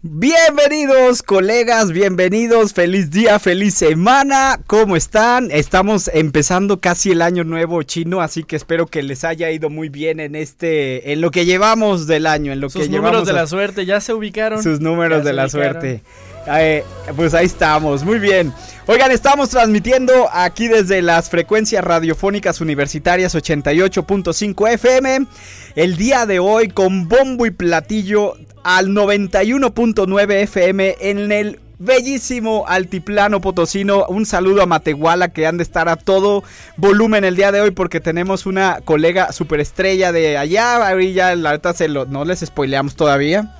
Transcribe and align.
Bienvenidos 0.00 1.24
colegas, 1.24 1.90
bienvenidos, 1.90 2.72
feliz 2.72 3.10
día, 3.10 3.40
feliz 3.40 3.74
semana, 3.74 4.60
¿cómo 4.68 4.94
están? 4.94 5.50
Estamos 5.50 6.08
empezando 6.14 6.78
casi 6.78 7.10
el 7.10 7.20
año 7.20 7.42
nuevo 7.42 7.82
chino, 7.82 8.20
así 8.20 8.44
que 8.44 8.54
espero 8.54 8.86
que 8.86 9.02
les 9.02 9.24
haya 9.24 9.50
ido 9.50 9.70
muy 9.70 9.88
bien 9.88 10.20
en 10.20 10.36
este, 10.36 11.12
en 11.12 11.20
lo 11.20 11.32
que 11.32 11.44
llevamos 11.46 12.06
del 12.06 12.26
año, 12.26 12.52
en 12.52 12.60
lo 12.60 12.70
Sus 12.70 12.82
que 12.82 12.88
números 12.88 13.06
llevamos 13.10 13.26
de 13.26 13.32
a- 13.32 13.42
la 13.42 13.46
suerte 13.48 13.86
ya 13.86 14.00
se 14.00 14.12
ubicaron. 14.14 14.62
sus 14.62 14.78
números 14.80 15.18
Ya 15.18 15.24
de 15.24 15.32
la 15.32 15.44
ubicaron. 15.46 15.72
suerte. 15.72 16.02
Eh, 16.50 16.84
pues 17.16 17.34
ahí 17.34 17.46
estamos, 17.46 18.04
muy 18.04 18.18
bien. 18.18 18.52
Oigan, 18.86 19.10
estamos 19.10 19.50
transmitiendo 19.50 20.28
aquí 20.32 20.66
desde 20.66 21.02
las 21.02 21.28
frecuencias 21.28 21.84
radiofónicas 21.84 22.60
universitarias 22.60 23.34
88.5 23.34 24.72
FM. 24.72 25.26
El 25.74 25.96
día 25.96 26.24
de 26.24 26.38
hoy 26.38 26.68
con 26.68 27.06
bombo 27.06 27.44
y 27.44 27.50
platillo 27.50 28.34
al 28.64 28.88
91.9 28.88 30.32
FM 30.42 30.96
en 31.00 31.32
el 31.32 31.60
bellísimo 31.78 32.64
altiplano 32.66 33.40
potosino. 33.40 34.06
Un 34.06 34.24
saludo 34.24 34.62
a 34.62 34.66
Matehuala 34.66 35.32
que 35.32 35.46
han 35.46 35.58
de 35.58 35.62
estar 35.64 35.88
a 35.88 35.96
todo 35.96 36.42
volumen 36.76 37.24
el 37.24 37.36
día 37.36 37.52
de 37.52 37.60
hoy 37.60 37.70
porque 37.72 38.00
tenemos 38.00 38.46
una 38.46 38.80
colega 38.84 39.32
superestrella 39.32 40.12
de 40.12 40.38
allá. 40.38 40.86
Ahí 40.86 41.12
ya 41.12 41.34
la 41.36 41.52
verdad 41.52 41.76
se 41.76 41.88
lo, 41.88 42.06
no 42.06 42.24
les 42.24 42.40
spoileamos 42.40 42.96
todavía. 42.96 43.54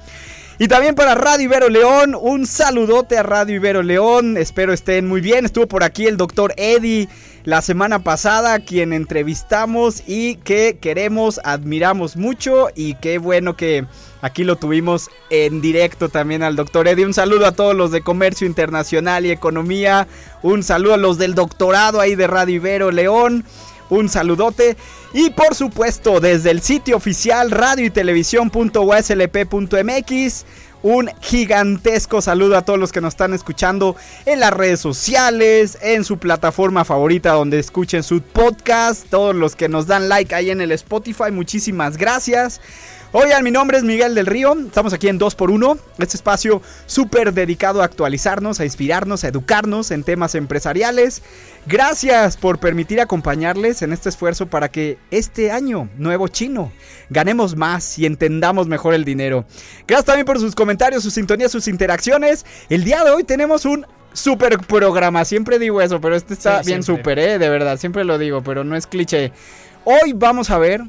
Y 0.60 0.66
también 0.66 0.96
para 0.96 1.14
Radio 1.14 1.44
Ibero 1.44 1.68
León, 1.68 2.16
un 2.20 2.44
saludote 2.44 3.16
a 3.16 3.22
Radio 3.22 3.54
Ibero 3.54 3.84
León, 3.84 4.36
espero 4.36 4.72
estén 4.72 5.06
muy 5.06 5.20
bien. 5.20 5.44
Estuvo 5.44 5.68
por 5.68 5.84
aquí 5.84 6.08
el 6.08 6.16
doctor 6.16 6.52
Eddie 6.56 7.08
la 7.44 7.62
semana 7.62 8.00
pasada, 8.00 8.58
quien 8.58 8.92
entrevistamos 8.92 10.02
y 10.04 10.34
que 10.34 10.76
queremos, 10.80 11.40
admiramos 11.44 12.16
mucho 12.16 12.70
y 12.74 12.94
qué 12.94 13.18
bueno 13.18 13.56
que 13.56 13.86
aquí 14.20 14.42
lo 14.42 14.56
tuvimos 14.56 15.10
en 15.30 15.60
directo 15.60 16.08
también 16.08 16.42
al 16.42 16.56
doctor 16.56 16.88
Eddie. 16.88 17.06
Un 17.06 17.14
saludo 17.14 17.46
a 17.46 17.52
todos 17.52 17.76
los 17.76 17.92
de 17.92 18.00
Comercio 18.00 18.44
Internacional 18.44 19.26
y 19.26 19.30
Economía, 19.30 20.08
un 20.42 20.64
saludo 20.64 20.94
a 20.94 20.98
los 20.98 21.18
del 21.18 21.36
doctorado 21.36 22.00
ahí 22.00 22.16
de 22.16 22.26
Radio 22.26 22.56
Ibero 22.56 22.90
León. 22.90 23.44
Un 23.90 24.08
saludote. 24.08 24.76
Y 25.12 25.30
por 25.30 25.54
supuesto, 25.54 26.18
desde 26.20 26.50
el 26.50 26.60
sitio 26.60 26.96
oficial 26.96 27.50
radio 27.50 27.86
y 27.86 27.90
televisión.uslp.mx, 27.90 30.44
un 30.82 31.10
gigantesco 31.20 32.22
saludo 32.22 32.56
a 32.56 32.62
todos 32.62 32.78
los 32.78 32.92
que 32.92 33.00
nos 33.00 33.14
están 33.14 33.34
escuchando 33.34 33.96
en 34.26 34.38
las 34.40 34.52
redes 34.52 34.80
sociales, 34.80 35.78
en 35.82 36.04
su 36.04 36.18
plataforma 36.18 36.84
favorita 36.84 37.32
donde 37.32 37.58
escuchen 37.58 38.04
su 38.04 38.22
podcast, 38.22 39.08
todos 39.08 39.34
los 39.34 39.56
que 39.56 39.68
nos 39.68 39.88
dan 39.88 40.08
like 40.08 40.32
ahí 40.34 40.50
en 40.50 40.60
el 40.60 40.70
Spotify, 40.72 41.30
muchísimas 41.32 41.96
gracias. 41.96 42.60
Oigan, 43.10 43.42
mi 43.42 43.50
nombre 43.50 43.78
es 43.78 43.84
Miguel 43.84 44.14
del 44.14 44.26
Río, 44.26 44.54
estamos 44.66 44.92
aquí 44.92 45.08
en 45.08 45.18
2x1, 45.18 45.78
este 45.96 46.18
espacio 46.18 46.60
súper 46.84 47.32
dedicado 47.32 47.80
a 47.80 47.86
actualizarnos, 47.86 48.60
a 48.60 48.66
inspirarnos, 48.66 49.24
a 49.24 49.28
educarnos 49.28 49.90
en 49.92 50.04
temas 50.04 50.34
empresariales. 50.34 51.22
Gracias 51.64 52.36
por 52.36 52.58
permitir 52.58 53.00
acompañarles 53.00 53.80
en 53.80 53.94
este 53.94 54.10
esfuerzo 54.10 54.48
para 54.48 54.70
que 54.70 54.98
este 55.10 55.50
año 55.50 55.88
nuevo 55.96 56.28
chino 56.28 56.70
ganemos 57.08 57.56
más 57.56 57.98
y 57.98 58.04
entendamos 58.04 58.68
mejor 58.68 58.92
el 58.92 59.06
dinero. 59.06 59.46
Gracias 59.86 60.04
también 60.04 60.26
por 60.26 60.38
sus 60.38 60.54
comentarios, 60.54 61.02
sus 61.02 61.14
sintonías, 61.14 61.50
sus 61.50 61.66
interacciones. 61.66 62.44
El 62.68 62.84
día 62.84 63.04
de 63.04 63.10
hoy 63.10 63.24
tenemos 63.24 63.64
un 63.64 63.86
super 64.12 64.58
programa, 64.58 65.24
siempre 65.24 65.58
digo 65.58 65.80
eso, 65.80 65.98
pero 65.98 66.14
este 66.14 66.34
está 66.34 66.62
Sí, 66.62 66.72
bien 66.72 66.82
súper, 66.82 67.18
¿eh? 67.18 67.38
de 67.38 67.48
verdad, 67.48 67.78
siempre 67.78 68.04
lo 68.04 68.18
digo, 68.18 68.42
pero 68.42 68.64
no 68.64 68.76
es 68.76 68.86
cliché. 68.86 69.32
Hoy 69.84 70.12
vamos 70.14 70.50
a 70.50 70.58
ver 70.58 70.82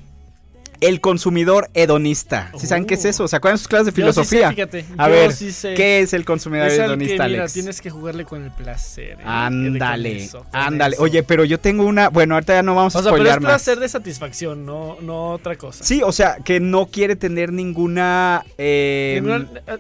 el 0.82 1.02
consumidor 1.02 1.70
hedonista. 1.74 2.52
¿Sí 2.58 2.68
saben 2.68 2.86
qué 2.86 2.94
es 2.96 3.06
eso? 3.06 3.28
¿Se 3.28 3.36
acuerdan 3.36 3.56
de 3.56 3.60
sus 3.60 3.68
clases 3.68 3.94
de 3.94 4.02
Yo 4.02 4.14
sí 4.14 4.24
sé, 4.24 4.38
filosofía? 4.38 4.68
a 4.98 5.08
yo 5.08 5.12
ver, 5.14 5.32
sí 5.34 5.52
sé. 5.52 5.74
¿qué 5.74 6.00
es 6.00 6.14
el 6.14 6.26
consumidor 6.26 6.68
Es 6.68 6.74
el 6.74 6.80
que, 6.80 6.86
hedonista, 6.86 7.14
mira, 7.28 7.40
Alex? 7.42 7.54
tienes 7.54 7.82
que 7.82 7.90
jugarle 7.90 8.26
con 8.26 8.44
el 8.44 8.52
placer. 8.52 9.18
¿eh? 9.20 9.24
Ándale, 9.26 10.30
ándale. 10.52 10.96
Oye, 11.00 11.24
pero 11.24 11.44
yo 11.46 11.60
tengo 11.60 11.84
una. 11.86 12.10
Bueno, 12.10 12.36
ahorita 12.36 12.54
ya 12.54 12.64
no 12.64 12.76
vamos 12.76 12.96
a 12.96 13.00
o 13.00 13.04
sea, 13.04 13.12
pero 13.12 13.24
es 13.26 13.30
más. 13.36 13.40
placer 13.40 13.80
de 13.80 13.90
satisfacción, 13.90 14.66
no, 14.66 14.98
no 15.02 15.32
otra 15.32 15.56
cosa. 15.58 15.84
Sí, 15.84 16.02
o 16.04 16.12
sea, 16.12 16.38
que 16.44 16.60
no 16.60 16.86
quiere 16.88 17.16
tener 17.16 17.52
ninguna. 17.52 18.44
eh, 18.58 19.20
Ninguna- 19.22 19.48
eh, 19.68 19.78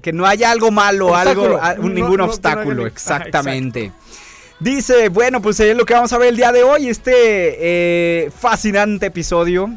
que 0.00 0.12
no 0.12 0.24
haya 0.26 0.52
algo 0.52 0.70
malo, 0.70 1.08
Obstáculo. 1.08 1.60
algo, 1.60 1.60
a- 1.60 1.74
No- 1.74 1.88
ningún 1.92 2.10
no- 2.12 2.16
no 2.18 2.24
obstáculo, 2.26 2.82
Ajá, 2.82 2.88
exactamente. 2.92 3.92
Dice, 4.60 5.08
bueno, 5.08 5.40
pues 5.40 5.60
es 5.60 5.76
lo 5.76 5.84
que 5.84 5.94
vamos 5.94 6.12
a 6.12 6.18
ver 6.18 6.30
el 6.30 6.36
día 6.36 6.50
de 6.50 6.64
hoy, 6.64 6.88
este 6.88 7.12
eh, 7.14 8.30
fascinante 8.36 9.06
episodio 9.06 9.70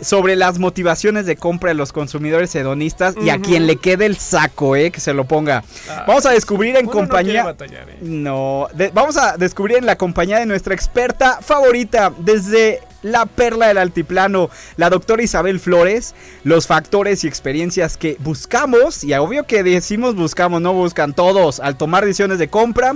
sobre 0.00 0.36
las 0.36 0.60
motivaciones 0.60 1.26
de 1.26 1.34
compra 1.34 1.70
de 1.70 1.74
los 1.74 1.92
consumidores 1.92 2.54
hedonistas 2.54 3.16
y 3.20 3.30
a 3.30 3.40
quien 3.40 3.66
le 3.66 3.74
quede 3.74 4.06
el 4.06 4.16
saco, 4.16 4.76
eh, 4.76 4.92
que 4.92 5.00
se 5.00 5.12
lo 5.14 5.24
ponga. 5.24 5.64
ah, 5.90 6.04
Vamos 6.06 6.24
a 6.26 6.30
descubrir 6.30 6.76
en 6.76 6.84
no 6.86 6.92
compañía... 6.92 7.32
quiere 7.32 7.42
batallar, 7.46 7.90
¿eh? 7.90 7.96
No, 8.02 8.68
de- 8.72 8.90
vamos 8.94 9.16
a 9.16 9.36
descubrir 9.36 9.78
en 9.78 9.86
la 9.86 9.96
compañía 9.98 10.38
de 10.38 10.46
nuestra 10.46 10.74
experta 10.74 11.40
favorita 11.42 12.12
desde 12.18 12.80
la 13.02 13.26
perla 13.26 13.66
del 13.66 13.78
altiplano, 13.78 14.48
la 14.76 14.90
doctora 14.90 15.24
Isabel 15.24 15.58
Flores, 15.58 16.14
los 16.44 16.68
factores 16.68 17.24
y 17.24 17.26
experiencias 17.28 17.96
que 17.96 18.16
buscamos, 18.20 19.02
y 19.02 19.12
obvio 19.14 19.44
que 19.44 19.64
decimos 19.64 20.14
buscamos, 20.14 20.60
no 20.60 20.72
buscan 20.72 21.14
todos, 21.14 21.58
al 21.58 21.76
tomar 21.76 22.04
decisiones 22.04 22.38
de 22.38 22.46
compra, 22.48 22.94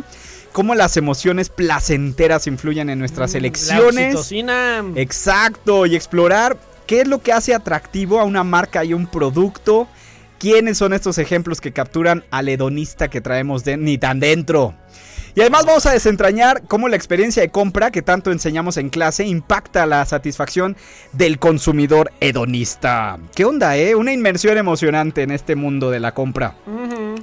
cómo 0.53 0.75
las 0.75 0.97
emociones 0.97 1.49
placenteras 1.49 2.47
influyen 2.47 2.91
en 2.91 2.99
nuestras 2.99 3.33
La 3.33 3.39
elecciones. 3.39 4.15
oxitocina. 4.15 4.85
Exacto, 4.97 5.87
y 5.87 5.97
explorar 5.97 6.57
qué 6.87 7.01
es 7.01 7.09
lo 7.09 7.21
que 7.23 7.33
hace 7.33 7.55
atractivo 7.55 8.21
a 8.21 8.25
una 8.25 8.45
marca 8.45 8.85
y 8.85 8.95
un 8.95 9.07
producto. 9.07 9.89
¿Quiénes 10.39 10.79
son 10.79 10.93
estos 10.93 11.19
ejemplos 11.19 11.61
que 11.61 11.73
capturan 11.73 12.25
al 12.31 12.49
hedonista 12.49 13.09
que 13.09 13.21
traemos 13.21 13.63
de, 13.65 13.77
ni 13.77 13.97
tan 13.97 14.19
dentro? 14.19 14.75
Y 15.35 15.41
además 15.41 15.65
vamos 15.65 15.87
a 15.87 15.93
desentrañar 15.93 16.63
cómo 16.69 16.89
la 16.89 16.97
experiencia 16.97 17.43
de 17.43 17.49
compra 17.49 17.91
que 17.91 18.03
tanto 18.03 18.31
enseñamos 18.31 18.77
en 18.77 18.91
clase 18.91 19.25
impacta 19.25 19.87
la 19.87 20.05
satisfacción 20.05 20.77
del 21.13 21.39
consumidor 21.39 22.13
hedonista. 22.21 23.19
¿Qué 23.35 23.47
onda, 23.47 23.77
eh? 23.79 23.95
Una 23.95 24.13
inmersión 24.13 24.59
emocionante 24.59 25.23
en 25.23 25.31
este 25.31 25.57
mundo 25.57 25.91
de 25.91 26.01
la 26.01 26.13
compra. 26.13 26.55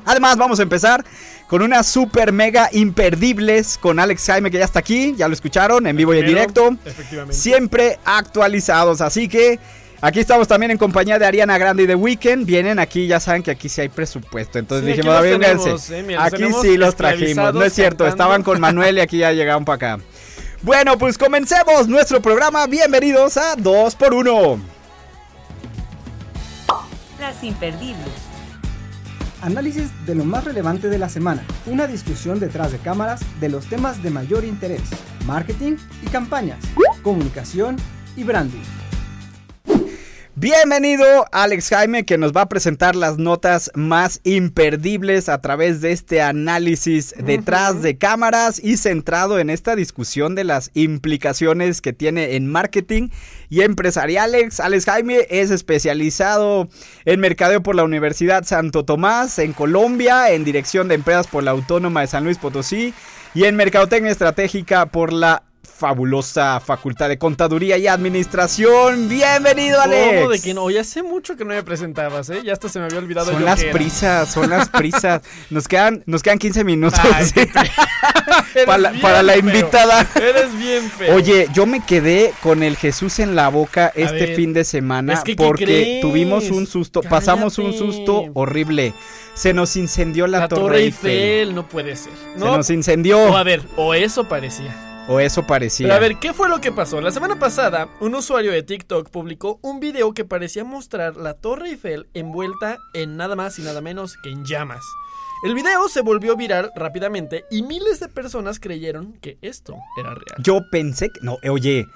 Además, 0.05 0.37
vamos 0.37 0.59
a 0.59 0.63
empezar 0.63 1.05
con 1.49 1.63
unas 1.63 1.87
super 1.87 2.31
mega 2.31 2.69
imperdibles 2.71 3.79
con 3.79 3.99
Alex 3.99 4.27
Jaime, 4.27 4.51
que 4.51 4.59
ya 4.59 4.65
está 4.65 4.79
aquí, 4.79 5.15
ya 5.17 5.27
lo 5.27 5.33
escucharon, 5.33 5.87
en 5.87 5.97
vivo 5.97 6.13
y 6.13 6.19
en 6.19 6.27
directo. 6.27 6.77
Efectivamente. 6.85 7.35
Siempre 7.35 7.97
actualizados, 8.05 9.01
así 9.01 9.27
que 9.27 9.59
aquí 9.99 10.19
estamos 10.19 10.47
también 10.47 10.69
en 10.69 10.77
compañía 10.77 11.17
de 11.17 11.25
Ariana 11.25 11.57
Grande 11.57 11.83
y 11.83 11.85
de 11.87 11.95
Weekend. 11.95 12.45
Vienen 12.45 12.77
aquí, 12.77 13.07
ya 13.07 13.19
saben 13.19 13.41
que 13.41 13.49
aquí 13.49 13.67
sí 13.67 13.81
hay 13.81 13.89
presupuesto. 13.89 14.59
Entonces 14.59 14.85
Sí, 14.85 14.91
aquí 14.91 15.01
dijimos, 15.01 15.89
eh, 15.89 16.03
mira, 16.03 16.23
aquí 16.23 16.35
tenemos 16.35 16.61
sí 16.61 16.77
los 16.77 16.95
trajimos, 16.95 17.51
no 17.51 17.63
es 17.63 17.73
cierto, 17.73 18.03
cantando. 18.03 18.09
estaban 18.09 18.43
con 18.43 18.61
Manuel 18.61 18.99
y 18.99 19.01
aquí 19.01 19.17
ya 19.17 19.31
llegaron 19.31 19.65
para 19.65 19.93
acá. 19.95 20.03
Bueno, 20.61 20.99
pues 20.99 21.17
comencemos 21.17 21.87
nuestro 21.87 22.21
programa. 22.21 22.67
Bienvenidos 22.67 23.37
a 23.37 23.55
2x1. 23.55 24.59
Las 27.19 27.43
imperdibles. 27.43 28.28
Análisis 29.41 29.89
de 30.05 30.15
lo 30.15 30.25
más 30.25 30.43
relevante 30.43 30.89
de 30.89 30.97
la 30.97 31.07
semana. 31.07 31.43
Una 31.65 31.87
discusión 31.87 32.39
detrás 32.39 32.73
de 32.73 32.77
cámaras 32.77 33.21
de 33.39 33.47
los 33.47 33.67
temas 33.67 34.03
de 34.03 34.09
mayor 34.09 34.43
interés. 34.43 34.83
Marketing 35.25 35.77
y 36.03 36.07
campañas. 36.07 36.59
Comunicación 37.03 37.77
y 38.17 38.23
branding. 38.23 38.88
Bienvenido 40.41 41.25
Alex 41.33 41.67
Jaime 41.67 42.05
que 42.05 42.17
nos 42.17 42.31
va 42.31 42.43
a 42.43 42.47
presentar 42.47 42.95
las 42.95 43.17
notas 43.17 43.71
más 43.75 44.21
imperdibles 44.23 45.27
a 45.27 45.41
través 45.41 45.81
de 45.81 45.91
este 45.91 46.21
análisis 46.21 47.13
detrás 47.17 47.81
de 47.81 47.97
cámaras 47.97 48.57
y 48.63 48.77
centrado 48.77 49.37
en 49.37 49.49
esta 49.49 49.75
discusión 49.75 50.35
de 50.35 50.45
las 50.45 50.71
implicaciones 50.75 51.81
que 51.81 51.91
tiene 51.91 52.37
en 52.37 52.47
marketing 52.47 53.09
y 53.49 53.63
empresarial. 53.63 54.33
Alex, 54.33 54.61
Alex 54.61 54.85
Jaime 54.85 55.27
es 55.29 55.51
especializado 55.51 56.69
en 57.03 57.19
mercadeo 57.19 57.61
por 57.61 57.75
la 57.75 57.83
Universidad 57.83 58.45
Santo 58.45 58.85
Tomás 58.85 59.39
en 59.39 59.51
Colombia, 59.51 60.31
en 60.31 60.45
dirección 60.45 60.87
de 60.87 60.95
empresas 60.95 61.27
por 61.27 61.43
la 61.43 61.51
Autónoma 61.51 61.99
de 61.99 62.07
San 62.07 62.23
Luis 62.23 62.37
Potosí 62.37 62.93
y 63.33 63.43
en 63.43 63.57
mercadotecnia 63.57 64.13
estratégica 64.13 64.85
por 64.85 65.11
la 65.11 65.43
fabulosa 65.79 66.59
Facultad 66.59 67.07
de 67.07 67.17
Contaduría 67.17 67.77
y 67.77 67.87
Administración. 67.87 69.07
Bienvenido, 69.07 69.79
Alex. 69.79 70.17
¿Cómo 70.17 70.29
de 70.29 70.41
que 70.41 70.53
no? 70.53 70.69
Ya 70.69 70.81
hace 70.81 71.01
mucho 71.03 71.37
que 71.37 71.45
no 71.45 71.51
me 71.51 71.63
presentabas, 71.63 72.29
¿eh? 72.29 72.41
Ya 72.43 72.51
hasta 72.51 72.67
se 72.67 72.79
me 72.79 72.85
había 72.85 72.99
olvidado 72.99 73.31
Son 73.31 73.39
yo 73.39 73.45
las 73.45 73.63
que 73.63 73.69
prisas, 73.71 74.29
son 74.29 74.49
las 74.49 74.67
prisas. 74.77 75.21
Nos 75.49 75.69
quedan, 75.69 76.03
nos 76.05 76.21
quedan 76.21 76.37
15 76.37 76.65
minutos 76.65 76.99
Ay, 77.01 77.25
para, 78.65 78.77
la- 78.77 78.91
para 79.01 79.37
invitada. 79.37 80.05
Eres 80.15 80.57
bien 80.57 80.91
feo. 80.91 81.15
Oye, 81.15 81.47
yo 81.53 81.65
me 81.65 81.79
quedé 81.85 82.33
con 82.43 82.61
el 82.61 82.75
Jesús 82.75 83.19
en 83.19 83.35
la 83.35 83.47
boca 83.47 83.93
este 83.95 84.25
ver, 84.27 84.35
fin 84.35 84.51
de 84.53 84.65
semana 84.65 85.13
es 85.13 85.21
que, 85.21 85.37
¿qué 85.37 85.43
porque 85.45 85.99
tuvimos 86.01 86.51
un 86.51 86.67
susto, 86.67 87.01
pasamos 87.01 87.57
un 87.57 87.73
susto 87.73 88.25
horrible. 88.33 88.93
Se 89.33 89.53
nos 89.53 89.77
incendió 89.77 90.27
la, 90.27 90.39
la, 90.39 90.47
Torre 90.49 90.79
Eiffel. 90.81 91.55
no 91.55 91.69
puede 91.69 91.95
ser. 91.95 92.11
Se 92.33 92.37
No, 92.39 92.57
nos 92.57 92.69
incendió. 92.69 93.17
o 93.19 93.37
a 93.37 93.43
ver, 93.43 93.61
o 93.77 93.93
eso 93.93 94.27
parecía. 94.27 94.75
O 95.11 95.19
eso 95.19 95.47
parecía. 95.47 95.87
Pero 95.87 95.95
a 95.95 95.99
ver, 95.99 96.17
¿qué 96.17 96.33
fue 96.33 96.49
lo 96.49 96.61
que 96.61 96.71
pasó? 96.71 97.01
La 97.01 97.09
semana 97.09 97.39
pasada, 97.39 97.89
un 97.99 98.13
usuario 98.13 98.51
de 98.51 98.61
TikTok 98.61 99.09
publicó 99.09 99.57
un 99.63 99.79
video 99.79 100.13
que 100.13 100.23
parecía 100.23 100.63
mostrar 100.63 101.17
la 101.17 101.33
Torre 101.33 101.69
Eiffel 101.69 102.07
envuelta 102.13 102.77
en 102.93 103.17
nada 103.17 103.35
más 103.35 103.57
y 103.57 103.63
nada 103.63 103.81
menos 103.81 104.17
que 104.21 104.29
en 104.29 104.45
llamas. 104.45 104.83
El 105.43 105.55
video 105.55 105.89
se 105.89 106.01
volvió 106.01 106.35
viral 106.35 106.69
rápidamente 106.75 107.45
y 107.49 107.63
miles 107.63 107.99
de 107.99 108.07
personas 108.07 108.59
creyeron 108.59 109.13
que 109.13 109.39
esto 109.41 109.75
era 109.97 110.13
real. 110.13 110.43
Yo 110.43 110.59
pensé 110.69 111.09
que. 111.09 111.21
No, 111.23 111.37
oye. 111.49 111.87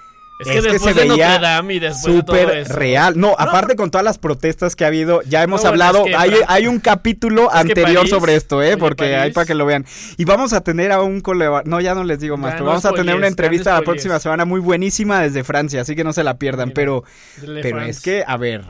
Es 0.50 0.62
que 0.64 0.72
después 0.72 0.96
de 0.96 1.06
Notre 1.06 1.40
Dame 1.40 1.74
y 1.76 1.80
después 1.80 2.16
de 2.16 2.24
todo 2.24 2.38
súper 2.38 2.58
eso. 2.58 2.74
real. 2.74 3.14
No, 3.20 3.36
aparte 3.38 3.76
con 3.76 3.92
todas 3.92 4.06
las 4.06 4.18
protestas 4.18 4.76
que 4.76 4.84
ha 4.84 4.88
habido, 4.88 5.22
ya 5.24 5.44
hemos 5.44 5.64
No, 5.64 5.70
bueno, 5.70 5.84
hablado. 5.86 6.06
es 6.06 6.12
que 6.12 6.16
hay, 6.16 6.34
hay 6.48 6.68
un 6.68 6.80
capítulo 6.80 7.52
anterior 7.54 7.96
París- 7.98 8.10
sobre 8.10 8.36
esto, 8.36 8.62
¿eh? 8.62 8.78
Porque 8.78 9.06
hay 9.16 9.22
París- 9.22 9.34
para 9.36 9.46
que 9.46 9.56
lo 9.56 9.66
vean. 9.66 9.86
Y 10.18 10.26
vamos 10.26 10.54
a 10.54 10.62
tener 10.62 10.92
a 10.92 11.02
un 11.02 11.22
colega. 11.22 11.64
No, 11.66 11.80
ya 11.82 11.96
no 11.96 12.04
les 12.04 12.20
digo 12.20 12.38
más, 12.38 12.54
pero 12.54 12.66
vamos 12.66 12.86
a 12.86 12.92
tener 12.94 13.16
una 13.16 13.28
entrevista 13.28 13.74
la 13.74 13.82
próxima 13.82 14.20
semana 14.20 14.46
muy 14.46 14.60
buenísima 14.60 15.22
desde 15.22 15.44
Francia, 15.44 15.82
así 15.82 15.96
que 15.96 16.04
no 16.04 16.14
se 16.14 16.24
la 16.24 16.38
pierdan. 16.38 16.70
Mira, 16.70 16.76
pero 16.76 17.04
pero 17.62 17.82
es 17.82 18.02
que, 18.02 18.24
a 18.26 18.38
ver. 18.38 18.64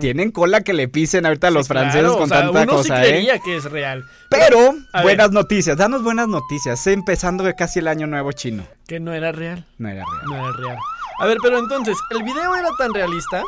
Tienen 0.00 0.30
cola 0.32 0.60
que 0.60 0.74
le 0.74 0.86
pisen 0.88 1.24
ahorita 1.24 1.48
a 1.48 1.50
los 1.50 1.66
Sí, 1.66 1.72
franceses 1.72 2.00
claro, 2.02 2.14
con 2.18 2.24
o 2.24 2.26
sea, 2.26 2.42
tanta 2.42 2.62
uno 2.62 2.72
cosa, 2.72 2.82
sí 2.96 3.02
¿eh? 3.02 3.08
creería 3.08 3.38
que 3.38 3.56
es 3.56 3.64
real. 3.64 4.04
Pero, 4.28 4.72
ver. 4.92 5.02
buenas 5.02 5.30
noticias, 5.30 5.76
danos 5.76 6.02
buenas 6.02 6.28
noticias. 6.28 6.86
Empezando 6.86 7.42
de 7.42 7.54
casi 7.54 7.78
el 7.78 7.88
año 7.88 8.06
nuevo 8.06 8.32
chino. 8.32 8.66
Que 8.86 9.00
no 9.00 9.12
era 9.14 9.32
real. 9.32 9.64
No 9.78 9.88
era 9.88 10.04
real. 10.04 10.26
No 10.26 10.36
era 10.36 10.56
real. 10.58 10.76
A 11.20 11.26
ver, 11.26 11.38
pero 11.42 11.58
entonces, 11.58 11.96
el 12.10 12.22
video 12.22 12.54
era 12.54 12.68
tan 12.76 12.92
realista 12.92 13.42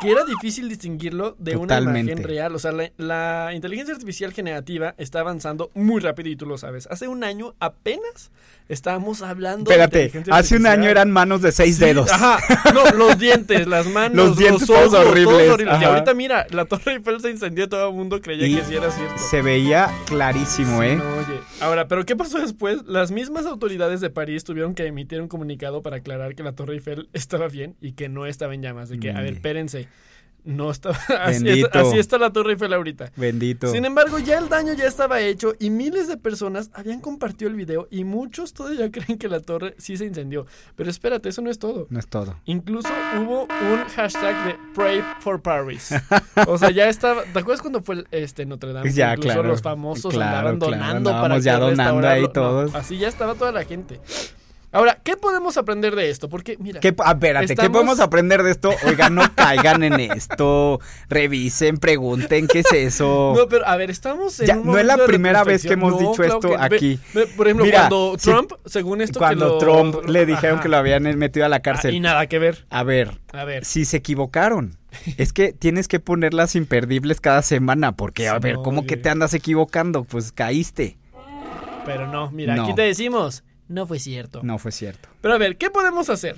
que 0.00 0.10
era 0.10 0.24
difícil 0.24 0.68
distinguirlo 0.68 1.36
de 1.38 1.56
una 1.56 1.80
imagen 1.80 2.22
real. 2.22 2.54
O 2.54 2.58
sea, 2.58 2.72
la, 2.72 2.90
la 2.98 3.50
inteligencia 3.54 3.94
artificial 3.94 4.32
generativa 4.32 4.94
está 4.98 5.20
avanzando 5.20 5.70
muy 5.74 6.00
rápido 6.00 6.28
y 6.28 6.36
tú 6.36 6.46
lo 6.46 6.58
sabes. 6.58 6.86
Hace 6.90 7.08
un 7.08 7.24
año 7.24 7.54
apenas 7.60 8.30
estábamos 8.68 9.22
hablando 9.22 9.68
de 9.70 9.74
Espérate, 9.76 9.98
inteligencia 10.06 10.34
hace 10.34 10.56
un 10.56 10.66
año 10.66 10.88
eran 10.90 11.10
manos 11.10 11.40
de 11.40 11.52
seis 11.52 11.76
Sí, 11.76 11.84
dedos. 11.84 12.10
Ajá, 12.12 12.38
no, 12.74 12.90
los 12.96 13.18
dientes, 13.18 13.66
las 13.66 13.86
manos, 13.86 14.16
Los 14.16 14.28
los, 14.30 14.38
dientes 14.38 14.68
ojos, 14.70 14.90
todos 14.90 15.06
horribles, 15.06 15.56
Y 15.80 15.84
ahorita 15.84 16.14
mira, 16.14 16.46
la 16.50 16.64
Torre 16.64 16.94
Eiffel 16.94 17.20
se 17.20 17.30
incendió 17.30 17.64
y 17.64 17.68
todo 17.68 17.88
el 17.88 17.94
mundo 17.94 18.20
creía 18.20 18.46
Y 18.46 18.56
que 18.56 18.64
sí 18.64 18.74
era 18.74 18.90
cierto. 18.90 19.18
Se 19.18 19.40
veía 19.42 19.90
clarísimo, 20.06 20.82
¿eh? 20.82 20.96
No, 20.96 21.04
oye. 21.04 21.40
Ahora, 21.60 21.86
¿pero 21.88 22.04
qué 22.04 22.16
pasó 22.16 22.38
después? 22.38 22.82
Las 22.86 23.10
mismas 23.10 23.46
autoridades 23.46 24.00
de 24.00 24.10
París 24.10 24.44
tuvieron 24.44 24.74
que 24.74 24.86
emitir 24.86 25.20
un 25.20 25.28
comunicado 25.28 25.82
para 25.82 25.96
aclarar 25.96 26.34
que 26.34 26.42
la 26.42 26.52
Torre 26.52 26.74
Eiffel 26.74 27.08
estaba 27.12 27.48
bien 27.48 27.76
y 27.80 27.92
que 27.92 28.08
no 28.08 28.26
estaba 28.26 28.54
en 28.54 28.62
llamas. 28.62 28.88
De 28.88 28.98
que, 28.98 29.10
a 29.10 29.20
ver, 29.20 29.34
Mm. 29.36 29.85
No 30.46 30.70
estaba. 30.70 30.94
Así 31.24 31.48
está, 31.48 31.80
así 31.80 31.98
está 31.98 32.18
la 32.18 32.32
Torre 32.32 32.52
Eiffel 32.52 32.72
ahorita. 32.72 33.10
Bendito. 33.16 33.66
Sin 33.66 33.84
embargo, 33.84 34.20
ya 34.20 34.38
el 34.38 34.48
daño 34.48 34.74
ya 34.74 34.84
estaba 34.86 35.20
hecho 35.20 35.54
y 35.58 35.70
miles 35.70 36.06
de 36.06 36.16
personas 36.16 36.70
habían 36.72 37.00
compartido 37.00 37.50
el 37.50 37.56
video 37.56 37.88
y 37.90 38.04
muchos 38.04 38.52
todavía 38.52 38.88
creen 38.92 39.18
que 39.18 39.28
la 39.28 39.40
torre 39.40 39.74
sí 39.76 39.96
se 39.96 40.04
incendió. 40.04 40.46
Pero 40.76 40.88
espérate, 40.88 41.30
eso 41.30 41.42
no 41.42 41.50
es 41.50 41.58
todo. 41.58 41.88
No 41.90 41.98
es 41.98 42.06
todo. 42.06 42.36
Incluso 42.44 42.88
hubo 43.20 43.42
un 43.42 43.84
hashtag 43.96 44.46
de 44.46 44.56
Pray 44.72 45.02
for 45.18 45.42
Paris. 45.42 45.92
O 46.46 46.58
sea, 46.58 46.70
ya 46.70 46.88
estaba. 46.88 47.24
¿Te 47.24 47.40
acuerdas 47.40 47.60
cuando 47.60 47.82
fue 47.82 48.04
este 48.12 48.46
Notre 48.46 48.72
Dame? 48.72 48.92
Ya, 48.92 49.14
Incluso 49.14 49.34
claro. 49.34 49.48
los 49.48 49.62
famosos 49.62 50.14
Claro, 50.14 50.50
andaban 50.50 50.58
claro, 50.60 50.76
donando 50.76 51.10
para 51.10 51.38
ya 51.38 51.54
que 51.54 51.60
donando 51.60 52.06
ahí. 52.08 52.22
No, 52.22 52.28
todos. 52.28 52.74
así 52.76 52.98
ya 52.98 53.08
estaba 53.08 53.34
toda 53.34 53.50
la 53.50 53.64
gente. 53.64 54.00
Ahora, 54.72 54.98
¿qué 55.02 55.16
podemos 55.16 55.56
aprender 55.56 55.94
de 55.96 56.10
esto? 56.10 56.28
Porque, 56.28 56.56
mira. 56.58 56.80
¿Qué, 56.80 56.94
ah, 56.98 57.12
espérate, 57.12 57.54
¿qué 57.56 57.70
podemos 57.70 57.98
aprender 58.00 58.42
de 58.42 58.50
esto? 58.50 58.70
Oigan, 58.86 59.14
no 59.14 59.22
caigan 59.34 59.82
en 59.84 60.00
esto. 60.00 60.80
Revisen, 61.08 61.78
pregunten, 61.78 62.46
¿qué 62.46 62.58
es 62.58 62.72
eso? 62.72 63.32
No, 63.36 63.48
pero 63.48 63.66
a 63.66 63.76
ver, 63.76 63.90
estamos 63.90 64.38
en 64.40 64.46
Ya, 64.46 64.56
un 64.56 64.66
no 64.66 64.76
es 64.78 64.84
la 64.84 64.98
primera 64.98 65.44
vez 65.44 65.62
que 65.62 65.74
hemos 65.74 65.98
dicho 65.98 66.22
esto 66.24 66.50
que- 66.50 66.56
aquí. 66.58 67.00
ve- 67.14 67.24
ve, 67.24 67.26
por 67.36 67.46
ejemplo, 67.46 67.64
Mira, 67.64 67.88
cuando 67.88 68.16
Trump, 68.20 68.52
según 68.66 69.00
esto 69.00 69.18
Cuando 69.18 69.58
que 69.58 69.66
lo- 69.66 69.72
Trump 69.92 70.04
le 70.08 70.26
dijeron 70.26 70.56
Ajá. 70.56 70.62
que 70.62 70.68
lo 70.68 70.76
habían 70.76 71.04
metido 71.16 71.46
a 71.46 71.48
la 71.48 71.56
Ah, 71.56 71.62
cárcel. 71.62 71.94
y 71.94 72.00
nada 72.00 72.26
que 72.26 72.38
ver. 72.38 72.66
A 72.68 72.82
ver, 72.82 73.18
A 73.32 73.44
ver. 73.44 73.64
si 73.64 73.84
se 73.86 73.96
equivocaron. 73.98 74.76
Es 75.16 75.32
que 75.32 75.52
tienes 75.52 75.88
que 75.88 76.00
ponerlas 76.00 76.54
imperdibles 76.56 77.20
cada 77.20 77.42
semana, 77.42 77.92
porque 77.92 78.28
a 78.28 78.38
ver, 78.38 78.56
no, 78.56 78.62
¿cómo 78.62 78.84
que 78.86 78.96
te 78.96 79.08
andas 79.10 79.32
equivocando? 79.34 80.04
Pues 80.04 80.32
caíste. 80.32 80.98
Pero 81.84 82.08
no, 82.08 82.30
mira, 82.30 82.56
No. 82.56 82.64
aquí 82.64 82.74
te 82.74 82.82
decimos. 82.82 83.44
No 83.68 83.86
fue 83.86 83.98
cierto. 83.98 84.42
No 84.42 84.58
fue 84.58 84.70
cierto. 84.70 85.08
Pero 85.20 85.34
a 85.34 85.38
ver, 85.38 85.56
¿qué 85.56 85.70
podemos 85.70 86.08
hacer? 86.08 86.36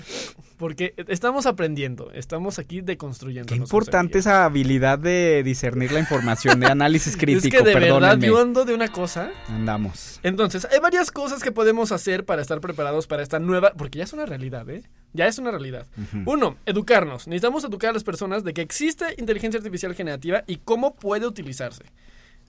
Porque 0.57 0.95
estamos 1.09 1.47
aprendiendo, 1.47 2.11
estamos 2.13 2.59
aquí 2.59 2.81
deconstruyendo. 2.81 3.47
Qué 3.47 3.57
importante 3.57 4.19
esa 4.19 4.45
habilidad 4.45 4.99
de 4.99 5.43
discernir 5.45 5.93
la 5.93 6.01
información, 6.01 6.59
de 6.59 6.67
análisis 6.71 7.15
Es 7.15 7.17
crítico, 7.19 7.59
que 7.59 7.63
de 7.63 7.75
verdad 7.75 8.19
yo 8.19 8.41
ando 8.41 8.65
de 8.65 8.75
una 8.75 8.89
cosa. 8.89 9.31
Andamos. 9.49 10.21
Entonces, 10.23 10.67
hay 10.73 10.81
varias 10.81 11.11
cosas 11.11 11.43
que 11.43 11.53
podemos 11.53 11.93
hacer 11.93 12.25
para 12.25 12.41
estar 12.41 12.61
preparados 12.61 13.07
para 13.07 13.23
esta 13.23 13.39
nueva, 13.39 13.73
porque 13.77 13.99
ya 13.99 14.05
es 14.05 14.13
una 14.13 14.25
realidad, 14.25 14.69
¿eh? 14.71 14.83
Ya 15.13 15.27
es 15.27 15.39
una 15.39 15.51
realidad. 15.51 15.87
Uno, 16.27 16.57
educarnos. 16.67 17.27
Necesitamos 17.29 17.65
educar 17.65 17.91
a 17.91 17.93
las 17.95 18.05
personas 18.05 18.45
de 18.45 18.55
que 18.55 18.63
existe 18.63 19.05
inteligencia 19.19 19.59
artificial 19.59 19.95
generativa 19.95 20.45
y 20.47 20.57
cómo 20.57 20.95
puede 20.95 21.27
utilizarse. 21.27 21.85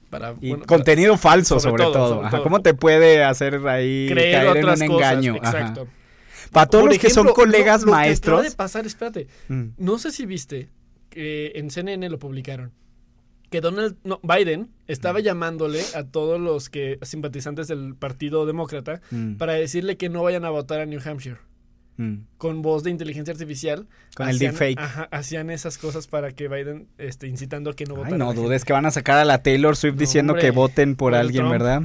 Para, 0.10 0.36
Y 0.42 0.50
bueno, 0.50 0.66
contenido 0.66 1.18
falso, 1.18 1.60
sobre 1.60 1.72
sobre, 1.72 1.84
todo, 1.84 1.94
todo. 1.94 2.10
sobre 2.16 2.28
Ajá, 2.28 2.38
todo. 2.38 2.44
¿Cómo 2.44 2.62
te 2.62 2.74
puede 2.74 3.24
hacer 3.24 3.56
ahí 3.68 4.08
para 4.10 4.22
creer 4.22 4.36
caer 4.46 4.58
en 4.58 4.64
otras 4.64 4.82
un 4.82 4.88
cosas. 4.88 5.12
engaño? 5.12 5.38
Ajá. 5.42 5.60
Exacto. 5.60 5.88
Para 6.52 6.66
todos 6.66 6.84
Por 6.86 6.92
los 6.94 7.00
que 7.00 7.10
son 7.12 7.28
colegas 7.28 7.82
lo- 7.82 7.88
lo 7.88 7.92
que 7.92 7.98
maestros. 7.98 8.34
acaba 8.40 8.50
de 8.50 8.56
pasar, 8.56 8.86
espérate. 8.88 9.28
Mm. 9.50 9.64
No 9.78 10.00
sé 10.00 10.12
si 10.12 10.26
viste 10.26 10.70
que 11.10 11.52
en 11.56 11.70
CNN 11.70 12.10
lo 12.10 12.18
publicaron. 12.18 12.72
Que 13.52 13.62
Donald, 13.62 13.96
no, 14.04 14.20
Biden 14.24 14.70
estaba 14.88 15.20
llamándole 15.20 15.82
a 15.96 16.04
todos 16.04 16.40
los 16.40 16.70
que 16.70 17.00
simpatizantes 17.02 17.68
del 17.68 17.96
Partido 17.96 18.46
Demócrata 18.46 19.02
Mm, 19.12 19.36
para 19.38 19.54
decirle 19.54 19.98
que 19.98 20.08
no 20.10 20.22
vayan 20.24 20.46
a 20.46 20.50
votar 20.52 20.82
a 20.82 20.86
New 20.86 21.00
Hampshire. 21.04 21.38
Mm. 22.00 22.26
Con 22.38 22.62
voz 22.62 22.84
de 22.84 22.90
inteligencia 22.90 23.32
artificial. 23.32 23.88
Con 24.16 24.28
el 24.30 24.36
hacían- 24.36 24.52
deepfake. 24.54 24.80
Ajá, 24.80 25.08
hacían 25.12 25.50
esas 25.50 25.78
cosas 25.78 26.08
para 26.08 26.32
que 26.32 26.48
Biden 26.48 26.88
este, 26.98 27.28
incitando 27.28 27.70
a 27.70 27.76
que 27.76 27.86
no. 27.86 28.04
Ay, 28.04 28.14
no 28.14 28.34
dudes 28.34 28.66
que 28.66 28.74
van 28.74 28.86
a 28.86 28.92
sacar 28.92 29.18
a 29.18 29.26
la 29.26 29.44
Taylor 29.44 29.76
Swift 29.76 29.94
No, 29.96 30.00
diciendo 30.00 30.34
hombre, 30.34 30.46
que 30.48 30.52
voten 30.52 30.96
por, 30.96 31.14
el 31.14 31.20
alguien, 31.20 31.42
Trump. 31.44 31.52
¿verdad? 31.52 31.82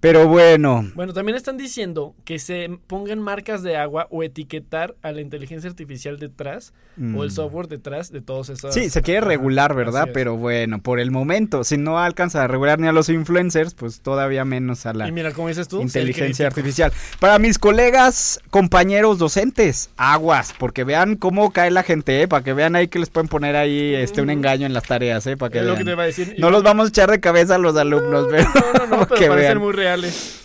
Pero 0.00 0.28
bueno, 0.28 0.86
Bueno, 0.94 1.12
también 1.12 1.36
están 1.36 1.56
diciendo 1.56 2.14
que 2.24 2.38
se 2.38 2.70
pongan 2.86 3.20
marcas 3.20 3.64
de 3.64 3.76
agua 3.76 4.06
o 4.10 4.22
etiquetar 4.22 4.94
a 5.02 5.10
la 5.10 5.20
inteligencia 5.20 5.68
artificial 5.68 6.18
detrás 6.18 6.72
o 6.96 7.22
el 7.22 7.28
mm. 7.28 7.30
software 7.30 7.68
detrás 7.68 8.10
de 8.10 8.20
todos 8.20 8.48
esos. 8.48 8.74
Sí, 8.74 8.90
se 8.90 9.02
quiere 9.02 9.20
regular, 9.20 9.74
¿verdad? 9.74 10.08
Pero 10.12 10.36
bueno, 10.36 10.80
por 10.80 10.98
el 10.98 11.10
momento, 11.10 11.64
si 11.64 11.78
no 11.78 11.98
alcanza 11.98 12.42
a 12.42 12.48
regular 12.48 12.78
ni 12.78 12.88
a 12.88 12.92
los 12.92 13.08
influencers, 13.08 13.74
pues 13.74 14.00
todavía 14.00 14.44
menos 14.44 14.86
a 14.86 14.94
la 14.94 15.08
Y 15.08 15.12
mira, 15.12 15.32
como 15.32 15.48
dices 15.48 15.68
tú, 15.68 15.80
inteligencia 15.80 16.46
artificial. 16.46 16.92
Para 17.18 17.38
mis 17.38 17.58
colegas, 17.58 18.40
compañeros 18.50 19.18
docentes, 19.18 19.90
aguas, 19.96 20.54
porque 20.58 20.84
vean 20.84 21.16
cómo 21.16 21.52
cae 21.52 21.70
la 21.70 21.82
gente, 21.82 22.22
¿eh? 22.22 22.28
Para 22.28 22.44
que 22.44 22.52
vean 22.52 22.76
ahí 22.76 22.88
que 22.88 22.98
les 22.98 23.10
pueden 23.10 23.28
poner 23.28 23.56
ahí 23.56 23.94
este 23.94 24.22
un 24.22 24.30
engaño 24.30 24.66
en 24.66 24.72
las 24.72 24.84
tareas, 24.84 25.26
¿eh? 25.26 25.36
Para 25.36 25.50
que 25.50 25.58
Es 25.60 25.66
lo 25.66 25.76
que 25.76 25.84
te 25.84 25.92
iba 25.92 26.02
a 26.02 26.06
decir. 26.06 26.34
No 26.38 26.50
los 26.50 26.62
vamos 26.62 26.86
a 26.86 26.88
echar 26.88 27.10
de 27.10 27.20
cabeza 27.20 27.56
a 27.56 27.58
los 27.58 27.76
alumnos, 27.76 28.26
pero 28.30 28.48
No, 28.54 28.86
no, 28.86 28.96
no, 28.98 29.06
que 29.06 29.14
pero 29.16 29.32
parecen 29.32 29.36
vean. 29.36 29.58
muy 29.58 29.72
reales. 29.72 29.87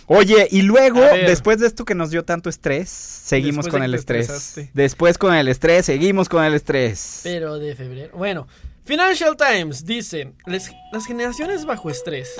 Oye, 0.06 0.48
y 0.50 0.62
luego, 0.62 1.00
después 1.00 1.58
de 1.58 1.66
esto 1.66 1.84
que 1.84 1.94
nos 1.94 2.10
dio 2.10 2.24
tanto 2.24 2.48
estrés, 2.50 2.88
seguimos 2.90 3.64
Después 3.64 3.70
con 3.72 3.80
de 3.80 3.86
el 3.86 3.94
estrés. 3.94 4.28
estresaste. 4.28 4.70
Después 4.74 5.18
con 5.18 5.34
el 5.34 5.48
estrés, 5.48 5.86
seguimos 5.86 6.28
con 6.28 6.44
el 6.44 6.54
estrés. 6.54 7.20
Pero 7.22 7.58
de 7.58 7.74
febrero. 7.74 8.16
Bueno, 8.16 8.46
Financial 8.84 9.34
Times 9.36 9.86
dice: 9.86 10.32
"Les- 10.46 10.70
las 10.92 11.06
generaciones 11.06 11.64
bajo 11.64 11.88
estrés, 11.90 12.30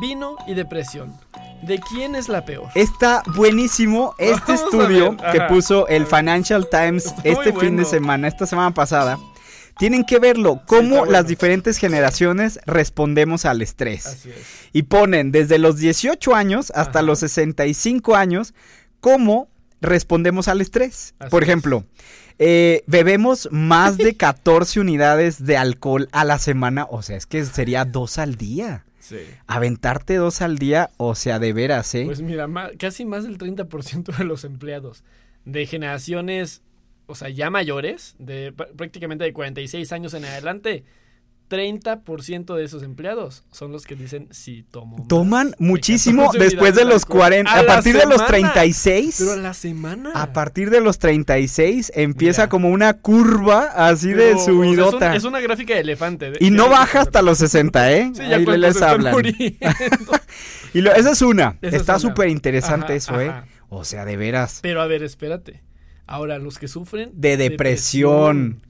vino 0.00 0.36
y 0.46 0.54
depresión. 0.54 1.14
¿De 1.62 1.78
quién 1.78 2.14
es 2.14 2.28
la 2.28 2.44
peor? 2.46 2.68
Está 2.74 3.22
buenísimo 3.36 4.14
este 4.18 4.52
Vamos 4.52 4.62
estudio 4.64 5.16
que 5.32 5.40
puso 5.42 5.86
el 5.88 6.06
Financial 6.06 6.66
Times 6.70 7.06
Está 7.06 7.22
este 7.28 7.52
fin 7.52 7.76
de 7.76 7.84
semana, 7.84 8.28
esta 8.28 8.46
semana 8.46 8.72
pasada. 8.72 9.18
Tienen 9.80 10.04
que 10.04 10.18
verlo, 10.20 10.62
cómo 10.66 10.98
bueno. 10.98 11.10
las 11.10 11.26
diferentes 11.26 11.78
generaciones 11.78 12.60
respondemos 12.66 13.44
al 13.46 13.62
estrés. 13.62 14.06
Así 14.06 14.28
es. 14.30 14.36
Y 14.72 14.82
ponen 14.84 15.32
desde 15.32 15.58
los 15.58 15.78
18 15.78 16.34
años 16.34 16.70
hasta 16.76 16.98
Ajá. 17.00 17.02
los 17.06 17.18
65 17.20 18.14
años 18.14 18.54
cómo 19.00 19.48
respondemos 19.80 20.46
al 20.48 20.60
estrés. 20.60 21.14
Así 21.18 21.30
Por 21.30 21.42
es. 21.42 21.48
ejemplo, 21.48 21.84
eh, 22.38 22.84
bebemos 22.86 23.48
más 23.50 23.96
de 23.96 24.14
14 24.18 24.80
unidades 24.80 25.44
de 25.44 25.56
alcohol 25.56 26.08
a 26.12 26.24
la 26.24 26.38
semana, 26.38 26.86
o 26.88 27.02
sea, 27.02 27.16
es 27.16 27.26
que 27.26 27.44
sería 27.44 27.84
dos 27.86 28.18
al 28.18 28.36
día. 28.36 28.84
Sí. 28.98 29.16
Aventarte 29.46 30.16
dos 30.16 30.42
al 30.42 30.58
día, 30.58 30.90
o 30.98 31.14
sea, 31.14 31.38
de 31.38 31.52
veras, 31.52 31.94
¿eh? 31.94 32.02
Pues 32.04 32.20
mira, 32.20 32.46
casi 32.78 33.04
más 33.06 33.24
del 33.24 33.38
30% 33.38 34.16
de 34.16 34.24
los 34.24 34.44
empleados 34.44 35.02
de 35.46 35.66
generaciones, 35.66 36.60
o 37.10 37.14
sea, 37.14 37.28
ya 37.28 37.50
mayores, 37.50 38.14
de 38.18 38.54
pr- 38.54 38.74
prácticamente 38.76 39.24
de 39.24 39.32
46 39.32 39.92
años 39.92 40.14
en 40.14 40.24
adelante, 40.24 40.84
30% 41.48 42.54
de 42.54 42.62
esos 42.64 42.84
empleados 42.84 43.42
son 43.50 43.72
los 43.72 43.84
que 43.84 43.96
dicen 43.96 44.28
sí 44.30 44.64
tomo. 44.70 44.98
más 44.98 45.08
Toman 45.08 45.54
muchísimo 45.58 46.26
14 46.32 46.44
después 46.44 46.74
de 46.76 46.84
los 46.84 47.02
alcohol". 47.02 47.18
40. 47.18 47.58
A, 47.58 47.66
partir 47.66 47.94
de 47.96 48.04
los 48.04 48.12
semana. 48.14 48.26
36. 48.28 49.16
Pero 49.18 49.32
a 49.32 49.36
la 49.36 49.54
semana. 49.54 50.10
A 50.14 50.32
partir 50.32 50.70
de 50.70 50.80
los 50.80 51.00
36 51.00 51.90
empieza 51.96 52.42
Mira. 52.42 52.48
como 52.50 52.68
una 52.70 52.92
curva 52.98 53.64
así 53.74 54.10
Pero, 54.14 54.22
de 54.22 54.34
o 54.34 54.38
sea, 54.38 54.42
es 54.44 54.48
un- 54.48 54.64
subidota. 54.76 55.16
es, 55.16 55.24
una 55.24 55.40
gráfica 55.40 55.74
de 55.74 55.80
elefante. 55.80 56.30
de- 56.30 56.38
Y 56.40 56.50
de- 56.50 56.56
no 56.56 56.68
baja 56.68 57.00
hasta 57.00 57.20
los 57.20 57.38
60, 57.38 57.92
¿eh? 57.92 58.12
Sí, 58.14 58.22
ya 58.28 58.36
Ahí 58.36 58.46
les 58.46 58.80
hablan. 58.80 59.14
Y 60.72 60.80
lo- 60.82 60.92
esa 60.94 61.10
es 61.10 61.22
una. 61.22 61.58
Esa 61.62 61.76
Está 61.76 61.98
súper 61.98 62.28
interesante 62.28 62.86
Ajá, 62.86 62.94
eso, 62.94 63.20
¿eh? 63.20 63.32
O 63.68 63.84
sea, 63.84 64.04
de 64.04 64.16
veras. 64.16 64.60
Pero 64.62 64.80
a 64.82 64.86
ver, 64.86 65.02
espérate. 65.02 65.62
Ahora, 66.10 66.38
los 66.38 66.58
que 66.58 66.68
sufren 66.68 67.10
De 67.14 67.36
depresión. 67.36 68.60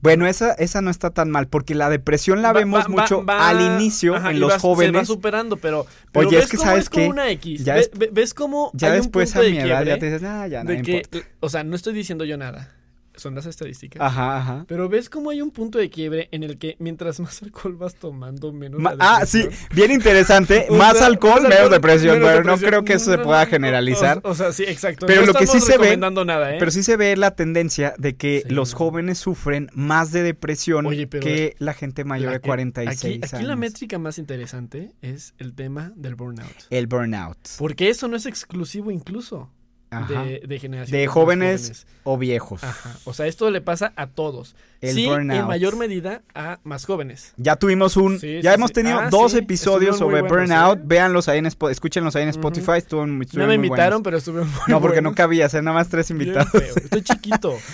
Bueno, 0.00 0.28
esa, 0.28 0.52
esa 0.52 0.80
no 0.80 0.90
está 0.90 1.10
tan 1.10 1.28
mal, 1.28 1.48
porque 1.48 1.74
la 1.74 1.90
depresión 1.90 2.40
la 2.40 2.52
Va- 2.52 2.60
vemos 2.60 2.84
va- 2.84 2.88
mucho 2.88 3.24
va- 3.26 3.48
al 3.48 3.60
inicio 3.60 4.14
ajá, 4.14 4.30
en 4.30 4.38
los 4.38 4.48
va- 4.48 4.52
Se 4.52 4.56
va 4.58 4.60
jóvenes. 4.74 5.06
superando, 5.08 5.56
pero, 5.56 5.86
pero 6.12 6.28
Oye, 6.28 6.36
ves 6.36 6.44
es 6.44 6.50
que 6.52 6.56
cómo 6.56 6.68
¿sabes 6.70 6.84
es 6.84 6.90
como 6.90 7.04
qué? 7.06 7.10
una 7.10 7.30
X. 7.30 7.64
Ya 7.64 7.74
Ve- 7.74 7.80
des- 7.80 7.90
ve- 7.98 8.10
¿Ves 8.12 8.32
cómo 8.32 8.70
Ya 8.74 8.92
hay 8.92 8.98
después 8.98 9.30
un 9.30 9.38
a 9.38 9.40
punto 9.40 9.46
de 9.56 9.62
mi 9.64 9.68
edad 9.70 9.84
ya 9.84 9.98
te 9.98 10.06
dices, 10.06 10.22
ah, 10.22 10.46
ya 10.46 10.62
no 10.62 10.70
de 10.70 10.82
que, 10.82 10.96
importa. 10.98 11.28
o 11.40 11.48
sea, 11.48 11.64
no 11.64 11.74
estoy 11.74 11.94
diciendo 11.94 12.24
yo 12.24 12.36
nada. 12.36 12.72
Son 13.18 13.34
las 13.34 13.46
estadísticas. 13.46 14.00
Ajá, 14.00 14.38
ajá. 14.38 14.64
Pero 14.68 14.88
ves 14.88 15.10
cómo 15.10 15.30
hay 15.30 15.42
un 15.42 15.50
punto 15.50 15.78
de 15.78 15.90
quiebre 15.90 16.28
en 16.32 16.42
el 16.42 16.58
que 16.58 16.76
mientras 16.78 17.20
más 17.20 17.42
alcohol 17.42 17.76
vas 17.76 17.94
tomando, 17.96 18.52
menos 18.52 18.80
Ma- 18.80 18.94
ah, 18.98 19.26
sí, 19.26 19.46
bien 19.74 19.90
interesante. 19.90 20.66
Más 20.70 20.98
sea, 20.98 21.06
alcohol, 21.06 21.42
más 21.42 21.48
menos 21.50 21.70
depresión. 21.70 22.18
menos 22.20 22.30
pero 22.30 22.44
no 22.44 22.56
creo 22.58 22.84
que 22.84 22.94
eso 22.94 23.10
se 23.10 23.18
pueda 23.18 23.44
generalizar. 23.46 24.20
O, 24.24 24.30
o 24.30 24.34
sea, 24.34 24.52
sí, 24.52 24.64
exacto. 24.66 25.06
Pero 25.06 25.22
no 25.22 25.26
lo 25.28 25.34
que 25.34 25.46
sí 25.46 25.60
se 25.60 25.76
ve- 25.78 25.96
nada, 25.96 26.54
¿eh? 26.54 26.56
Pero 26.58 26.70
sí 26.70 26.82
se 26.82 26.96
ve 26.96 27.16
la 27.16 27.32
tendencia 27.32 27.94
de 27.98 28.16
que 28.16 28.42
Sí. 28.46 28.54
los 28.54 28.74
jóvenes 28.74 29.18
sufren 29.18 29.68
más 29.74 30.12
de 30.12 30.22
depresión 30.22 30.86
Oye, 30.86 31.06
pero 31.06 31.24
que 31.24 31.54
la 31.58 31.74
gente 31.74 32.04
mayor 32.04 32.26
La 32.26 32.32
de 32.34 32.40
que- 32.40 32.46
46 32.48 32.98
aquí, 32.98 33.20
aquí 33.36 33.44
la 33.44 33.52
años. 33.54 33.58
métrica 33.60 33.98
más 33.98 34.18
interesante 34.18 34.92
es 35.02 35.34
el 35.38 35.54
tema 35.54 35.92
del 35.96 36.14
burnout. 36.14 36.52
El 36.70 36.86
burnout. 36.86 37.38
Porque 37.58 37.88
eso 37.90 38.06
no 38.08 38.16
es 38.16 38.26
exclusivo 38.26 38.90
incluso. 38.90 39.50
De, 39.90 40.86
de 40.88 41.06
jóvenes 41.06 41.86
o 42.04 42.18
viejos. 42.18 42.62
Ajá. 42.62 42.96
O 43.04 43.12
sea, 43.12 43.26
esto 43.26 43.50
le 43.50 43.60
pasa 43.60 43.92
a 43.96 44.06
todos. 44.06 44.54
El 44.80 44.94
sí, 44.94 45.06
burnout. 45.06 45.40
en 45.40 45.46
mayor 45.46 45.76
medida 45.76 46.22
a 46.34 46.60
más 46.62 46.84
jóvenes. 46.84 47.32
Ya 47.36 47.56
tuvimos 47.56 47.96
un, 47.96 48.18
Sí, 48.20 48.40
ya 48.42 48.52
sí, 48.52 48.54
hemos 48.54 48.72
tenido 48.72 48.98
Ah, 49.00 49.08
dos 49.10 49.34
episodios 49.34 49.98
sobre 49.98 50.22
burnout. 50.22 50.80
Véanlos 50.84 51.28
ahí 51.28 51.38
en 51.38 51.46
escúchenlos 51.46 52.14
ahí 52.16 52.22
en. 52.22 52.28
Spotify. 52.28 52.72
Estuvieron, 52.78 53.18
No 53.18 53.22
estuvieron 53.24 53.48
me 53.50 53.58
muy 53.58 53.66
invitaron, 53.66 54.02
buenos. 54.02 54.02
pero 54.04 54.16
estuvieron 54.18 54.48
muy 54.50 54.60
No, 54.68 54.80
porque 54.80 55.02
no 55.02 55.14
cabía, 55.14 55.48
ser 55.48 55.64
nada 55.64 55.74
más 55.76 55.88
tres 55.88 56.10
invitados. 56.10 56.52
Estoy 56.54 57.02
chiquito. 57.02 57.56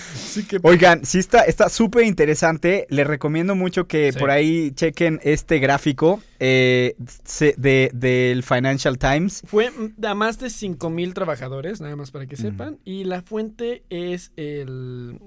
Que 0.48 0.58
Oigan, 0.62 1.04
sí 1.04 1.18
está 1.20 1.42
está 1.42 1.68
súper 1.68 2.04
interesante. 2.04 2.86
Les 2.90 3.06
recomiendo 3.06 3.54
mucho 3.54 3.86
que 3.86 4.12
por 4.18 4.30
ahí 4.30 4.72
chequen 4.72 5.20
este 5.22 5.60
gráfico 5.60 6.20
eh, 6.40 6.96
de, 7.56 7.90
del 7.94 8.42
Financial 8.42 8.98
Times. 8.98 9.42
Fue 9.46 9.70
mm, 9.70 10.04
a 10.04 10.14
más 10.16 10.40
de 10.40 10.50
5 10.50 10.90
mil 10.90 11.14
trabajadores, 11.14 11.80
nada 11.80 11.94
más 11.94 12.10
para 12.10 12.26
que 12.26 12.36
sepan. 12.36 12.78
Y 12.84 13.04
la 13.04 13.22
fuente 13.22 13.84
es 13.90 14.32
el. 14.36 15.20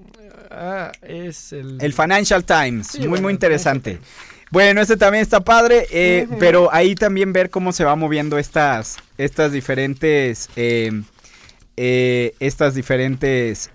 Ah, 0.50 0.92
es 1.02 1.52
el. 1.54 1.67
El 1.80 1.92
Financial 1.92 2.44
Times. 2.44 2.88
Sí, 2.88 2.98
muy, 3.00 3.08
bueno, 3.08 3.22
muy 3.24 3.32
interesante. 3.32 3.98
Bueno, 4.50 4.80
este 4.80 4.96
también 4.96 5.22
está 5.22 5.40
padre, 5.40 5.86
eh, 5.90 6.26
pero 6.38 6.72
ahí 6.72 6.94
también 6.94 7.32
ver 7.32 7.50
cómo 7.50 7.72
se 7.72 7.84
va 7.84 7.96
moviendo 7.96 8.38
estas, 8.38 8.96
estas 9.18 9.52
diferentes, 9.52 10.48
eh, 10.56 10.90
eh, 11.76 12.34
estas 12.40 12.74
diferentes 12.74 13.70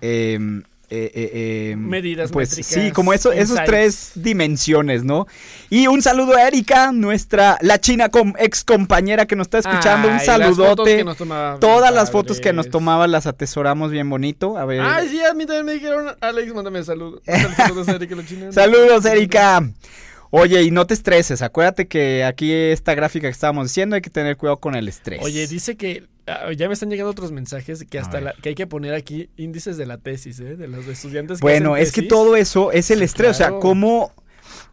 eh, 0.94 1.10
eh, 1.14 1.30
eh, 1.72 1.76
Medidas, 1.76 2.30
Pues 2.30 2.50
métricas, 2.50 2.72
sí, 2.72 2.90
como 2.92 3.12
eso, 3.12 3.32
esos 3.32 3.58
tres 3.64 4.12
dimensiones, 4.14 5.04
¿no? 5.04 5.26
Y 5.70 5.86
un 5.88 6.02
saludo 6.02 6.36
a 6.36 6.46
Erika, 6.46 6.92
nuestra, 6.92 7.58
la 7.60 7.80
china 7.80 8.08
com- 8.08 8.34
ex 8.38 8.64
compañera 8.64 9.26
que 9.26 9.36
nos 9.36 9.46
está 9.46 9.58
escuchando, 9.58 10.08
un 10.08 10.14
Ay, 10.14 10.26
saludote. 10.26 11.04
tomaba 11.16 11.58
Todas 11.58 11.92
las 11.92 12.10
fotos 12.10 12.40
que 12.40 12.52
nos 12.52 12.70
tomaba 12.70 13.06
las 13.06 13.26
atesoramos 13.26 13.90
bien 13.90 14.08
bonito. 14.08 14.56
A 14.56 14.64
ver. 14.64 14.80
Ay, 14.82 15.08
sí, 15.08 15.20
a 15.22 15.34
mí 15.34 15.46
también 15.46 15.66
me 15.66 15.72
dijeron, 15.72 16.14
Alex, 16.20 16.54
mándame 16.54 16.84
saludos. 16.84 17.20
Erika 17.26 18.14
la 18.16 18.26
china. 18.26 18.52
Saludos, 18.52 19.04
Erika. 19.04 19.68
Oye, 20.30 20.62
y 20.64 20.70
no 20.72 20.84
te 20.86 20.94
estreses. 20.94 21.42
Acuérdate 21.42 21.86
que 21.86 22.24
aquí 22.24 22.52
esta 22.52 22.94
gráfica 22.94 23.28
que 23.28 23.32
estábamos 23.32 23.68
diciendo 23.68 23.94
hay 23.94 24.02
que 24.02 24.10
tener 24.10 24.36
cuidado 24.36 24.56
con 24.58 24.74
el 24.74 24.88
estrés. 24.88 25.20
Oye, 25.22 25.46
dice 25.46 25.76
que 25.76 26.04
ya 26.56 26.68
me 26.68 26.74
están 26.74 26.90
llegando 26.90 27.10
otros 27.10 27.32
mensajes 27.32 27.84
que 27.88 27.98
hasta 27.98 28.20
la- 28.20 28.34
que 28.34 28.50
hay 28.50 28.54
que 28.54 28.66
poner 28.66 28.94
aquí 28.94 29.28
índices 29.36 29.76
de 29.76 29.86
la 29.86 29.98
tesis, 29.98 30.40
¿eh? 30.40 30.56
De 30.56 30.68
los 30.68 30.86
estudiantes. 30.86 31.38
que 31.38 31.42
bueno, 31.42 31.76
es 31.76 31.92
que 31.92 32.02
todo 32.02 32.36
eso 32.36 32.72
es 32.72 32.90
el 32.90 32.98
Sí, 32.98 33.04
estrés. 33.04 33.30
O 33.30 33.34
sea. 33.34 33.50
¿cómo, 33.58 34.12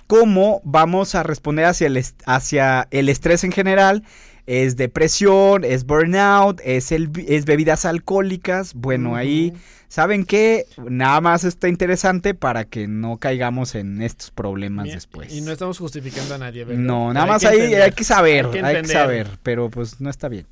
cómo 0.07 0.61
vamos 0.63 1.15
a 1.15 1.23
responder 1.23 1.65
hacia 1.65 1.87
el, 1.87 2.03
hacia 2.25 2.87
el 2.91 3.09
estrés 3.09 3.43
en 3.43 3.51
general? 3.51 4.03
Es 4.47 4.75
depresión, 4.75 5.63
es 5.63 5.85
burnout, 5.85 6.59
es, 6.63 6.91
el, 6.91 7.09
es 7.27 7.45
bebidas 7.45 7.85
alcohólicas. 7.85 8.73
Bueno, 8.73 9.15
ahí. 9.15 9.53
¿saben 9.87 10.23
qué? 10.25 10.65
Nada 10.89 11.19
más 11.19 11.43
está 11.43 11.67
interesante 11.67 12.33
para 12.33 12.63
que 12.63 12.87
no 12.87 13.17
caigamos 13.17 13.75
en 13.75 14.01
estos 14.01 14.31
problemas 14.31 14.87
después. 14.87 15.33
Y 15.33 15.41
no 15.41 15.51
estamos 15.51 15.77
justificando 15.77 16.35
a 16.35 16.37
nadie, 16.37 16.63
¿verdad? 16.63 16.81
No, 16.81 17.13
nada 17.13 17.25
hay 17.25 17.31
más 17.31 17.43
ahí 17.45 17.73
hay 17.75 17.91
que 17.91 18.03
saber, 18.05 18.45
hay 18.45 18.51
que 18.51 18.57
hay 18.59 18.63
que 18.63 18.79
entender. 18.79 18.97
saber, 18.97 19.27
pero 19.43 19.69
pues 19.69 19.99
no 19.99 20.09
está 20.09 20.29
bien. 20.29 20.45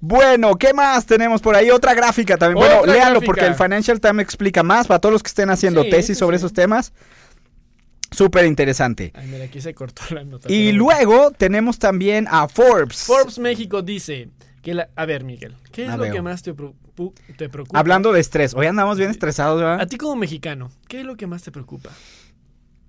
Bueno, 0.00 0.56
¿qué 0.56 0.72
más 0.74 1.06
tenemos 1.06 1.40
por 1.40 1.56
ahí? 1.56 1.70
Otra 1.70 1.94
gráfica 1.94 2.36
también. 2.36 2.64
Otra 2.64 2.78
bueno, 2.80 2.92
léanlo 2.92 3.20
gráfica. 3.20 3.26
porque 3.26 3.46
el 3.46 3.54
Financial 3.54 4.00
Times 4.00 4.22
explica 4.22 4.62
más 4.62 4.86
para 4.86 5.00
todos 5.00 5.12
los 5.12 5.22
que 5.22 5.28
estén 5.28 5.50
haciendo 5.50 5.82
Sí, 5.84 5.90
tesis 5.90 6.18
sobre 6.18 6.36
sí. 6.38 6.42
esos 6.42 6.52
temas. 6.52 6.92
Súper 8.12 8.46
interesante. 8.46 9.12
Ay, 9.14 9.26
mira, 9.26 9.44
aquí 9.46 9.60
se 9.60 9.74
cortó 9.74 10.02
la 10.14 10.22
nota. 10.24 10.50
Y 10.52 10.72
luego 10.72 11.32
tenemos 11.32 11.78
también 11.78 12.26
a 12.30 12.48
Forbes. 12.48 13.04
Forbes 13.04 13.38
México 13.38 13.82
dice 13.82 14.28
que 14.62 14.74
la... 14.74 14.88
A 14.96 15.06
ver, 15.06 15.24
Miguel, 15.24 15.54
¿qué 15.72 15.84
es 15.86 15.90
A 15.90 15.96
lo 15.96 16.04
que 16.10 16.22
más 16.22 16.42
te, 16.42 16.54
te 17.36 17.48
preocupa? 17.48 17.78
Hablando 17.78 18.12
de 18.12 18.20
estrés. 18.20 18.54
Hoy 18.54 18.66
andamos 18.66 18.96
bien 18.98 19.10
estresados, 19.10 19.60
A 19.60 19.64
¿verdad? 19.64 19.88
ti 19.88 19.96
como 19.96 20.14
mexicano, 20.16 20.70
¿qué 20.88 21.00
es 21.00 21.06
lo 21.06 21.16
que 21.16 21.26
más 21.26 21.42
te 21.42 21.50
preocupa? 21.50 21.90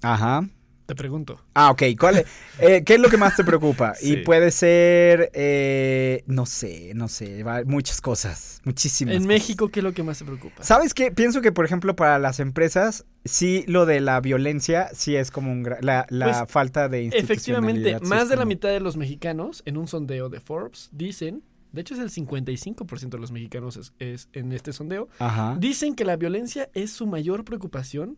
Ajá. 0.01 0.47
Te 0.87 0.95
pregunto. 0.95 1.39
Ah, 1.53 1.69
ok. 1.69 1.83
¿Cuál 1.99 2.17
es, 2.19 2.25
eh, 2.59 2.81
¿Qué 2.85 2.95
es 2.95 2.99
lo 2.99 3.09
que 3.09 3.17
más 3.17 3.35
te 3.35 3.43
preocupa? 3.43 3.93
Sí. 3.99 4.13
Y 4.13 4.17
puede 4.23 4.51
ser, 4.51 5.29
eh, 5.33 6.23
no 6.27 6.45
sé, 6.45 6.93
no 6.95 7.07
sé, 7.09 7.43
va- 7.43 7.63
muchas 7.65 7.99
cosas, 8.01 8.61
muchísimas. 8.63 9.13
En 9.15 9.19
cosas. 9.19 9.27
México, 9.27 9.67
¿qué 9.69 9.81
es 9.81 9.83
lo 9.83 9.93
que 9.93 10.01
más 10.03 10.17
te 10.19 10.25
preocupa? 10.25 10.63
¿Sabes 10.63 10.93
qué? 10.93 11.11
Pienso 11.11 11.41
que, 11.41 11.51
por 11.51 11.65
ejemplo, 11.65 11.95
para 11.95 12.17
las 12.19 12.39
empresas, 12.39 13.05
sí, 13.25 13.65
lo 13.67 13.85
de 13.85 13.99
la 13.99 14.19
violencia, 14.21 14.89
sí 14.93 15.15
es 15.17 15.29
como 15.29 15.51
un 15.51 15.63
gra- 15.65 15.79
la, 15.81 16.05
la 16.09 16.25
Pues, 16.39 16.51
falta 16.51 16.87
de 16.87 17.07
Efectivamente, 17.07 17.99
más 18.01 18.29
de 18.29 18.37
la 18.37 18.45
mitad 18.45 18.69
de 18.69 18.79
los 18.79 18.95
mexicanos, 18.97 19.61
en 19.65 19.75
un 19.77 19.87
sondeo 19.87 20.29
de 20.29 20.39
Forbes, 20.39 20.89
dicen, 20.93 21.43
de 21.73 21.81
hecho 21.81 21.95
es 21.95 21.99
el 21.99 22.09
55% 22.09 23.09
de 23.09 23.17
los 23.19 23.31
mexicanos 23.33 23.75
es, 23.75 23.91
es 23.99 24.29
en 24.31 24.53
este 24.53 24.71
sondeo, 24.71 25.09
Ajá. 25.19 25.57
dicen 25.59 25.95
que 25.95 26.05
la 26.05 26.15
violencia 26.15 26.69
es 26.73 26.91
su 26.91 27.05
mayor 27.07 27.43
preocupación 27.43 28.17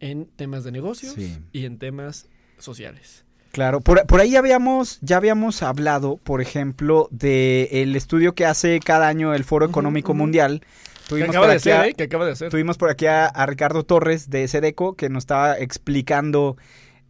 en 0.00 0.26
temas 0.36 0.64
de 0.64 0.72
negocios 0.72 1.14
Sí. 1.14 1.38
y 1.52 1.64
en 1.66 1.78
temas 1.78 2.28
sociales. 2.58 3.24
Claro, 3.52 3.80
por, 3.80 4.04
por 4.06 4.20
ahí 4.20 4.32
ya 4.32 4.40
habíamos, 4.40 4.98
ya 5.00 5.16
habíamos 5.16 5.62
hablado, 5.62 6.16
por 6.16 6.40
ejemplo, 6.40 7.08
del 7.12 7.68
el 7.70 7.94
estudio 7.96 8.34
que 8.34 8.46
hace 8.46 8.80
cada 8.80 9.06
año 9.06 9.32
el 9.32 9.44
Foro 9.44 9.64
Económico. 9.66 10.12
Mundial. 10.12 10.60
Que 11.04 11.08
Tuvimos 11.10 11.28
acaba 11.30 11.44
por 11.46 11.50
de 11.50 11.56
aquí 11.58 11.68
hacer, 11.70 11.80
a- 11.80 11.86
¿eh? 11.88 11.94
Que 11.94 12.02
acaba 12.04 12.26
de 12.26 12.32
hacer. 12.32 12.50
Tuvimos 12.50 12.78
por 12.78 12.90
aquí 12.90 13.06
a, 13.06 13.26
a 13.26 13.46
Ricardo 13.46 13.84
Torres 13.84 14.30
de 14.30 14.48
Sedeco 14.48 14.94
que 14.96 15.08
nos 15.08 15.22
estaba 15.22 15.56
explicando 15.58 16.56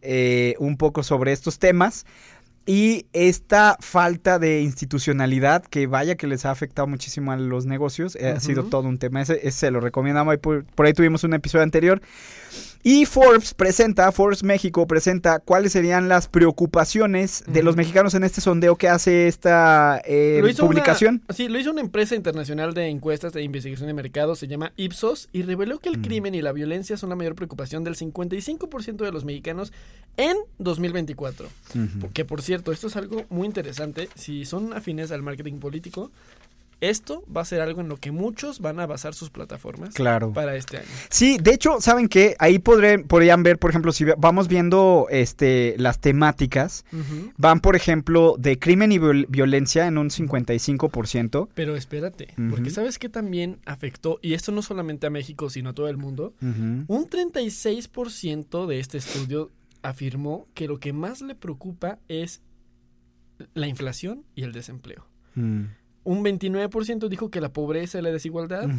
eh, 0.01 0.53
un 0.59 0.77
poco 0.77 1.01
sobre 1.01 1.31
estos 1.31 1.57
temas. 1.59 2.05
Y 2.65 3.05
esta 3.13 3.77
falta 3.79 4.39
de 4.39 4.61
institucionalidad, 4.61 5.63
que 5.63 5.85
vaya 5.85 6.15
que 6.15 6.25
les 6.25 6.45
ha 6.45 6.51
afectado 6.51 6.87
muchísimo 6.87 7.31
a 7.31 7.37
los 7.37 7.65
negocios, 7.67 8.15
eh, 8.15 8.29
ha 8.29 8.39
sido 8.39 8.63
todo 8.63 8.87
un 8.87 8.97
tema. 8.97 9.21
Ese, 9.21 9.35
ese 9.47 9.51
se 9.51 9.71
lo 9.71 9.79
recomendamos, 9.79 10.37
por, 10.37 10.65
por 10.65 10.85
ahí 10.87 10.93
tuvimos 10.93 11.23
un 11.23 11.33
episodio 11.35 11.63
anterior. 11.63 12.01
Y 12.87 13.05
Forbes 13.05 13.55
presenta, 13.55 14.11
Forbes 14.11 14.43
México 14.43 14.85
presenta 14.85 15.39
cuáles 15.39 15.71
serían 15.71 16.07
las 16.07 16.27
preocupaciones 16.27 17.43
de 17.47 17.63
los 17.63 17.75
mexicanos 17.75 18.13
en 18.13 18.23
este 18.23 18.41
sondeo 18.41 18.75
que 18.75 18.87
hace 18.87 19.27
esta 19.27 19.99
eh, 20.05 20.39
publicación. 20.59 21.23
Una, 21.27 21.35
sí, 21.35 21.47
lo 21.47 21.59
hizo 21.59 21.71
una 21.71 21.81
empresa 21.81 22.13
internacional 22.13 22.75
de 22.75 22.87
encuestas 22.89 23.33
de 23.33 23.41
investigación 23.41 23.87
de 23.87 23.95
mercado, 23.95 24.35
se 24.35 24.47
llama 24.47 24.71
Ipsos, 24.77 25.29
y 25.33 25.41
reveló 25.41 25.79
que 25.79 25.89
el 25.89 25.97
Mm. 25.97 26.01
crimen 26.03 26.35
y 26.35 26.43
la 26.43 26.51
violencia 26.51 26.95
son 26.95 27.09
la 27.09 27.15
mayor 27.15 27.33
preocupación 27.33 27.83
del 27.83 27.95
55% 27.95 29.03
de 29.03 29.11
los 29.11 29.25
mexicanos 29.25 29.73
en 30.17 30.37
2024. 30.59 31.47
Ujú. 31.73 32.11
Que 32.13 32.23
por 32.23 32.43
cierto, 32.43 32.54
esto 32.63 32.87
es 32.87 32.95
algo 32.95 33.25
muy 33.29 33.45
interesante. 33.47 34.09
Si 34.15 34.45
son 34.45 34.73
afines 34.73 35.11
al 35.11 35.21
marketing 35.21 35.59
político, 35.59 36.11
esto 36.81 37.23
va 37.35 37.39
a 37.41 37.45
ser 37.45 37.61
algo 37.61 37.79
en 37.79 37.87
lo 37.87 37.95
que 37.95 38.11
muchos 38.11 38.59
van 38.59 38.81
a 38.81 38.85
basar 38.85 39.13
sus 39.13 39.29
plataformas 39.29 39.95
Claro. 39.95 40.33
para 40.33 40.57
este 40.57 40.77
año. 40.77 40.87
Sí, 41.09 41.37
de 41.41 41.53
hecho, 41.53 41.79
¿saben 41.79 42.09
qué? 42.09 42.35
Ahí 42.37 42.59
podré, 42.59 42.99
podrían 42.99 43.43
ver, 43.43 43.57
por 43.57 43.69
ejemplo, 43.69 43.93
si 43.93 44.03
vamos 44.17 44.49
viendo 44.49 45.07
este, 45.09 45.75
las 45.77 45.99
temáticas, 46.01 46.83
van, 47.37 47.61
por 47.61 47.77
ejemplo, 47.77 48.35
de 48.37 48.59
crimen 48.59 48.91
y 48.91 48.99
viol- 48.99 49.25
violencia 49.29 49.87
en 49.87 49.97
un 49.97 50.09
55%. 50.09 51.47
Pero 51.55 51.75
espérate, 51.77 52.33
porque 52.49 52.69
¿sabes 52.69 52.99
qué 52.99 53.07
también 53.07 53.57
afectó? 53.65 54.19
Y 54.21 54.33
esto 54.33 54.51
no 54.51 54.61
solamente 54.61 55.07
a 55.07 55.09
México, 55.09 55.49
sino 55.49 55.69
a 55.69 55.73
todo 55.73 55.87
el 55.87 55.97
mundo. 55.97 56.33
Ujú. 56.41 56.83
Un 56.93 57.09
36% 57.09 58.67
de 58.67 58.79
este 58.79 58.97
estudio 58.97 59.49
afirmó 59.89 60.47
que 60.53 60.67
lo 60.67 60.79
que 60.79 60.93
más 60.93 61.21
le 61.21 61.35
preocupa 61.35 61.99
es 62.07 62.41
la 63.53 63.67
inflación 63.67 64.23
y 64.35 64.43
el 64.43 64.51
desempleo. 64.51 65.05
Mm. 65.35 65.63
Un 66.03 66.23
29% 66.23 67.07
dijo 67.09 67.29
que 67.31 67.41
la 67.41 67.51
pobreza 67.51 67.99
y 67.99 68.01
la 68.01 68.11
desigualdad. 68.11 68.69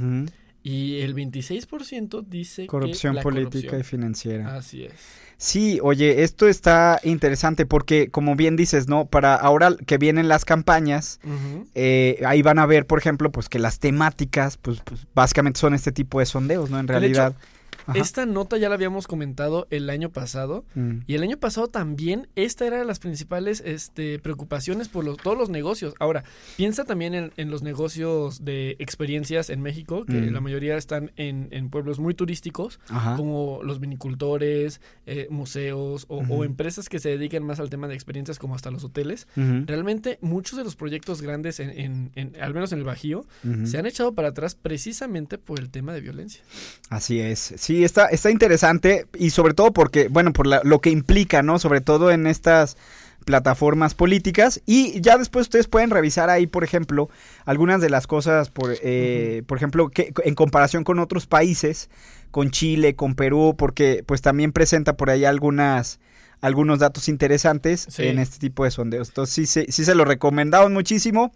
Y 0.63 1.01
el 1.03 1.15
26% 1.15 2.25
dice 2.27 2.67
Corrupción 2.67 3.13
que 3.13 3.17
la 3.19 3.23
política 3.23 3.59
y 3.59 3.63
corrupción. 3.69 3.85
financiera. 3.85 4.57
Así 4.57 4.83
es. 4.83 4.95
Sí, 5.37 5.79
oye, 5.81 6.25
esto 6.25 6.49
está 6.49 6.99
interesante 7.05 7.67
porque, 7.67 8.09
como 8.11 8.35
bien 8.35 8.57
dices, 8.57 8.89
¿no? 8.89 9.07
Para 9.07 9.37
ahora 9.37 9.77
que 9.87 9.97
vienen 9.99 10.27
las 10.27 10.45
campañas, 10.45 11.21
eh, 11.75 12.21
ahí 12.27 12.43
van 12.43 12.59
a 12.59 12.67
ver, 12.67 12.87
por 12.87 12.99
ejemplo, 12.99 13.31
pues 13.31 13.49
que 13.49 13.61
las 13.61 13.79
temáticas, 13.79 14.57
pues, 14.57 14.81
pues, 14.85 15.07
básicamente 15.15 15.61
son 15.61 15.75
este 15.75 15.93
tipo 15.93 16.19
de 16.19 16.27
sondeos, 16.27 16.69
¿no? 16.71 16.81
En 16.81 16.87
De 16.87 16.95
hecho, 16.95 17.01
realidad. 17.01 17.35
Ajá. 17.87 17.99
Esta 17.99 18.27
nota 18.27 18.57
ya 18.57 18.69
la 18.69 18.75
habíamos 18.75 19.07
comentado 19.07 19.67
el 19.71 19.89
año 19.91 20.11
pasado. 20.11 20.65
Mm. 20.75 20.99
Y 21.07 21.15
el 21.15 21.23
año 21.23 21.37
pasado 21.39 21.69
también 21.69 22.29
esta 22.35 22.67
era 22.67 22.79
de 22.79 22.85
las 22.85 22.99
principales 22.99 23.63
este, 23.65 24.19
preocupaciones 24.19 24.89
por 24.89 25.05
los, 25.05 25.17
todos 25.19 25.39
los 25.39 25.51
negocios. 25.51 25.95
Ahora, 26.01 26.25
piensa 26.57 26.85
también 26.85 27.15
en, 27.15 27.33
en 27.37 27.51
los 27.51 27.63
negocios 27.63 28.45
de 28.45 28.77
experiencias 28.79 29.51
en 29.51 29.61
México, 29.63 30.05
que 30.05 30.15
Mm. 30.21 30.33
la 30.33 30.41
mayoría 30.41 30.77
están 30.77 31.13
en, 31.17 31.49
en 31.53 31.71
pueblos 31.71 31.99
muy 31.99 32.15
turísticos, 32.15 32.81
Ajá. 32.89 33.17
como 33.17 33.61
los 33.63 33.79
vinicultores, 33.81 34.81
eh, 35.07 35.27
museos 35.31 36.07
o, 36.09 36.19
o 36.29 36.45
empresas 36.45 36.89
que 36.89 36.99
se 36.99 37.11
dedican 37.11 37.45
más 37.45 37.61
al 37.61 37.71
tema 37.71 37.87
de 37.89 37.95
experiencias 37.95 38.39
como 38.39 38.55
hasta 38.55 38.71
los 38.71 38.83
hoteles. 38.85 39.29
Realmente 39.37 40.19
muchos 40.21 40.59
de 40.59 40.65
los 40.65 40.77
proyectos 40.77 41.23
grandes, 41.23 41.61
en, 41.61 41.71
en- 41.71 42.11
en- 42.15 42.43
al 42.43 42.53
menos 42.55 42.73
en 42.73 42.79
el 42.81 42.85
Bajío, 42.85 43.27
se 43.65 43.79
han 43.79 43.87
echado 43.87 44.15
para 44.15 44.29
atrás 44.29 44.55
precisamente 44.55 45.39
por 45.39 45.61
el 45.61 45.71
tema 45.71 45.93
de 45.93 46.01
violencia. 46.01 46.43
Así 46.89 47.21
es. 47.21 47.55
Sí, 47.57 47.76
está, 47.85 48.07
está 48.07 48.31
interesante 48.31 49.07
y 49.19 49.31
sobre 49.31 49.55
todo 49.55 49.73
porque, 49.73 50.09
bueno, 50.09 50.33
por 50.33 50.47
la- 50.47 50.61
lo 50.65 50.81
que 50.81 50.91
implica, 50.91 51.43
¿no? 51.43 51.59
Sobre 51.59 51.81
todo 51.81 52.11
en 52.11 52.27
estas 52.27 52.77
plataformas 53.25 53.95
políticas 53.95 54.61
y 54.67 55.01
ya 55.01 55.19
después 55.19 55.47
ustedes 55.47 55.67
pueden 55.67 55.91
revisar 55.91 56.31
ahí, 56.31 56.47
por 56.47 56.63
ejemplo, 56.63 57.09
algunas 57.45 57.81
de 57.81 57.91
las 57.91 58.07
cosas, 58.07 58.51
por, 58.51 58.73
eh, 58.83 59.43
por 59.49 59.59
ejemplo, 59.59 59.89
que 59.89 60.13
en 60.25 60.35
comparación 60.37 60.85
con 60.85 61.01
otros 61.01 61.27
países, 61.27 61.91
con 62.31 62.51
Chile, 62.51 62.95
con 62.95 63.15
Perú, 63.17 63.57
porque 63.59 64.05
pues 64.07 64.23
también 64.23 64.53
presenta 64.53 64.97
por 64.97 65.11
ahí 65.11 65.25
algunas 65.25 65.99
algunos 66.43 66.79
datos 66.79 67.09
interesantes 67.09 67.87
Sí. 67.89 68.07
en 68.07 68.19
este 68.19 68.39
tipo 68.39 68.63
de 68.65 68.71
sondeos. 68.71 69.09
Entonces 69.09 69.35
sí, 69.35 69.47
se- 69.47 69.73
sí 69.73 69.85
se 69.87 69.95
lo 69.95 70.05
recomendamos 70.05 70.71
muchísimo. 70.71 71.33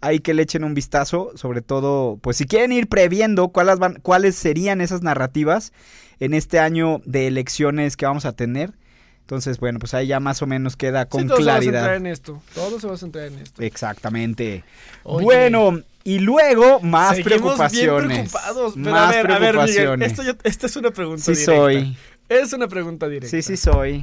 Ahí 0.00 0.20
que 0.20 0.32
le 0.34 0.42
echen 0.42 0.62
un 0.62 0.74
vistazo, 0.74 1.32
sobre 1.34 1.60
todo, 1.60 2.18
pues 2.22 2.36
si 2.36 2.44
quieren 2.46 2.70
ir 2.72 2.88
previendo 2.88 3.48
cuáles 3.48 3.78
van, 3.78 3.98
cuáles 4.00 4.36
serían 4.36 4.80
esas 4.80 5.02
narrativas 5.02 5.72
en 6.20 6.34
este 6.34 6.60
año 6.60 7.00
de 7.04 7.26
elecciones 7.26 7.96
que 7.96 8.06
vamos 8.06 8.24
a 8.24 8.32
tener. 8.32 8.72
Entonces, 9.22 9.58
bueno, 9.58 9.78
pues 9.78 9.92
ahí 9.94 10.06
ya 10.06 10.20
más 10.20 10.40
o 10.40 10.46
menos 10.46 10.76
queda 10.76 11.06
con 11.06 11.22
sí, 11.22 11.26
todo 11.28 11.38
se 11.38 11.44
va 11.44 11.52
a 11.52 11.56
claridad. 11.56 11.80
centrar 11.80 11.96
en 11.96 12.06
esto. 12.06 12.40
Todo 12.54 12.78
se 12.80 12.86
va 12.86 12.94
a 12.94 12.96
centrar 12.96 13.26
en 13.26 13.38
esto. 13.40 13.60
Exactamente. 13.62 14.64
Oye. 15.02 15.24
Bueno, 15.24 15.80
y 16.04 16.20
luego 16.20 16.80
más 16.80 17.16
Seguimos 17.16 17.38
preocupaciones. 17.40 18.08
Bien 18.08 18.20
preocupados. 18.28 18.74
Pero 18.76 18.90
más 18.90 19.08
a 19.14 19.16
ver, 19.16 19.30
a 19.32 19.38
ver, 19.38 19.54
Miguel, 19.56 19.74
preocupaciones. 19.74 20.10
esto, 20.12 20.22
yo- 20.22 20.32
esta 20.44 20.66
es 20.66 20.76
una 20.76 20.90
pregunta 20.92 21.22
sí 21.24 21.32
directa. 21.32 21.54
soy. 21.56 21.96
Es 22.28 22.52
una 22.52 22.68
pregunta 22.68 23.08
directa. 23.08 23.28
Sí, 23.36 23.42
sí 23.42 23.56
soy. 23.56 24.00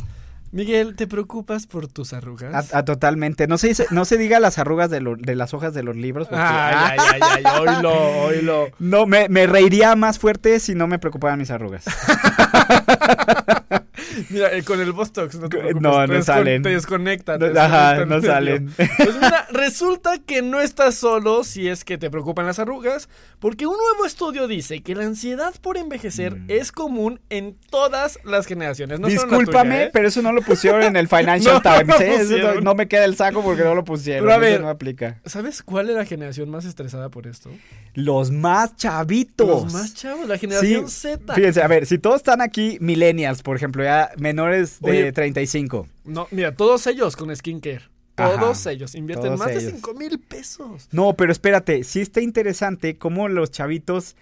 Miguel, 0.55 0.95
¿te 0.95 1.05
preocupas 1.05 1.67
por 1.67 1.87
tus 1.89 2.13
arrugas? 2.13 2.73
A, 2.73 2.77
a 2.79 2.85
totalmente. 2.85 3.45
No 3.45 3.57
se 3.57 3.67
dice- 3.67 3.87
no 3.91 4.05
se 4.05 4.17
diga 4.17 4.39
las 4.39 4.57
arrugas 4.57 4.89
de, 4.89 5.01
lo- 5.01 5.17
de 5.17 5.35
las 5.35 5.53
hojas 5.53 5.73
de 5.73 5.83
los 5.83 5.97
libros. 5.97 6.29
porque- 6.29 6.41
Ay, 6.41 6.97
ay, 6.97 7.19
ay, 7.21 7.43
ay, 7.45 7.59
oílo, 7.59 7.93
oílo. 8.23 8.67
No, 8.79 9.05
me, 9.05 9.27
me 9.27 9.47
reiría 9.47 9.95
más 9.97 10.17
fuerte 10.17 10.61
si 10.61 10.73
no 10.73 10.87
me 10.87 10.97
preocuparan 10.97 11.39
mis 11.39 11.51
arrugas. 11.51 11.83
Mira, 14.29 14.53
eh, 14.55 14.63
con 14.63 14.79
el 14.81 14.91
Bostox 14.91 15.35
no 15.35 15.49
te 15.49 15.57
No, 15.57 15.61
preocupes, 15.63 15.81
no 15.81 16.05
te 16.07 16.13
descon- 16.13 16.23
salen. 16.23 16.61
Te 16.63 16.69
desconecta. 16.69 17.37
No, 17.37 17.59
ajá, 17.59 18.05
no 18.05 18.21
salen. 18.21 18.71
Pues 18.75 19.15
mira, 19.15 19.47
resulta 19.51 20.17
que 20.19 20.41
no 20.41 20.61
estás 20.61 20.95
solo 20.95 21.43
si 21.43 21.67
es 21.67 21.83
que 21.83 21.97
te 21.97 22.09
preocupan 22.09 22.45
las 22.45 22.59
arrugas, 22.59 23.09
porque 23.39 23.65
un 23.67 23.75
nuevo 23.77 24.05
estudio 24.05 24.47
dice 24.47 24.81
que 24.81 24.95
la 24.95 25.03
ansiedad 25.05 25.53
por 25.61 25.77
envejecer 25.77 26.35
Mm. 26.35 26.45
es 26.49 26.71
común 26.71 27.19
en 27.29 27.55
todas 27.69 28.19
las 28.23 28.45
generaciones. 28.45 28.99
No 28.99 29.07
Discúlpame, 29.07 29.75
tuya, 29.75 29.83
¿eh? 29.85 29.89
pero 29.93 30.07
eso 30.07 30.21
no 30.21 30.31
lo 30.31 30.41
pusieron 30.41 30.83
en 30.83 30.95
el 30.95 31.07
Financial 31.15 31.55
No, 31.55 31.61
Times. 31.61 31.87
no 31.87 31.95
¿eh? 31.99 32.15
Eso 32.21 32.37
no, 32.37 32.61
no 32.61 32.75
me 32.75 32.87
queda 32.87 33.05
el 33.05 33.15
saco 33.15 33.41
porque 33.43 33.63
no 33.63 33.75
lo 33.75 33.83
pusieron. 33.83 34.23
Pero 34.25 34.33
a 34.33 34.37
ver, 34.37 34.53
eso 34.53 34.61
no 34.61 34.69
aplica. 34.69 35.19
¿Sabes 35.25 35.61
cuál 35.63 35.89
es 35.89 35.95
la 35.95 36.05
generación 36.05 36.49
más 36.49 36.65
estresada 36.65 37.09
por 37.09 37.27
esto? 37.27 37.49
Los 37.93 38.31
más 38.31 38.75
chavitos. 38.75 39.47
Los 39.63 39.73
más 39.73 39.93
chavos, 39.93 40.27
la 40.27 40.37
generación 40.37 40.89
Sí, 40.89 41.07
Z. 41.09 41.33
Fíjense, 41.33 41.61
a 41.61 41.67
ver, 41.67 41.85
si 41.85 41.97
todos 41.97 42.17
están 42.17 42.41
aquí, 42.41 42.77
millennials, 42.81 43.41
por 43.41 43.55
ejemplo, 43.55 43.83
ya 43.83 44.04
menores 44.17 44.79
de 44.81 44.89
Oye. 44.91 45.11
35. 45.11 45.87
No, 46.05 46.27
mira, 46.31 46.55
todos 46.55 46.85
ellos 46.87 47.15
con 47.15 47.35
skincare. 47.35 47.81
Ajá, 48.17 48.39
Todos 48.39 48.65
ellos 48.67 48.95
invierten 48.95 49.25
todos 49.27 49.39
más 49.39 49.49
de 49.49 49.57
ellos. 49.59 49.73
5 49.73 49.93
mil 49.93 50.19
pesos. 50.19 50.87
No, 50.91 51.13
pero 51.17 51.31
espérate, 51.33 51.83
sí 51.83 51.99
está 51.99 52.21
interesante 52.21 52.97
cómo 52.97 53.27
los 53.27 53.51
chavitos. 53.51 54.15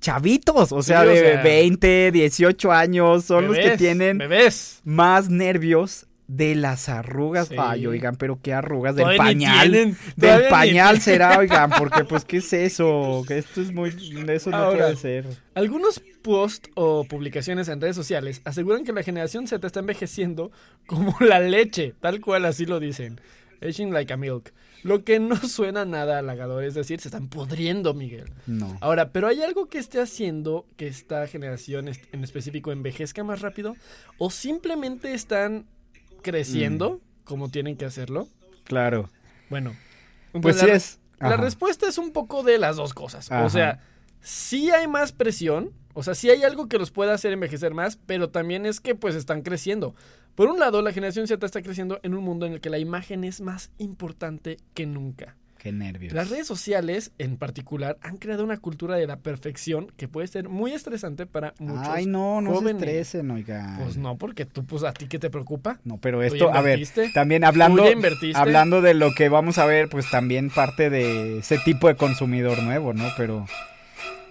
chavitos, 0.00 0.72
o 0.72 0.82
sea, 0.82 1.02
Sí, 1.02 1.06
o 1.06 1.10
de 1.10 1.20
sea, 1.20 1.42
20, 1.42 2.10
18 2.10 2.72
años, 2.72 3.24
son 3.24 3.46
los 3.46 3.56
que 3.56 3.76
tienen 3.76 4.18
Bebés. 4.18 4.80
más 4.84 5.30
nervios 5.30 6.06
de 6.30 6.54
las 6.54 6.88
arrugas. 6.88 7.48
Sí. 7.48 7.56
Ay, 7.58 7.86
oigan, 7.86 8.14
pero 8.14 8.38
qué 8.40 8.54
arrugas 8.54 8.94
del 8.94 9.02
Todavía 9.02 9.18
pañal. 9.18 9.70
tienen, 9.70 9.96
Del 10.16 10.48
pañal 10.48 11.00
será, 11.00 11.38
oigan, 11.38 11.70
porque 11.76 12.04
pues 12.04 12.24
qué 12.24 12.36
es 12.36 12.52
eso, 12.52 13.24
que 13.26 13.38
esto 13.38 13.60
es 13.60 13.72
muy 13.72 13.88
eso 14.28 14.50
no 14.50 14.56
Ahora, 14.56 14.78
puede 14.78 14.96
ser. 14.96 15.26
Algunos 15.54 16.00
posts 16.22 16.70
o 16.74 17.04
publicaciones 17.04 17.68
en 17.68 17.80
redes 17.80 17.96
sociales 17.96 18.42
aseguran 18.44 18.84
que 18.84 18.92
la 18.92 19.02
generación 19.02 19.48
Z 19.48 19.66
está 19.66 19.80
envejeciendo 19.80 20.52
como 20.86 21.16
la 21.18 21.40
leche, 21.40 21.94
tal 22.00 22.20
cual 22.20 22.44
así 22.44 22.64
lo 22.64 22.78
dicen. 22.78 23.20
Aging 23.60 23.92
like 23.92 24.12
a 24.12 24.16
milk. 24.16 24.52
Lo 24.84 25.04
que 25.04 25.18
no 25.18 25.34
suena 25.36 25.84
nada 25.84 26.18
halagador, 26.18 26.62
es 26.62 26.74
decir, 26.74 27.00
se 27.00 27.08
están 27.08 27.28
pudriendo, 27.28 27.92
Miguel. 27.92 28.30
No. 28.46 28.78
Ahora, 28.80 29.10
¿pero 29.10 29.26
hay 29.26 29.42
algo 29.42 29.66
que 29.68 29.78
esté 29.78 30.00
haciendo 30.00 30.64
que 30.76 30.86
esta 30.86 31.26
generación 31.26 31.88
en 31.88 32.24
específico 32.24 32.70
envejezca 32.70 33.24
más 33.24 33.40
rápido? 33.40 33.76
¿O 34.16 34.30
simplemente 34.30 35.12
están 35.12 35.66
creciendo 36.22 36.94
Mm. 36.94 37.24
como 37.24 37.48
tienen 37.50 37.76
que 37.76 37.84
hacerlo? 37.84 38.28
Claro. 38.64 39.10
Bueno, 39.48 39.74
Pues 40.40 40.56
la 40.56 40.60
sí 40.62 40.66
re- 40.66 40.76
es. 40.76 40.98
La 41.18 41.36
respuesta 41.36 41.86
es 41.88 41.98
un 41.98 42.12
poco 42.12 42.42
de 42.42 42.56
las 42.58 42.76
dos 42.76 42.94
cosas. 42.94 43.30
Ajá. 43.30 43.44
O 43.44 43.50
sea, 43.50 43.80
sí 44.20 44.70
hay 44.70 44.86
más 44.88 45.12
presión, 45.12 45.70
o 45.92 46.02
sea, 46.02 46.14
sí 46.14 46.30
hay 46.30 46.42
algo 46.44 46.68
que 46.68 46.78
los 46.78 46.90
pueda 46.90 47.12
hacer 47.14 47.32
envejecer 47.32 47.74
más, 47.74 47.96
pero 48.06 48.30
también 48.30 48.64
es 48.64 48.80
que 48.80 48.94
pues 48.94 49.14
están 49.14 49.42
creciendo. 49.42 49.94
Por 50.34 50.48
un 50.48 50.58
lado, 50.58 50.80
la 50.80 50.92
generación 50.92 51.26
Z 51.26 51.44
está 51.44 51.60
creciendo 51.62 52.00
en 52.02 52.14
un 52.14 52.24
mundo 52.24 52.46
en 52.46 52.52
el 52.54 52.60
que 52.60 52.70
la 52.70 52.78
imagen 52.78 53.24
es 53.24 53.40
más 53.40 53.70
importante 53.78 54.56
que 54.72 54.86
nunca. 54.86 55.36
Qué 55.62 55.72
nervios. 55.72 56.14
Las 56.14 56.30
redes 56.30 56.46
sociales, 56.46 57.12
en 57.18 57.36
particular, 57.36 57.98
han 58.00 58.16
creado 58.16 58.44
una 58.44 58.56
cultura 58.56 58.96
de 58.96 59.06
la 59.06 59.18
perfección 59.18 59.92
que 59.98 60.08
puede 60.08 60.26
ser 60.26 60.48
muy 60.48 60.72
estresante 60.72 61.26
para 61.26 61.52
muchos. 61.58 61.86
Ay, 61.86 62.06
no, 62.06 62.40
no 62.40 62.54
jóvenes. 62.54 62.80
se 62.80 62.88
estresen, 62.88 63.30
oigan. 63.30 63.78
Pues 63.78 63.98
no, 63.98 64.16
porque 64.16 64.46
tú, 64.46 64.64
pues 64.64 64.84
a 64.84 64.94
ti 64.94 65.06
qué 65.06 65.18
te 65.18 65.28
preocupa. 65.28 65.78
No, 65.84 65.98
pero 65.98 66.22
esto, 66.22 66.50
a 66.50 66.62
ver, 66.62 66.80
también 67.12 67.44
hablando, 67.44 67.84
hablando 68.34 68.80
de 68.80 68.94
lo 68.94 69.12
que 69.12 69.28
vamos 69.28 69.58
a 69.58 69.66
ver, 69.66 69.90
pues 69.90 70.10
también 70.10 70.48
parte 70.48 70.88
de 70.88 71.40
ese 71.40 71.58
tipo 71.58 71.88
de 71.88 71.94
consumidor 71.94 72.62
nuevo, 72.62 72.94
¿no? 72.94 73.04
Pero, 73.18 73.44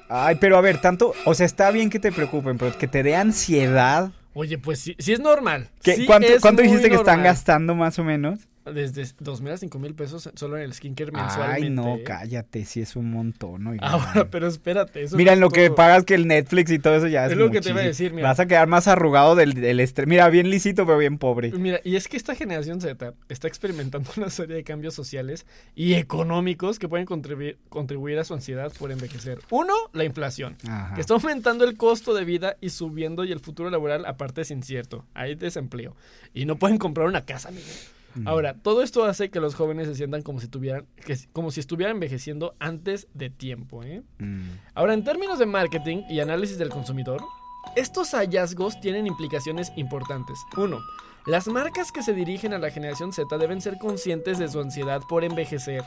ay, 0.10 0.36
pero 0.42 0.58
a 0.58 0.62
ver, 0.62 0.82
tanto, 0.82 1.14
o 1.26 1.36
sea, 1.36 1.46
está 1.46 1.70
bien 1.70 1.92
que 1.92 2.00
te 2.00 2.12
preocupen, 2.12 2.58
pero 2.58 2.76
que 2.76 2.88
te 2.88 3.04
dé 3.04 3.16
ansiedad. 3.16 4.12
Oye, 4.34 4.58
pues 4.58 4.80
sí, 4.80 4.96
sí 4.98 5.14
es 5.14 5.20
normal. 5.20 5.70
¿Qué- 5.84 5.96
Sí 5.96 6.06
¿Cuánto, 6.08 6.28
es 6.30 6.42
cuánto 6.42 6.64
dijiste 6.64 6.90
que 6.90 6.96
están 6.96 7.22
gastando 7.24 7.76
más 7.76 8.00
o 8.00 8.04
menos? 8.04 8.40
Desde 8.66 9.06
dos 9.20 9.42
mil 9.42 9.52
a 9.52 9.58
cinco 9.58 9.80
mil 9.80 9.96
pesos 9.96 10.30
solo 10.36 10.58
en 10.58 10.64
el 10.64 10.74
skincare 10.74 11.12
mensualmente. 11.12 11.66
Ay, 11.66 11.70
no, 11.70 11.96
¿eh? 11.96 12.04
cállate, 12.04 12.66
sí 12.66 12.82
es 12.82 12.96
un 12.96 13.10
montón, 13.10 13.66
oigan. 13.68 13.90
Ahora, 13.90 14.30
pero 14.30 14.48
espérate. 14.48 15.04
Eso 15.04 15.18
Mira, 15.18 15.32
no 15.32 15.36
en 15.36 15.40
lo 15.42 15.50
que 15.50 15.72
pagas 15.72 16.04
que 16.04 16.14
el 16.16 16.28
Netflix 16.28 16.72
y 16.72 16.80
todo 16.80 16.96
eso 16.96 17.08
ya 17.08 17.26
es 17.26 17.32
Es 17.32 17.38
lo 17.38 17.50
que 17.50 17.62
te 17.62 17.70
iba 17.70 17.82
a 17.82 17.84
decir, 17.84 18.14
mira. 18.14 18.28
Vas 18.28 18.40
a 18.40 18.46
quedar 18.46 18.68
más 18.68 18.88
arrugado 18.88 19.36
del, 19.36 19.54
del 19.54 19.80
estrés. 19.80 20.08
Mira, 20.08 20.30
bien 20.30 20.50
lisito, 20.50 20.86
pero 20.86 20.98
bien 20.98 21.18
pobre. 21.18 21.52
Mira, 21.52 21.80
y 21.84 21.96
es 21.96 22.08
que 22.08 22.18
esta 22.18 22.36
generación 22.36 22.82
Z 22.82 23.14
está 23.30 23.48
experimentando 23.48 24.10
una 24.18 24.30
serie 24.30 24.56
de 24.58 24.64
cambios 24.64 24.94
sociales 24.94 25.46
y 25.76 25.94
económicos 25.94 26.80
que 26.80 26.88
pueden 26.88 27.06
contribuir, 27.06 27.58
contribuir 27.70 28.20
a 28.20 28.24
su 28.24 28.34
ansiedad 28.34 28.72
por 28.78 28.92
envejecer. 28.92 29.40
Uno, 29.50 29.74
la 29.94 30.04
inflación, 30.04 30.58
Ajá. 30.68 30.94
que 30.96 31.02
está 31.02 31.14
aumentando 31.14 31.66
el 31.66 31.78
costo 31.78 32.14
de 32.14 32.26
vida 32.26 32.58
y 32.62 32.70
subiendo 32.70 33.24
y 33.24 33.32
el 33.32 33.40
futuro 33.40 33.70
laboral 33.70 34.06
aparte 34.06 34.42
es 34.42 34.52
incierto. 34.52 35.06
Hay 35.14 35.36
desempleo. 35.36 35.96
Y 36.34 36.46
no 36.46 36.58
pueden 36.58 36.78
comprar 36.78 37.08
una 37.08 37.26
casa, 37.26 37.50
Miguel. 37.52 37.66
Ahora, 38.26 38.56
todo 38.56 38.82
esto 38.82 39.04
hace 39.04 39.30
que 39.30 39.40
los 39.40 39.56
jóvenes 39.56 39.88
se 39.88 39.96
sientan 39.96 40.22
como 40.22 40.40
si 40.40 40.48
tuvieran, 40.48 40.86
que, 41.06 41.18
como 41.32 41.52
si 41.52 41.60
estuvieran 41.60 41.96
envejeciendo 41.96 42.56
antes 42.60 43.08
de 43.14 43.30
tiempo. 43.30 43.84
¿eh? 43.84 44.04
Mm. 44.20 44.50
Ahora, 44.74 44.94
en 44.94 45.04
términos 45.04 45.40
de 45.40 45.46
marketing 45.46 46.04
y 46.10 46.20
análisis 46.20 46.58
del 46.58 46.70
consumidor, 46.70 47.22
estos 47.76 48.12
hallazgos 48.12 48.80
tienen 48.82 49.08
implicaciones 49.08 49.72
importantes. 49.76 50.40
Uno, 50.58 50.80
las 51.26 51.48
marcas 51.48 51.92
que 51.92 52.04
se 52.04 52.14
dirigen 52.14 52.54
a 52.54 52.60
la 52.60 52.72
generación 52.72 53.14
Z 53.14 53.38
deben 53.38 53.62
ser 53.62 53.78
conscientes 53.78 54.40
de 54.40 54.48
su 54.48 54.60
ansiedad 54.60 55.02
por 55.08 55.24
envejecer 55.24 55.84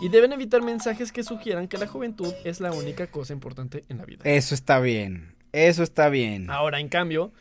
y 0.00 0.08
deben 0.08 0.32
evitar 0.32 0.62
mensajes 0.62 1.12
que 1.12 1.22
sugieran 1.22 1.68
que 1.68 1.78
la 1.78 1.86
juventud 1.86 2.32
es 2.44 2.60
la 2.60 2.72
única 2.72 3.06
cosa 3.08 3.32
importante 3.32 3.84
en 3.88 3.98
la 3.98 4.04
vida. 4.04 4.22
Eso 4.24 4.54
está 4.54 4.80
bien. 4.80 5.34
Eso 5.52 5.82
está 5.82 6.08
bien. 6.08 6.50
Ahora, 6.50 6.80
en 6.80 6.88
cambio, 6.88 7.32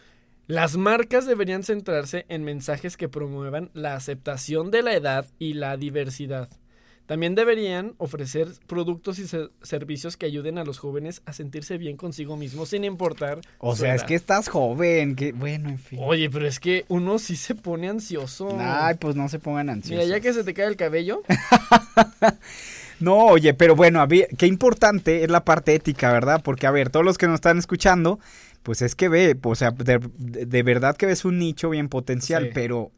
las 0.48 0.78
marcas 0.78 1.26
deberían 1.26 1.64
centrarse 1.64 2.26
en 2.30 2.44
mensajes 2.44 2.98
que 2.98 3.10
promuevan 3.10 3.72
la 3.74 3.96
aceptación 3.96 4.72
de 4.72 4.84
la 4.84 4.94
edad 4.94 5.26
y 5.40 5.54
la 5.54 5.76
diversidad. 5.78 6.50
También 7.08 7.36
deberían 7.36 7.94
ofrecer 8.00 8.48
productos 8.66 9.20
y 9.20 9.28
ser- 9.28 9.52
servicios 9.62 10.18
que 10.18 10.26
ayuden 10.26 10.58
a 10.58 10.64
los 10.64 10.80
jóvenes 10.80 11.22
a 11.28 11.34
sentirse 11.34 11.78
bien 11.78 11.98
consigo 11.98 12.36
mismos 12.36 12.70
sin 12.70 12.84
importar. 12.84 13.42
O 13.60 13.76
sea, 13.76 13.94
es 13.94 14.04
que 14.04 14.16
estás 14.16 14.48
joven. 14.50 15.16
Que, 15.16 15.32
bueno, 15.32 15.70
en 15.70 15.78
fin. 15.78 16.00
Oye, 16.02 16.32
pero 16.32 16.48
es 16.48 16.60
que 16.60 16.84
uno 16.88 17.20
sí 17.20 17.36
se 17.36 17.54
pone 17.54 17.90
ansioso. 17.90 18.58
Ay, 18.60 18.96
pues 18.96 19.16
no 19.16 19.30
se 19.30 19.38
pongan 19.38 19.70
ansiosos. 19.70 20.04
Mira, 20.04 20.18
ya 20.18 20.20
que 20.20 20.34
se 20.34 20.44
te 20.44 20.56
cae 20.56 20.66
el 20.66 20.78
cabello, 20.78 21.22
No, 23.00 23.26
oye, 23.26 23.54
pero 23.54 23.76
bueno, 23.76 24.00
a 24.00 24.06
ver, 24.06 24.30
qué 24.38 24.48
importante 24.48 25.24
es 25.24 25.30
la 25.30 25.44
parte 25.44 25.76
ética, 25.76 26.14
¿verdad? 26.14 26.42
Porque, 26.44 26.66
a 26.66 26.72
ver, 26.72 26.90
todos 26.90 27.06
los 27.06 27.18
que 27.18 27.28
nos 27.28 27.36
están 27.36 27.58
escuchando, 27.58 28.20
pues 28.66 28.82
es 28.82 28.96
que 28.96 29.10
ve, 29.10 29.38
o 29.44 29.54
sea, 29.54 29.70
de, 29.70 30.64
verdad 30.64 30.98
que 30.98 31.06
ves 31.06 31.24
un 31.24 31.38
nicho 31.38 31.70
bien 31.70 31.88
potencial, 31.88 32.46
Sí. 32.46 32.50
pero 32.56 32.92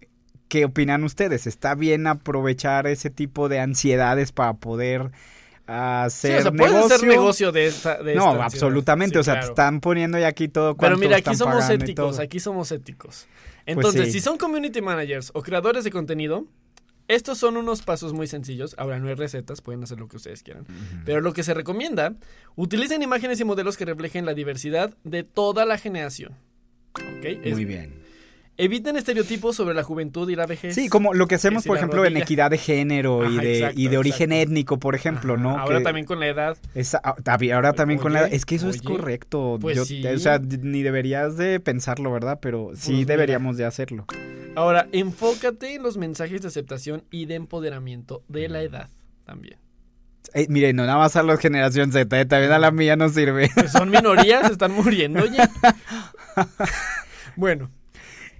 ¿qué 0.48 0.64
opinan 0.64 1.04
ustedes? 1.04 1.46
¿Está 1.46 1.76
bien 1.76 2.08
aprovechar 2.08 2.88
ese 2.88 3.10
tipo 3.10 3.50
de 3.50 3.60
ansiedades 3.60 4.32
para 4.32 4.54
poder 4.54 5.12
sí, 5.12 5.64
hacer 5.68 6.40
o 6.40 6.42
sea, 6.44 6.52
puedes 6.54 6.74
negocio? 6.74 6.96
hacer 6.96 7.10
negocio 7.10 7.52
de 7.52 7.68
esta. 7.68 8.02
De 8.02 8.16
no, 8.16 8.42
absolutamente, 8.42 9.16
Sí, 9.16 9.20
o 9.20 9.24
sea, 9.24 9.34
claro. 9.34 9.48
te 9.48 9.52
están 9.52 9.82
poniendo 9.82 10.18
ya 10.18 10.28
aquí 10.28 10.48
todo 10.48 10.78
Pero 10.78 10.98
mira, 10.98 11.18
aquí 11.18 11.36
somos 11.36 11.70
éticos, 11.70 12.20
aquí 12.20 12.40
somos 12.40 12.72
éticos. 12.72 13.28
Entonces, 13.66 14.06
sí. 14.06 14.12
si 14.14 14.20
son 14.22 14.38
community 14.38 14.82
managers 14.82 15.32
o 15.34 15.42
creadores 15.44 15.84
de 15.84 15.92
contenido, 15.92 16.46
estos 17.08 17.38
son 17.38 17.58
unos 17.58 17.82
pasos 17.82 18.14
muy 18.14 18.28
sencillos. 18.28 18.76
Ahora 18.78 19.00
no 19.00 19.08
hay 19.08 19.14
recetas, 19.16 19.62
pueden 19.62 19.84
hacer 19.84 20.00
lo 20.00 20.08
que 20.08 20.18
ustedes 20.18 20.44
quieran. 20.44 20.66
Pero 21.06 21.22
lo 21.22 21.34
que 21.34 21.44
se 21.44 21.54
recomienda, 21.54 22.14
utilicen 22.56 23.02
imágenes 23.02 23.40
y 23.40 23.44
modelos 23.46 23.78
que 23.78 23.86
reflejen 23.86 24.26
la 24.26 24.34
diversidad 24.34 24.94
de 25.04 25.24
toda 25.24 25.66
la 25.66 25.78
generación. 25.78 26.34
¿Ok? 26.96 27.26
Es- 27.44 27.54
Muy 27.54 27.66
bien. 27.66 28.08
Eviten 28.60 28.98
estereotipos 28.98 29.56
sobre 29.56 29.76
la 29.76 29.84
juventud 29.84 30.28
y 30.32 30.36
la 30.36 30.48
vejez. 30.48 30.74
Sí, 30.74 30.90
como 30.90 31.14
lo 31.14 31.28
que 31.28 31.36
hacemos, 31.36 31.64
por 31.64 31.78
ejemplo, 31.78 32.04
en 32.06 32.18
equidad 32.18 32.50
de 32.50 32.58
género 32.58 33.30
y 33.30 33.38
de, 33.38 33.58
exacto, 33.60 33.80
y 33.80 33.88
de 33.88 33.98
origen 34.00 34.32
exacto. 34.32 34.50
étnico, 34.50 34.80
por 34.80 34.96
ejemplo, 34.96 35.36
Ajá, 35.36 35.44
¿no? 35.44 35.60
Ahora 35.60 35.78
Que- 35.78 35.84
también 35.84 36.08
con 36.08 36.20
la 36.20 36.26
edad. 36.28 36.58
Esa- 36.74 37.00
ah, 37.04 37.16
ahora 37.54 37.74
también 37.74 38.00
con 38.00 38.14
la 38.14 38.24
Oye, 38.24 38.36
es 38.36 38.46
que 38.46 38.56
eso 38.56 38.68
es 38.72 38.82
correcto. 38.82 39.60
pues 39.62 39.78
Yo- 39.78 39.86
sí. 39.86 40.04
O 40.08 40.18
sea, 40.18 40.40
ni 40.40 40.82
deberías 40.82 41.38
de 41.38 41.60
pensarlo, 41.60 42.12
¿verdad? 42.12 42.40
Pero 42.42 42.72
sí 42.74 42.80
Pues 42.88 42.98
mira. 42.98 43.08
deberíamos 43.10 43.58
de 43.58 43.66
hacerlo. 43.66 44.08
Ahora, 44.58 44.88
enfócate 44.92 45.76
en 45.76 45.84
los 45.84 45.98
mensajes 45.98 46.42
de 46.42 46.48
aceptación 46.48 47.04
y 47.12 47.28
de 47.28 47.36
empoderamiento 47.36 48.24
de 48.28 48.50
la 48.50 48.62
edad 48.64 48.90
también. 49.24 49.60
Eh, 50.34 50.48
miren, 50.50 50.76
no 50.76 50.86
nada 50.86 50.98
más 50.98 51.16
a 51.16 51.22
la 51.24 51.38
generación 51.38 51.92
Z, 51.92 52.20
eh, 52.20 52.26
también 52.26 52.52
a 52.52 52.58
la 52.58 52.72
mía 52.72 52.96
no 52.96 53.08
sirve. 53.10 53.50
Pues 53.54 53.72
son 53.72 53.92
minorías, 53.92 54.50
están 54.52 54.72
muriendo 54.72 55.26
ya. 55.28 55.50
Bueno, 57.36 57.70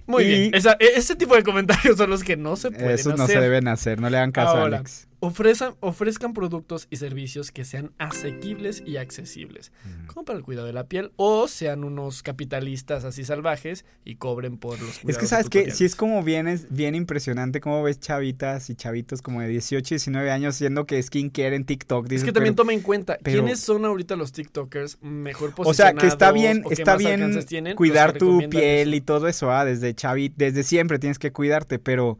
muy 0.06 0.24
Y- 0.24 0.26
bien. 0.28 0.54
Esa- 0.54 0.76
e- 0.80 0.96
ese 0.96 1.16
tipo 1.16 1.34
de 1.36 1.42
comentarios 1.42 1.96
son 1.96 2.10
los 2.10 2.24
que 2.24 2.36
no 2.36 2.56
se 2.56 2.70
pueden 2.72 2.90
Esos 2.90 3.16
no 3.16 3.26
se 3.26 3.38
deben 3.40 3.68
hacer, 3.68 4.00
no 4.00 4.10
le 4.10 4.16
hagan 4.18 4.32
caso 4.32 4.56
a 4.58 4.64
Alex. 4.64 5.07
Ofrezcan, 5.20 5.74
ofrezcan 5.80 6.32
productos 6.32 6.86
y 6.90 6.96
servicios 6.96 7.50
que 7.50 7.64
sean 7.64 7.92
asequibles 7.98 8.82
y 8.86 8.96
accesibles, 8.98 9.72
como 10.06 10.24
para 10.24 10.38
el 10.38 10.44
cuidado 10.44 10.66
de 10.66 10.72
la 10.72 10.84
piel, 10.84 11.12
o 11.16 11.48
sean 11.48 11.84
unos 11.84 12.22
capitalistas 12.22 13.04
así 13.04 13.24
salvajes 13.24 13.84
y 14.04 14.16
cobren 14.16 14.58
por 14.58 14.72
los 14.80 14.98
cuidados 14.98 15.10
Es 15.10 15.18
que 15.18 15.26
sabes 15.26 15.48
que 15.48 15.70
sí 15.72 15.84
es 15.84 15.96
como 15.96 16.22
bien, 16.22 16.46
es 16.48 16.72
bien 16.72 16.94
impresionante 16.94 17.60
cómo 17.60 17.82
ves 17.82 17.98
chavitas 18.00 18.70
y 18.70 18.74
chavitos 18.74 19.22
como 19.22 19.40
de 19.40 19.48
18, 19.48 19.94
19 19.96 20.30
años 20.30 20.54
haciendo 20.54 20.86
que 20.86 21.02
skincare 21.02 21.56
en 21.56 21.64
TikTok. 21.64 22.10
Es 22.12 22.24
que 22.24 22.32
también 22.32 22.54
pero- 22.54 22.62
toma 22.64 22.72
en 22.74 22.80
cuenta 22.80 23.18
pero- 23.22 23.42
quiénes 23.42 23.60
son 23.60 23.84
ahorita 23.84 24.16
los 24.16 24.32
TikTokers 24.32 24.98
mejor 25.02 25.50
O 25.50 25.54
posicionados. 25.54 25.76
sea, 25.76 25.94
que 26.00 26.06
está 26.06 26.32
bien, 26.32 26.62
o 26.64 26.70
está 26.70 26.96
bien 26.96 27.44
tienen, 27.46 27.76
cuidar 27.76 28.12
tu 28.12 28.38
piel 28.48 28.88
eso. 28.88 28.96
y 28.96 29.00
todo 29.00 29.28
eso, 29.28 29.50
ah, 29.50 29.64
desde 29.64 29.94
chavi, 29.94 30.32
desde 30.36 30.62
siempre 30.62 30.98
tienes 30.98 31.18
que 31.18 31.32
cuidarte, 31.32 31.78
pero 31.78 32.18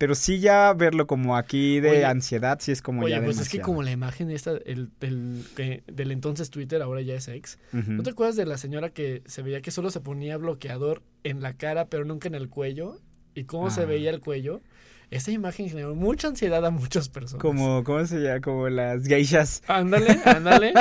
pero 0.00 0.14
sí 0.14 0.40
ya 0.40 0.72
verlo 0.72 1.06
como 1.06 1.36
aquí 1.36 1.78
de 1.78 1.90
Oye, 1.90 2.04
ansiedad, 2.06 2.58
sí 2.58 2.72
es 2.72 2.80
como 2.80 3.02
Oye, 3.02 3.16
ya 3.16 3.22
pues 3.22 3.38
es 3.38 3.50
que 3.50 3.60
como 3.60 3.82
la 3.82 3.90
imagen 3.90 4.30
esta, 4.30 4.52
el, 4.64 4.88
del, 4.98 5.44
que- 5.54 5.82
del 5.92 6.10
entonces 6.10 6.48
Twitter, 6.48 6.80
ahora 6.80 7.02
ya 7.02 7.12
es 7.14 7.28
ex. 7.28 7.58
Ujú. 7.74 7.92
¿No 7.92 8.02
te 8.02 8.08
acuerdas 8.08 8.34
de 8.36 8.46
la 8.46 8.56
señora 8.56 8.88
que 8.88 9.22
se 9.26 9.42
veía 9.42 9.60
que 9.60 9.70
solo 9.70 9.90
se 9.90 10.00
ponía 10.00 10.38
bloqueador 10.38 11.02
en 11.22 11.42
la 11.42 11.52
cara, 11.52 11.84
pero 11.88 12.06
nunca 12.06 12.28
en 12.28 12.34
el 12.34 12.48
cuello? 12.48 12.98
¿Y 13.34 13.44
cómo 13.44 13.68
se 13.70 13.82
Ah. 13.82 13.84
veía 13.84 14.08
el 14.08 14.20
cuello? 14.20 14.62
Esa 15.10 15.32
imagen 15.32 15.68
generó 15.68 15.96
mucha 15.96 16.28
ansiedad 16.28 16.64
a 16.64 16.70
muchas 16.70 17.08
personas. 17.08 17.42
Como, 17.42 17.82
¿cómo 17.82 18.06
se 18.06 18.18
llama? 18.20 18.40
Como 18.40 18.68
las 18.68 19.04
geishas. 19.04 19.60
Ándale, 19.66 20.20
ándale. 20.24 20.72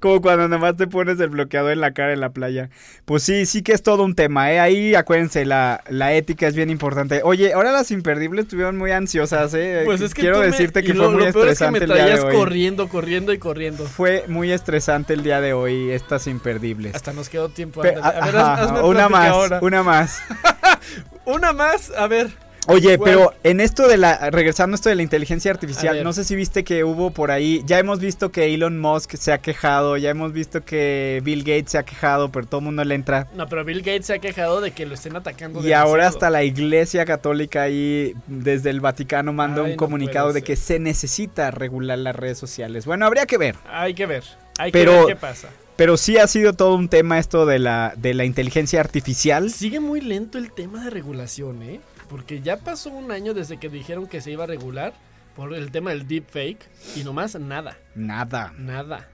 Como 0.00 0.20
cuando 0.20 0.48
nomás 0.48 0.76
te 0.76 0.86
pones 0.86 1.18
el 1.18 1.30
bloqueador 1.30 1.72
en 1.72 1.80
la 1.80 1.94
cara 1.94 2.12
en 2.12 2.20
la 2.20 2.28
playa. 2.28 2.68
Pues 3.06 3.22
sí, 3.22 3.46
sí 3.46 3.62
que 3.62 3.72
es 3.72 3.82
todo 3.82 4.02
un 4.04 4.14
tema, 4.14 4.52
¿eh? 4.52 4.60
Ahí 4.60 4.94
acuérdense, 4.94 5.46
la, 5.46 5.82
la 5.88 6.12
ética 6.12 6.46
es 6.46 6.54
bien 6.54 6.68
importante. 6.68 7.22
Oye, 7.24 7.54
ahora 7.54 7.72
las 7.72 7.90
imperdibles 7.90 8.44
estuvieron 8.44 8.76
muy 8.76 8.90
ansiosas, 8.90 9.54
¿eh? 9.54 9.80
Pues 9.86 10.02
es 10.02 10.12
que 10.12 10.20
Quiero 10.20 10.40
me- 10.40 10.46
decirte 10.46 10.80
y 10.80 10.82
que 10.84 10.92
lo- 10.92 11.04
fue 11.04 11.12
muy 11.14 11.24
lo 11.26 11.32
peor 11.32 11.48
es 11.48 11.58
que 11.58 11.70
me 11.70 11.78
estresante 11.78 11.84
el 11.84 11.92
día 12.06 12.16
de 12.16 12.20
hoy. 12.20 12.36
corriendo, 12.36 12.88
corriendo 12.90 13.32
y 13.32 13.38
corriendo. 13.38 13.84
Fue 13.86 14.24
muy 14.28 14.52
estresante 14.52 15.14
el 15.14 15.22
día 15.22 15.40
de 15.40 15.54
hoy 15.54 15.90
estas 15.90 16.26
imperdibles. 16.26 16.94
Hasta 16.94 17.14
nos 17.14 17.30
quedó 17.30 17.48
tiempo. 17.48 17.80
Pe- 17.80 17.94
ándale. 17.94 18.18
A 18.20 18.26
ver, 18.26 18.36
ajá, 18.36 18.54
haz- 18.56 18.60
hazme 18.72 18.82
una 18.82 19.08
más, 19.08 19.28
ahora. 19.30 19.58
una 19.62 19.82
más. 19.82 20.18
Una 21.26 21.54
más, 21.54 21.90
a 21.96 22.06
ver. 22.06 22.28
Oye, 22.66 22.98
pero 22.98 23.32
en 23.42 23.60
esto 23.60 23.86
de 23.88 23.96
la, 23.96 24.30
regresando 24.30 24.74
a 24.74 24.76
esto 24.76 24.88
de 24.88 24.94
la 24.94 25.02
inteligencia 25.02 25.50
artificial, 25.50 26.02
no 26.02 26.12
sé 26.12 26.24
si 26.24 26.34
viste 26.34 26.64
que 26.64 26.84
hubo 26.84 27.10
por 27.10 27.30
ahí, 27.30 27.62
ya 27.66 27.78
hemos 27.78 28.00
visto 28.00 28.30
que 28.32 28.54
Elon 28.54 28.80
Musk 28.80 29.14
se 29.16 29.32
ha 29.32 29.38
quejado, 29.38 29.96
ya 29.96 30.10
hemos 30.10 30.32
visto 30.32 30.64
que 30.64 31.20
Bill 31.24 31.40
Gates 31.40 31.72
se 31.72 31.78
ha 31.78 31.82
quejado, 31.82 32.30
pero 32.30 32.46
todo 32.46 32.60
el 32.60 32.64
mundo 32.66 32.84
le 32.84 32.94
entra. 32.94 33.28
No, 33.34 33.46
pero 33.48 33.64
Bill 33.64 33.80
Gates 33.82 34.06
se 34.06 34.14
ha 34.14 34.18
quejado 34.18 34.60
de 34.60 34.70
que 34.70 34.86
lo 34.86 34.94
estén 34.94 35.16
atacando. 35.16 35.66
Y 35.66 35.72
ahora 35.72 36.08
hasta 36.08 36.30
la 36.30 36.42
Iglesia 36.44 37.04
Católica 37.04 37.62
ahí 37.62 38.14
desde 38.26 38.70
el 38.70 38.80
Vaticano 38.80 39.32
manda 39.32 39.60
Ay, 39.62 39.64
un 39.64 39.70
no 39.72 39.76
comunicado 39.76 40.32
de 40.32 40.42
que 40.42 40.56
se 40.56 40.78
necesita 40.78 41.50
regular 41.50 41.98
las 41.98 42.16
redes 42.16 42.38
sociales. 42.38 42.86
Bueno, 42.86 43.06
habría 43.06 43.26
que 43.26 43.38
ver. 43.38 43.56
Hay 43.70 43.94
que 43.94 44.06
ver. 44.06 44.24
Hay 44.58 44.72
Pero- 44.72 44.92
que 44.92 44.98
ver 44.98 45.06
qué 45.08 45.16
pasa. 45.16 45.48
Pero 45.76 45.96
sí 45.96 46.18
ha 46.18 46.28
sido 46.28 46.52
todo 46.52 46.76
un 46.76 46.88
tema 46.88 47.18
esto 47.18 47.46
de 47.46 47.58
la, 47.58 47.94
de 47.96 48.14
la 48.14 48.24
inteligencia 48.24 48.78
artificial. 48.78 49.50
Sigue 49.50 49.80
muy 49.80 50.00
lento 50.00 50.38
el 50.38 50.52
tema 50.52 50.84
de 50.84 50.90
regulación, 50.90 51.62
¿eh? 51.64 51.80
Porque 52.08 52.40
ya 52.42 52.58
pasó 52.58 52.90
un 52.90 53.10
año 53.10 53.34
desde 53.34 53.58
que 53.58 53.68
dijeron 53.68 54.06
que 54.06 54.20
se 54.20 54.30
iba 54.30 54.44
a 54.44 54.46
regular 54.46 54.92
por 55.34 55.54
el 55.54 55.70
tema 55.70 55.90
del 55.90 56.06
deepfake 56.06 56.68
y 56.96 57.04
nomás 57.04 57.34
nada, 57.38 57.76
Nada. 57.94 58.52
nada. 58.58 59.08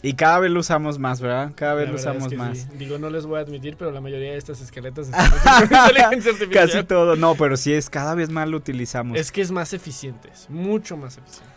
Y 0.00 0.14
cada 0.14 0.38
vez 0.38 0.52
lo 0.52 0.60
usamos 0.60 0.96
más, 1.00 1.20
¿verdad? 1.20 1.50
Cada 1.56 1.74
vez 1.74 1.88
lo 1.88 1.96
es 1.96 2.02
usamos 2.02 2.28
que 2.28 2.36
más. 2.36 2.58
sí. 2.58 2.68
Digo, 2.78 2.98
no 2.98 3.10
les 3.10 3.26
voy 3.26 3.38
a 3.40 3.42
admitir, 3.42 3.76
pero 3.76 3.90
la 3.90 4.00
mayoría 4.00 4.30
de 4.30 4.36
estas 4.36 4.60
esqueletas 4.60 5.08
están. 5.08 5.68
Casi 6.52 6.84
todo. 6.84 7.16
No, 7.16 7.34
pero 7.34 7.56
sí 7.56 7.72
es 7.72 7.90
cada 7.90 8.14
vez 8.14 8.30
más 8.30 8.48
lo 8.48 8.56
utilizamos. 8.56 9.18
Es 9.18 9.32
que 9.32 9.40
es 9.40 9.50
más 9.50 9.72
eficiente, 9.72 10.30
es 10.32 10.48
mucho 10.48 10.96
más 10.96 11.18
eficiente. 11.18 11.47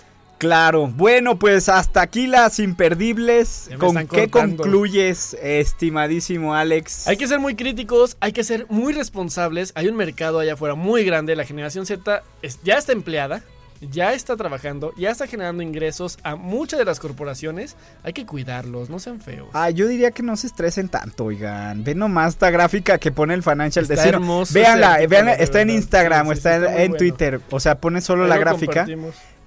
Claro. 0.42 0.88
Bueno, 0.88 1.38
pues 1.38 1.70
hasta 1.70 2.02
aquí 2.02 2.26
las 2.26 2.58
imperdibles. 2.58 3.70
¿Con 3.78 4.08
qué 4.08 4.28
concluyes, 4.28 5.36
estimadísimo 5.40 6.56
Alex? 6.56 7.08
Hay 7.08 7.16
que 7.16 7.28
ser 7.28 7.40
muy 7.40 7.54
críticos, 7.56 8.18
hay 8.20 8.32
que 8.32 8.44
ser 8.44 8.66
muy 8.68 8.92
responsables. 8.92 9.72
Hay 9.76 9.88
un 9.88 9.96
mercado 9.96 10.40
allá 10.40 10.54
afuera 10.54 10.74
muy 10.74 11.04
grande. 11.06 11.36
La 11.36 11.46
generación 11.46 11.86
Z 11.86 12.24
es- 12.42 12.60
ya 12.64 12.80
está 12.80 12.92
empleada, 12.92 13.44
ya 13.82 14.14
está 14.14 14.36
trabajando, 14.36 14.94
ya 14.98 15.12
está 15.12 15.28
generando 15.28 15.62
ingresos 15.62 16.18
a 16.24 16.36
muchas 16.36 16.80
de 16.80 16.86
las 16.86 17.00
corporaciones. 17.00 17.76
Hay 18.04 18.14
que 18.14 18.26
cuidarlos, 18.26 18.90
no 18.90 18.98
sean 18.98 19.22
feos. 19.22 19.50
Ah, 19.54 19.70
yo 19.70 19.88
diría 19.88 20.10
que 20.10 20.24
no 20.24 20.36
se 20.38 20.48
estresen 20.48 20.90
tanto, 20.90 21.26
oigan. 21.26 21.84
Ven 21.84 22.00
nomás 22.00 22.34
esta 22.34 22.50
gráfica 22.50 22.98
que 22.98 23.12
pone 23.12 23.36
el 23.36 23.44
Financial 23.44 23.84
Está 23.84 23.94
Destino. 23.94 24.18
hermoso 24.18 24.54
Véanla, 24.56 25.02
está 25.38 25.62
en. 25.62 25.70
Instagram 25.70 26.26
Sí, 26.26 26.30
o 26.30 26.34
está 26.34 26.50
sí, 26.50 26.56
en, 26.56 26.62
está 26.64 26.72
muy 26.74 26.82
en 26.84 26.92
bueno. 26.92 26.98
Twitter. 26.98 27.42
O 27.52 27.60
sea, 27.60 27.76
pone 27.76 28.02
solo 28.02 28.24
Ahí 28.24 28.30
la 28.30 28.38
gráfica. 28.40 28.88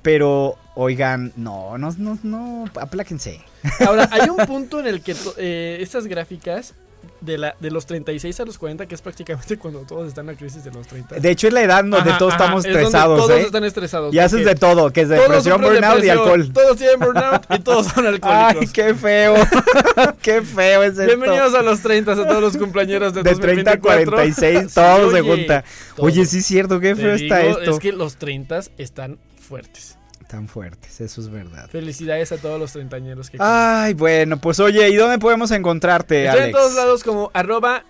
Pero, 0.04 0.58
oigan, 0.74 1.32
no, 1.34 1.78
no, 1.78 1.90
no, 1.96 2.18
no, 2.22 2.64
apláquense. 2.78 3.40
Ahora, 3.86 4.06
hay 4.12 4.28
un 4.28 4.36
punto 4.46 4.78
en 4.78 4.86
el 4.86 5.00
que 5.00 5.16
eh, 5.38 5.78
estas 5.80 6.06
gráficas 6.06 6.74
de, 7.22 7.38
la, 7.38 7.56
de 7.58 7.70
los 7.70 7.86
36 7.86 8.38
a 8.38 8.44
los 8.44 8.58
40, 8.58 8.84
que 8.84 8.94
es 8.94 9.00
prácticamente 9.00 9.56
cuando 9.56 9.80
todos 9.80 10.08
están 10.08 10.28
en 10.28 10.34
la 10.34 10.38
crisis 10.38 10.62
de 10.62 10.70
los 10.72 10.86
30. 10.86 11.20
De 11.20 11.30
hecho, 11.30 11.46
es 11.46 11.54
la 11.54 11.62
edad 11.62 11.82
donde 11.82 12.10
Ajá, 12.10 12.18
todos 12.18 12.34
ajá, 12.34 12.44
estamos 12.44 12.66
es 12.66 12.72
donde 12.72 12.82
estresados, 12.84 13.18
Todos 13.18 13.30
¿eh? 13.40 13.42
están 13.46 13.64
estresados. 13.64 14.14
Y 14.14 14.18
haces 14.18 14.44
de 14.44 14.54
todo, 14.54 14.90
que 14.92 15.00
es 15.00 15.08
todos 15.08 15.22
depresión, 15.22 15.62
burnout 15.62 16.04
y 16.04 16.08
alcohol. 16.10 16.52
Todos 16.52 16.76
tienen 16.76 17.00
burnout 17.00 17.46
y 17.48 17.58
todos 17.60 17.86
son 17.86 18.06
alcohólicos. 18.06 18.60
Ay, 18.60 18.68
qué 18.74 18.94
feo. 18.94 19.34
qué 20.20 20.42
feo 20.42 20.82
es 20.82 20.98
esto. 20.98 21.06
Bienvenidos 21.06 21.54
a 21.54 21.62
los 21.62 21.80
30, 21.80 22.12
a 22.12 22.14
todos 22.14 22.42
los 22.42 22.58
cumpleaños 22.58 23.14
de, 23.14 23.22
de 23.22 23.34
30 23.34 23.70
a 23.70 23.76
2024. 23.76 24.10
46, 24.12 24.58
Sí, 24.68 24.74
todo 24.74 25.10
se 25.10 25.20
oye, 25.20 25.30
junta. 25.30 25.64
todo. 25.96 26.06
Oye, 26.06 26.26
sí 26.26 26.38
es 26.40 26.46
cierto, 26.46 26.78
qué 26.78 26.94
feo 26.94 27.14
está 27.14 27.38
digo, 27.38 27.58
esto. 27.58 27.70
Es 27.70 27.78
que 27.78 27.92
los 27.92 28.16
30 28.16 28.60
están 28.76 29.18
fuertes. 29.44 29.98
Tan 30.28 30.48
fuertes, 30.48 31.00
eso 31.00 31.20
es 31.20 31.28
verdad. 31.28 31.68
Felicidades 31.68 32.32
a 32.32 32.38
todos 32.38 32.58
los 32.58 32.72
treintañeros 32.72 33.28
que 33.30 33.36
Ay, 33.40 33.94
bueno, 33.94 34.38
pues 34.38 34.58
oye, 34.58 34.88
¿y 34.88 34.96
dónde 34.96 35.18
podemos 35.18 35.50
encontrarte, 35.50 36.26
Estoy 36.26 36.44
en 36.44 36.52
todos 36.52 36.74
lados 36.74 37.04
como 37.04 37.30
arroba 37.34 37.84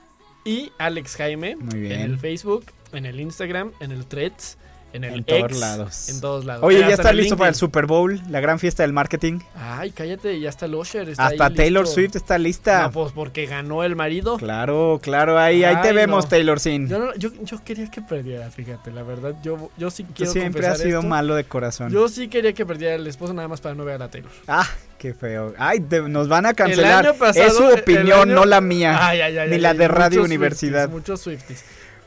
y 0.44 0.72
Alex 0.78 1.16
Jaime. 1.16 1.56
Muy 1.56 1.80
bien. 1.80 1.92
En 1.92 2.00
el 2.02 2.18
Facebook, 2.18 2.64
en 2.92 3.06
el 3.06 3.20
Instagram, 3.20 3.72
en 3.80 3.92
el 3.92 4.06
Threads, 4.06 4.58
en 4.94 5.04
el 5.04 5.14
En 5.14 5.24
todos 5.24 5.52
lados. 5.58 6.08
En 6.08 6.20
todos 6.20 6.44
lados. 6.44 6.62
Oye, 6.64 6.78
¿ya 6.80 6.88
está 6.94 7.12
listo 7.12 7.36
para 7.36 7.48
el 7.48 7.52
LinkedIn. 7.54 7.58
Super 7.60 7.86
Bowl, 7.86 8.22
la 8.30 8.40
gran 8.40 8.58
fiesta 8.58 8.82
del 8.84 8.92
marketing? 8.92 9.40
Ay, 9.54 9.90
cállate, 9.90 10.38
ya 10.40 10.48
está 10.48 10.66
el 10.66 10.74
Usher. 10.76 11.08
Está 11.08 11.26
Hasta 11.26 11.46
ahí 11.46 11.54
Taylor 11.54 11.82
listo. 11.84 11.94
Swift 12.00 12.16
está 12.16 12.38
lista. 12.38 12.82
No, 12.84 12.92
pues 12.92 13.12
porque 13.12 13.44
ganó 13.46 13.84
el 13.84 13.96
marido. 13.96 14.36
Claro, 14.38 15.00
claro, 15.02 15.38
ahí, 15.38 15.64
ahí 15.64 15.76
te 15.82 15.88
Ay, 15.88 15.94
vemos, 15.94 16.24
no. 16.24 16.30
Taylor 16.30 16.60
Sin. 16.60 16.88
Yo, 16.88 16.98
no- 17.00 17.14
yo, 17.16 17.30
yo 17.42 17.62
quería 17.64 17.90
que 17.90 18.00
perdiera, 18.02 18.50
fíjate, 18.50 18.90
la 18.92 19.02
verdad. 19.02 19.34
Yo, 19.42 19.70
yo 19.76 19.90
sí 19.90 20.04
Tú 20.04 20.14
quiero 20.14 20.32
siempre 20.32 20.52
confesar 20.62 20.72
has 20.72 20.80
sido 20.80 20.98
esto. 21.00 21.08
malo 21.08 21.34
de 21.34 21.44
corazón. 21.44 21.92
Yo 21.92 22.08
sí 22.08 22.28
quería 22.28 22.52
que 22.52 22.64
perdiera 22.64 22.94
el 22.94 23.06
esposo 23.06 23.34
nada 23.34 23.48
más 23.48 23.60
para 23.60 23.74
no 23.74 23.84
ver 23.84 24.00
a 24.00 24.08
Taylor. 24.08 24.30
Ah, 24.46 24.66
qué 24.98 25.12
feo. 25.12 25.54
Ay, 25.58 25.80
te- 25.80 26.02
nos 26.02 26.28
van 26.28 26.46
a 26.46 26.54
cancelar. 26.54 27.14
Pasado, 27.16 27.46
es 27.46 27.54
su 27.56 27.64
opinión, 27.66 28.28
año- 28.30 28.34
no 28.36 28.44
la 28.44 28.60
mía. 28.60 28.96
Ay, 29.08 29.20
ay, 29.20 29.38
ay, 29.38 29.48
ni 29.48 29.54
ay, 29.56 29.60
la 29.60 29.70
ay, 29.70 29.78
de 29.78 29.88
Radio 29.88 30.20
muchos 30.20 30.26
Universidad. 30.26 30.84
Swifties, 30.88 30.94
muchos 31.00 31.20
Swifties. 31.20 31.64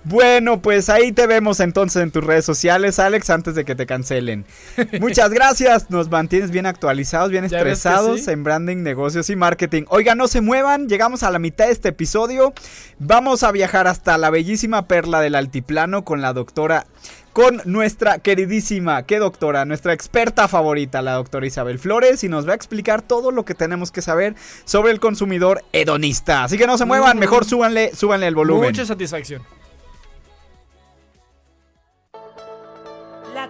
Bueno, 0.09 0.61
pues 0.61 0.87
ahí 0.87 1.11
te 1.11 1.27
vemos 1.27 1.59
entonces 1.59 2.01
en 2.01 2.11
tus 2.11 2.23
redes 2.23 2.45
sociales, 2.45 2.97
Alex, 2.97 3.29
antes 3.29 3.55
de 3.55 3.65
que 3.65 3.75
te 3.75 3.85
cancelen. 3.85 4.45
Muchas 5.01 5.31
gracias, 5.31 5.89
nos 5.89 6.09
mantienes 6.09 6.49
bien 6.49 6.65
actualizados, 6.65 7.29
bien 7.29 7.43
¿Ya 7.43 7.57
ves 7.57 7.63
que 7.63 7.69
estresados 7.73 8.21
sí? 8.21 8.31
en 8.31 8.43
branding, 8.45 8.77
negocios 8.83 9.29
y 9.29 9.35
marketing. 9.35 9.83
Oigan, 9.89 10.17
no 10.17 10.29
se 10.29 10.39
muevan, 10.39 10.87
llegamos 10.87 11.23
a 11.23 11.31
la 11.31 11.39
mitad 11.39 11.65
de 11.65 11.73
este 11.73 11.89
episodio. 11.89 12.53
Vamos 12.99 13.43
a 13.43 13.51
viajar 13.51 13.87
hasta 13.87 14.17
la 14.17 14.29
bellísima 14.29 14.87
perla 14.87 15.19
del 15.19 15.35
altiplano 15.35 16.05
con 16.05 16.21
la 16.21 16.31
doctora, 16.31 16.85
con 17.33 17.61
nuestra 17.65 18.19
queridísima, 18.19 19.03
¿qué 19.03 19.19
doctora? 19.19 19.65
Nuestra 19.65 19.91
experta 19.91 20.47
favorita, 20.47 21.01
la 21.01 21.13
doctora 21.15 21.45
Isabel 21.47 21.79
Flores, 21.79 22.23
y 22.23 22.29
nos 22.29 22.47
va 22.47 22.53
a 22.53 22.55
explicar 22.55 23.01
todo 23.01 23.31
lo 23.31 23.43
que 23.43 23.55
tenemos 23.55 23.91
que 23.91 24.01
saber 24.01 24.35
sobre 24.63 24.93
el 24.93 25.01
consumidor 25.01 25.63
hedonista. 25.73 26.45
Así 26.45 26.57
que 26.57 26.65
no 26.65 26.77
se 26.77 26.85
muevan, 26.85 27.17
Mm. 27.17 27.19
mejor 27.19 27.43
súbanle, 27.45 27.93
súbanle 27.93 28.27
el 28.27 28.35
volumen. 28.35 28.69
Mucha 28.69 28.85
satisfacción. 28.85 29.43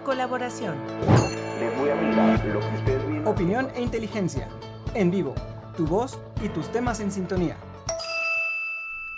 La 0.08 0.14
colaboración. 0.14 0.74
Opinión 3.26 3.68
e 3.74 3.82
inteligencia. 3.82 4.48
En 4.94 5.10
vivo. 5.10 5.34
Tu 5.76 5.86
voz 5.86 6.18
y 6.42 6.48
tus 6.48 6.72
temas 6.72 7.00
en 7.00 7.12
sintonía. 7.12 7.58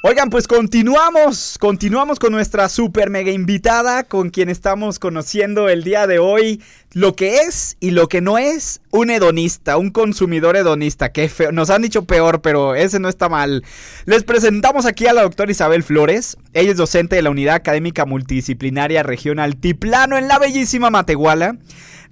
Oigan, 0.02 0.30
pues 0.30 0.48
continuamos, 0.48 1.58
continuamos 1.60 2.18
con 2.18 2.32
nuestra 2.32 2.70
super 2.70 3.10
mega 3.10 3.32
invitada, 3.32 4.04
con 4.04 4.30
quien 4.30 4.48
estamos 4.48 4.98
conociendo 4.98 5.68
el 5.68 5.84
día 5.84 6.06
de 6.06 6.18
hoy 6.18 6.62
lo 6.94 7.14
que 7.14 7.40
es 7.40 7.76
y 7.80 7.90
lo 7.90 8.08
que 8.08 8.22
no 8.22 8.38
es 8.38 8.80
un 8.92 9.10
hedonista, 9.10 9.76
un 9.76 9.90
consumidor 9.90 10.56
hedonista. 10.56 11.12
Qué 11.12 11.28
feo, 11.28 11.52
nos 11.52 11.68
han 11.68 11.82
dicho 11.82 12.06
peor, 12.06 12.40
pero 12.40 12.74
ese 12.74 12.98
no 12.98 13.10
está 13.10 13.28
mal. 13.28 13.62
Les 14.06 14.24
presentamos 14.24 14.86
aquí 14.86 15.06
a 15.06 15.12
la 15.12 15.20
doctora 15.20 15.52
Isabel 15.52 15.82
Flores. 15.82 16.38
Ella 16.54 16.70
es 16.70 16.78
docente 16.78 17.16
de 17.16 17.22
la 17.22 17.28
Unidad 17.28 17.56
Académica 17.56 18.06
Multidisciplinaria 18.06 19.02
Regional 19.02 19.56
Tiplano 19.56 20.16
en 20.16 20.28
la 20.28 20.38
bellísima 20.38 20.88
Matehuala 20.88 21.58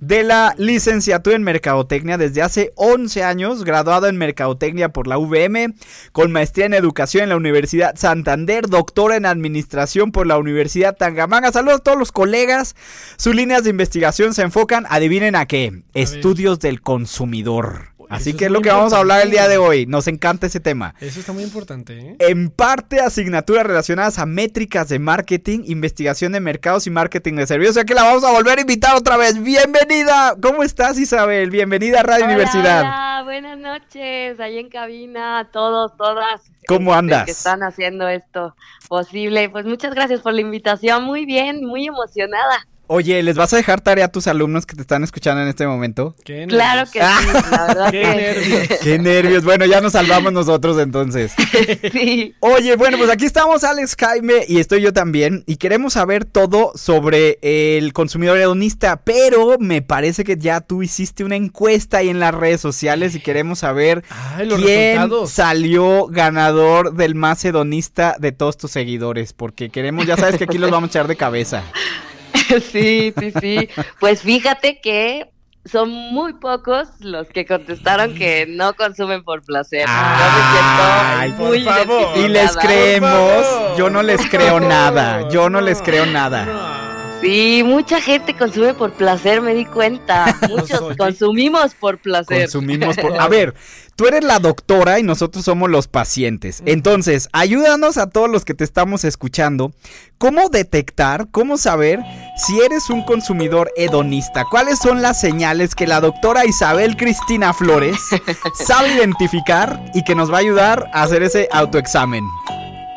de 0.01 0.23
la 0.23 0.55
licenciatura 0.59 1.37
en 1.37 1.43
Mercadotecnia 1.43 2.19
desde 2.19 2.43
hace 2.43 2.73
11 2.77 3.25
años, 3.25 3.65
graduado 3.65 4.07
en 4.07 4.17
Mercadotecnia 4.17 4.91
por 4.91 5.07
la 5.07 5.19
UVM, 5.19 5.75
con 6.13 6.33
maestría 6.33 6.67
en 6.67 6.75
Educación 6.75 7.25
en 7.25 7.29
la 7.31 7.37
Universidad 7.37 7.97
Santander, 7.97 8.69
doctora 8.69 9.17
en 9.17 9.27
Administración 9.27 10.13
por 10.13 10.27
la 10.27 10.39
Universidad 10.39 10.97
Tangamanga. 10.97 11.53
Saludos 11.53 11.81
a 11.81 11.85
todos 11.85 11.99
los 11.99 12.13
colegas. 12.13 12.77
Sus 13.17 13.35
líneas 13.35 13.65
de 13.65 13.71
investigación 13.71 14.35
se 14.35 14.43
enfocan, 14.43 14.87
adivinen 14.89 15.35
a 15.35 15.47
qué, 15.47 15.83
estudios 15.95 16.61
del 16.61 16.81
consumidor. 16.81 17.98
Así 18.09 18.33
que 18.33 18.45
es 18.45 18.49
es 18.49 18.53
lo 18.53 18.63
que 18.63 18.71
vamos 18.71 18.93
a 18.93 18.99
hablar 18.99 19.23
el 19.23 19.31
día 19.31 19.49
de 19.49 19.59
hoy. 19.59 19.87
Nos 19.87 20.09
encanta 20.09 20.47
ese 20.47 20.61
tema. 20.61 20.95
Eso 21.01 21.21
está 21.21 21.33
muy 21.33 21.43
importante, 21.43 21.99
¿eh? 21.99 22.17
En 22.19 22.51
parte 22.51 23.01
asignaturas 23.01 23.67
relacionadas 23.67 24.19
a 24.19 24.27
métricas 24.27 24.89
de 24.89 24.99
marketing, 24.99 25.61
investigación 25.67 26.33
de 26.33 26.41
mercados 26.41 26.87
y 26.87 26.91
marketing 26.91 27.35
de 27.35 27.47
servicios. 27.47 27.73
O 27.73 27.75
sea 27.75 27.85
que 27.85 27.95
la 27.95 28.05
vamos 28.05 28.25
a 28.25 28.33
volver 28.33 28.59
a 28.59 28.61
invitar 28.63 28.97
otra 28.97 29.17
vez. 29.17 29.43
Bienvenida. 29.43 30.35
¿Cómo 30.41 30.63
estás 30.63 30.99
Isabel? 30.99 31.51
Bienvenida 31.51 32.01
a 32.01 32.03
Radio 32.03 32.25
Hola, 32.25 32.35
Universidad. 32.35 32.81
hola, 32.81 33.21
buenas 33.25 33.59
noches, 33.59 34.41
ahí 34.41 34.59
en 34.59 34.69
cabina, 34.71 35.41
a 35.41 35.51
todos, 35.51 35.97
todas. 35.97 36.51
¿Cómo 36.67 36.93
este, 36.93 36.99
andas? 36.99 37.25
Que 37.27 37.31
están 37.33 37.63
haciendo 37.63 38.09
esto 38.09 38.55
posible. 38.89 39.51
Pues 39.51 39.67
muchas 39.67 39.95
gracias 39.95 40.21
por 40.21 40.33
la 40.33 40.41
invitación, 40.41 41.05
muy 41.05 41.27
bien, 41.27 41.65
muy 41.65 41.87
emocionada. 41.87 42.67
Oye, 42.91 43.23
¿les 43.23 43.37
vas 43.37 43.53
a 43.53 43.59
dejar 43.59 43.83
tarea 43.83 44.07
a 44.07 44.09
tus 44.09 44.27
alumnos 44.29 44.65
que 44.65 44.75
te 44.75 44.81
están 44.81 45.05
escuchando 45.05 45.43
en 45.43 45.49
este 45.49 45.67
momento? 45.67 46.17
Qué 46.25 46.47
Claro 46.49 46.91
que 46.91 47.01
sí, 47.01 47.33
la 47.51 47.67
verdad 47.67 47.91
Qué 47.91 48.01
que 48.01 48.09
nervios. 48.09 48.69
Qué 48.83 48.99
nervios. 48.99 49.45
Bueno, 49.45 49.67
ya 49.67 49.83
nos 49.83 49.93
salvamos 49.93 50.33
nosotros 50.33 50.79
entonces. 50.79 51.33
sí. 51.93 52.35
Oye, 52.41 52.77
bueno, 52.77 52.97
pues 52.97 53.11
aquí 53.11 53.27
estamos 53.27 53.63
Alex 53.63 53.95
Jaime 53.95 54.45
y 54.49 54.59
estoy 54.59 54.81
yo 54.81 54.95
también 54.95 55.45
y 55.47 55.57
queremos 55.57 55.93
saber 55.93 56.25
todo 56.25 56.73
sobre 56.77 57.39
el 57.43 57.93
consumidor 57.93 58.39
hedonista, 58.39 59.03
pero 59.05 59.59
me 59.59 59.83
parece 59.83 60.25
que 60.25 60.39
ya 60.39 60.63
tú 60.63 60.83
hiciste 60.83 61.25
una 61.25 61.37
encuesta 61.37 61.99
ahí 61.99 62.09
en 62.09 62.21
las 62.21 62.35
redes 62.35 62.63
sociales 62.63 63.15
y 63.15 63.21
queremos 63.21 63.59
saber 63.59 64.03
Ay, 64.09 64.47
los 64.47 64.63
quién 64.63 64.97
resultados. 64.97 65.31
salió 65.31 66.07
ganador 66.07 66.95
del 66.95 67.15
más 67.15 67.45
hedonista 67.45 68.17
de 68.19 68.33
todos 68.33 68.57
tus 68.57 68.71
seguidores, 68.71 69.35
porque 69.35 69.69
queremos, 69.69 70.07
ya 70.07 70.17
sabes 70.17 70.39
que 70.39 70.45
aquí 70.45 70.57
los 70.57 70.71
vamos 70.71 70.89
a 70.89 70.91
echar 70.93 71.07
de 71.07 71.17
cabeza. 71.17 71.65
sí, 72.73 73.13
sí, 73.19 73.33
sí. 73.41 73.69
Pues 74.01 74.23
fíjate 74.23 74.81
que 74.81 75.31
son 75.65 75.91
muy 75.91 76.33
pocos 76.35 76.89
los 77.01 77.29
que 77.29 77.47
contestaron 77.47 78.15
que 78.15 78.47
no 78.49 78.75
consumen 78.75 79.23
por 79.23 79.43
placer. 79.43 79.85
Ay, 79.87 81.31
Yo 81.31 81.37
me 81.37 81.45
por 81.45 81.55
siento 81.55 81.65
muy 81.65 81.65
favor. 81.65 82.19
Y 82.19 82.29
les 82.29 82.57
creemos, 82.57 83.77
yo 83.77 83.91
no 83.91 84.03
les 84.03 84.21
por 84.21 84.31
creo 84.31 84.61
nada, 84.61 85.29
yo 85.29 85.51
no 85.51 85.61
no, 85.61 85.61
les 85.61 85.83
creo 85.83 86.07
nada. 86.07 86.45
No. 86.47 86.78
Sí, 87.21 87.63
mucha 87.65 88.01
gente 88.01 88.37
consume 88.37 88.75
por 88.75 88.93
placer, 88.93 89.41
me 89.41 89.55
di 89.55 89.65
cuenta. 89.65 90.37
Muchos 90.49 90.97
consumimos 90.97 91.75
por 91.75 91.99
placer. 91.99 92.43
Consumimos 92.43 92.97
por... 92.97 93.15
A 93.21 93.27
ver, 93.27 93.55
tú 93.97 94.07
eres 94.07 94.23
la 94.23 94.39
doctora 94.39 95.01
y 95.01 95.03
nosotros 95.03 95.45
somos 95.45 95.69
los 95.69 95.89
pacientes. 95.89 96.63
Entonces, 96.65 97.29
ayúdanos 97.33 97.99
a 97.99 98.09
todos 98.09 98.31
los 98.31 98.45
que 98.45 98.55
te 98.55 98.63
estamos 98.63 99.05
escuchando. 99.05 99.73
¿Cómo 100.19 100.49
detectar, 100.49 101.29
cómo 101.31 101.57
saber 101.57 102.01
si 102.37 102.61
eres 102.61 102.89
un 102.89 103.05
consumidor 103.05 103.73
hedonista? 103.77 104.45
¿Cuáles 104.45 104.79
son 104.79 105.03
las 105.03 105.21
señales 105.21 105.75
que 105.75 105.89
la 105.89 106.01
doctora 106.01 106.47
Isabel 106.47 106.97
Cristina 106.97 107.53
Flores 107.53 107.99
sabe 108.55 108.95
identificar 108.95 109.91
y 109.93 110.05
que 110.05 110.15
nos 110.15 110.31
va 110.31 110.37
a 110.37 110.41
ayudar 110.41 110.89
a 110.93 111.03
hacer 111.03 111.25
ese 111.25 111.49
autoexamen? 111.51 112.25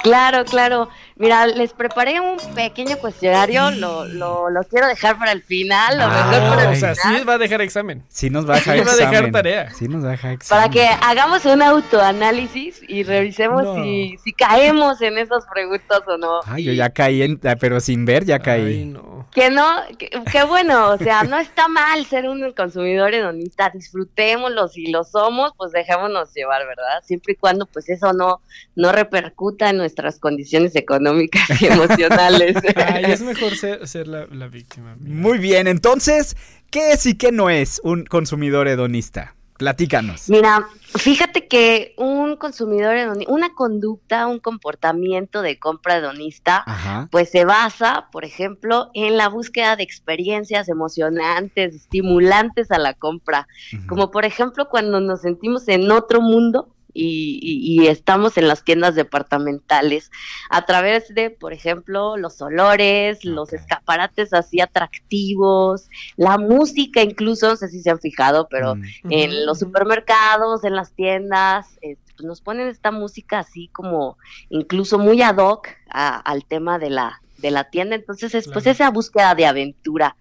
Claro, 0.04 0.46
claro. 0.46 0.90
Mira, 1.22 1.46
les 1.46 1.72
preparé 1.74 2.20
un 2.20 2.38
pequeño 2.56 2.98
cuestionario, 2.98 3.70
lo, 3.72 4.06
lo, 4.06 4.50
lo 4.50 4.64
quiero 4.64 4.88
dejar 4.88 5.20
para 5.20 5.32
el 5.32 5.44
final, 5.44 6.00
lo 6.00 6.08
mejor 6.08 6.32
para 6.32 6.62
Ah, 6.62 6.64
el 6.64 6.72
o 6.72 6.76
sea, 6.76 6.96
sí 6.96 7.02
final, 7.08 7.30
va 7.30 7.34
a 7.34 7.38
dejar 7.38 7.62
examen. 7.62 8.04
Sí 8.10 8.32
nos 8.32 8.50
va 8.50 8.56
a 8.56 8.58
dejar 8.58 8.78
Sí 8.80 8.84
va 8.84 8.92
a 8.92 8.96
dejar 8.96 9.14
examen. 9.14 9.32
tarea. 9.32 9.70
Sí 9.72 9.88
nos 9.88 10.04
va 10.04 10.08
a 10.08 10.12
dejar 10.12 10.32
examen. 10.34 10.64
para 10.64 10.74
que 10.74 10.88
hagamos 11.06 11.46
un 11.46 11.62
autoanálisis 11.62 12.82
y 12.88 13.04
revisemos 13.04 13.64
No. 13.64 13.76
si, 13.84 14.18
si 14.24 14.34
caemos 14.34 15.00
en 15.04 15.20
esas 15.20 15.46
preguntas 15.46 16.02
o 16.08 16.18
no. 16.18 16.40
Ay, 16.48 16.64
yo 16.64 16.74
ya 16.74 16.90
caí, 16.90 17.22
en, 17.22 17.40
pero 17.60 17.80
sin 17.80 18.04
ver 18.06 18.26
ya 18.26 18.40
caí. 18.40 18.66
Ay, 18.80 18.86
no. 18.86 19.28
Que 19.32 19.52
no, 19.52 19.66
que, 20.00 20.10
que 20.10 20.44
bueno, 20.44 20.90
o 20.90 20.98
sea, 20.98 21.24
no 21.24 21.38
está 21.38 21.68
mal 21.68 22.04
ser 22.08 22.28
un 22.28 22.52
consumidor 22.54 23.14
hedonista, 23.14 23.70
disfrutémoslo, 23.70 24.68
si 24.68 24.88
lo 24.92 25.04
somos, 25.04 25.52
pues 25.56 25.72
dejémonos 25.72 26.34
llevar, 26.34 26.66
¿verdad? 26.66 27.04
Siempre 27.04 27.34
y 27.34 27.36
cuando 27.36 27.68
pues 27.68 27.88
eso 27.90 28.12
no, 28.12 28.42
no 28.76 28.92
repercuta 28.92 29.70
en 29.70 29.78
nuestras 29.78 30.18
condiciones 30.20 30.76
económicas 30.76 31.11
y 31.20 31.66
emocionales. 31.66 32.56
Ay, 32.76 33.06
es 33.08 33.22
mejor 33.22 33.56
ser, 33.56 33.88
ser 33.88 34.08
la, 34.08 34.26
la 34.28 34.48
víctima. 34.48 34.96
mira. 35.00 35.16
Muy 35.16 35.38
bien, 35.40 35.68
entonces, 35.68 36.36
¿qué 36.70 36.92
es 36.92 37.06
y 37.06 37.16
qué 37.16 37.32
no 37.32 37.50
es 37.50 37.82
un 37.84 38.06
consumidor 38.06 38.68
hedonista? 38.68 39.36
Platícanos. 39.58 40.28
Mira, 40.28 40.66
fíjate 40.98 41.48
que 41.48 41.94
un 41.96 42.36
consumidor 42.36 42.96
hedonista, 42.96 43.32
una 43.32 43.54
conducta, 43.54 44.26
un 44.26 44.40
comportamiento 44.40 45.44
de 45.44 45.60
compra 45.60 45.98
hedonista, 45.98 46.64
Ajá. 46.66 47.08
pues 47.12 47.30
se 47.30 47.46
basa, 47.46 48.08
por 48.12 48.26
ejemplo, 48.26 48.90
en 48.96 49.18
la 49.18 49.30
búsqueda 49.30 49.76
de 49.76 49.84
experiencias 49.84 50.68
emocionantes, 50.68 51.76
estimulantes 51.76 52.72
a 52.72 52.80
la 52.80 52.96
compra, 52.96 53.48
como 53.88 54.10
por 54.10 54.26
ejemplo 54.26 54.68
cuando 54.68 55.00
nos 55.00 55.22
sentimos 55.22 55.68
en 55.68 55.92
otro 55.92 56.22
mundo 56.22 56.74
y, 56.94 57.40
y- 57.42 57.82
y 57.84 57.88
estamos 57.88 58.38
en 58.38 58.48
las 58.48 58.64
tiendas 58.64 58.96
departamentales 58.96 60.12
a 60.50 60.66
través 60.66 61.14
de, 61.14 61.30
por 61.30 61.54
ejemplo, 61.54 62.18
los 62.18 62.42
olores, 62.42 63.24
los 63.26 63.54
escaparates 63.54 64.34
así 64.34 64.60
atractivos, 64.62 65.88
la 66.18 66.38
música 66.38 67.02
incluso, 67.02 67.50
no 67.50 67.56
sé 67.56 67.68
si 67.70 67.82
se 67.82 67.90
han 67.90 68.00
fijado, 68.00 68.48
pero 68.50 68.76
Mm. 68.76 68.84
en 69.12 69.46
los 69.46 69.60
supermercados, 69.60 70.64
en 70.64 70.76
las 70.76 70.92
tiendas, 70.94 71.68
este, 71.82 72.14
pues 72.16 72.26
nos 72.26 72.42
ponen 72.42 72.68
esta 72.68 72.92
música 72.92 73.40
así 73.40 73.70
como 73.70 74.18
incluso 74.50 75.00
muy 75.00 75.22
ad 75.22 75.38
hoc 75.38 75.68
a- 75.90 76.20
al 76.20 76.46
tema 76.46 76.78
de 76.80 76.90
la, 76.90 77.22
de 77.38 77.52
la 77.52 77.66
tienda. 77.70 77.96
Entonces, 77.96 78.36
es 78.36 78.48
pues 78.48 78.68
esa 78.68 78.90
búsqueda 78.92 79.34
de 79.36 79.46
aventura. 79.46 80.16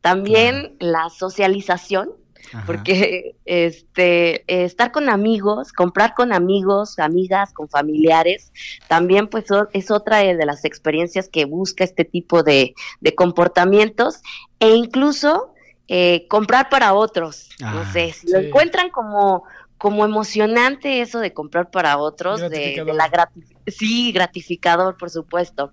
También 0.00 0.76
la 0.80 1.08
socialización, 1.10 2.10
Ajá. 2.52 2.64
porque 2.66 3.34
este 3.44 4.44
estar 4.46 4.92
con 4.92 5.08
amigos, 5.08 5.72
comprar 5.72 6.14
con 6.14 6.32
amigos, 6.32 6.98
amigas, 6.98 7.52
con 7.52 7.68
familiares, 7.68 8.52
también 8.88 9.28
pues 9.28 9.46
es 9.72 9.90
otra 9.90 10.18
de 10.18 10.46
las 10.46 10.64
experiencias 10.64 11.28
que 11.28 11.44
busca 11.44 11.84
este 11.84 12.04
tipo 12.04 12.42
de, 12.42 12.74
de 13.00 13.14
comportamientos 13.14 14.20
e 14.60 14.70
incluso 14.70 15.52
eh, 15.88 16.26
comprar 16.28 16.70
para 16.70 16.94
otros. 16.94 17.50
Ah, 17.62 17.72
no 17.74 17.92
sé, 17.92 18.12
si 18.12 18.30
lo 18.30 18.38
encuentran 18.38 18.88
como 18.90 19.44
como 19.82 20.04
emocionante 20.04 21.00
eso 21.00 21.18
de 21.18 21.32
comprar 21.32 21.68
para 21.72 21.98
otros, 21.98 22.40
de, 22.40 22.84
la 22.94 23.10
sí, 23.66 24.12
gratificador, 24.12 24.96
por 24.96 25.10
supuesto. 25.10 25.72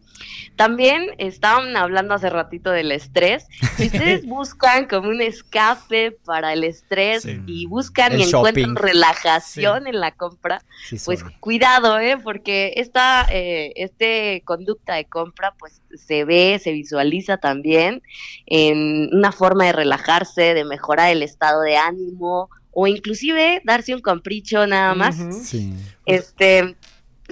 También 0.56 1.12
estaban 1.20 1.78
hablando 1.78 2.16
hace 2.16 2.32
ratito 2.32 2.72
del 2.72 2.92
estrés. 2.92 3.46
Si 3.78 3.86
ustedes 3.86 4.26
buscan 4.26 4.88
como 4.88 5.10
un 5.10 5.22
escape 5.22 6.18
para 6.26 6.54
el 6.54 6.64
estrés 6.64 7.22
Sí. 7.22 7.40
y 7.46 7.68
buscan 7.68 8.14
El 8.14 8.22
y 8.22 8.24
encuentran 8.24 8.76
relajación 8.76 9.86
en 9.86 10.00
la 10.00 10.12
compra, 10.12 10.64
Sí, 10.88 10.98
pues 11.06 11.24
cuidado, 11.40 12.00
¿eh? 12.00 12.18
Porque 12.18 12.74
esta 12.78 13.28
eh, 13.30 13.74
este 13.76 14.42
conducta 14.44 14.96
de 14.96 15.06
compra, 15.06 15.54
pues 15.60 15.84
se 15.94 16.26
ve, 16.26 16.58
se 16.58 16.72
visualiza 16.72 17.38
también 17.38 18.02
en 18.48 19.14
una 19.14 19.32
forma 19.32 19.66
de 19.66 19.74
relajarse, 19.74 20.56
de 20.56 20.66
mejorar 20.66 21.12
el 21.12 21.22
estado 21.22 21.62
de 21.62 21.78
ánimo 21.78 22.50
o 22.72 22.88
inclusive 22.88 23.62
darse 23.64 23.94
un 23.94 24.02
capricho 24.02 24.66
nada 24.68 24.96
más. 24.96 25.16
Sí. 25.44 25.74
Este, 26.06 26.76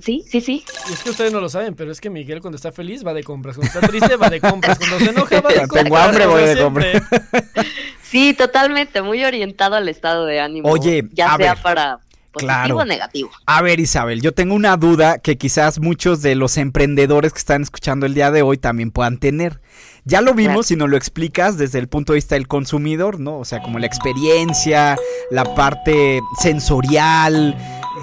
sí, 0.02 0.24
sí, 0.28 0.42
sí. 0.42 0.64
Y 0.90 0.94
es 0.94 1.04
que 1.04 1.10
ustedes 1.10 1.32
no 1.32 1.40
lo 1.40 1.50
saben, 1.50 1.76
pero 1.76 1.92
es 1.92 2.02
que 2.02 2.10
Miguel 2.10 2.42
cuando 2.42 2.56
está 2.56 2.72
feliz 2.72 3.06
va 3.06 3.14
de 3.14 3.24
compras, 3.24 3.56
cuando 3.56 3.74
está 3.74 3.88
triste 3.88 4.16
va 4.16 4.30
de 4.30 4.42
compras, 4.42 4.78
cuando 4.78 5.00
se 5.00 5.10
enoja 5.10 5.42
va 5.42 5.50
de 5.50 5.60
compras. 5.60 5.84
tengo 5.84 5.98
hambre, 5.98 6.26
voy 6.26 6.44
de 6.44 6.56
siempre. 6.56 7.02
Sí, 8.04 8.34
totalmente, 8.34 9.02
muy 9.02 9.24
orientado 9.26 9.76
al 9.76 9.90
estado 9.90 10.26
de 10.26 10.40
ánimo. 10.40 10.70
Oye, 10.70 11.10
ya 11.12 11.34
a 11.34 11.38
sea 11.38 11.56
ver, 11.56 11.64
para 11.64 12.00
positivo 12.32 12.56
claro. 12.56 12.78
o 12.78 12.86
negativo. 12.86 13.32
A 13.46 13.62
ver, 13.62 13.80
Isabel, 13.80 14.22
yo 14.22 14.32
tengo 14.32 14.56
una 14.56 14.78
duda 14.78 15.20
que 15.20 15.38
quizás 15.38 15.80
muchos 15.80 16.22
de 16.22 16.36
los 16.36 16.58
emprendedores 16.58 17.34
que 17.34 17.40
están 17.40 17.64
escuchando 17.64 18.06
el 18.06 18.14
día 18.14 18.32
de 18.32 18.42
hoy 18.42 18.58
también 18.58 18.92
puedan 18.92 19.18
tener. 19.18 19.60
Ya 20.08 20.22
lo 20.22 20.34
vimos 20.34 20.54
Claro. 20.54 20.64
si 20.64 20.76
nos 20.78 20.90
lo 20.90 20.96
explicas 20.96 21.58
desde 21.58 21.80
el 21.80 21.90
punto 21.90 22.14
de 22.14 22.18
vista 22.18 22.36
del 22.36 22.48
consumidor, 22.48 23.20
¿no? 23.20 23.40
O 23.40 23.46
sea, 23.46 23.62
como 23.62 23.78
la 23.78 23.88
experiencia, 23.88 24.98
la 25.32 25.44
parte 25.54 26.22
sensorial, 26.40 27.58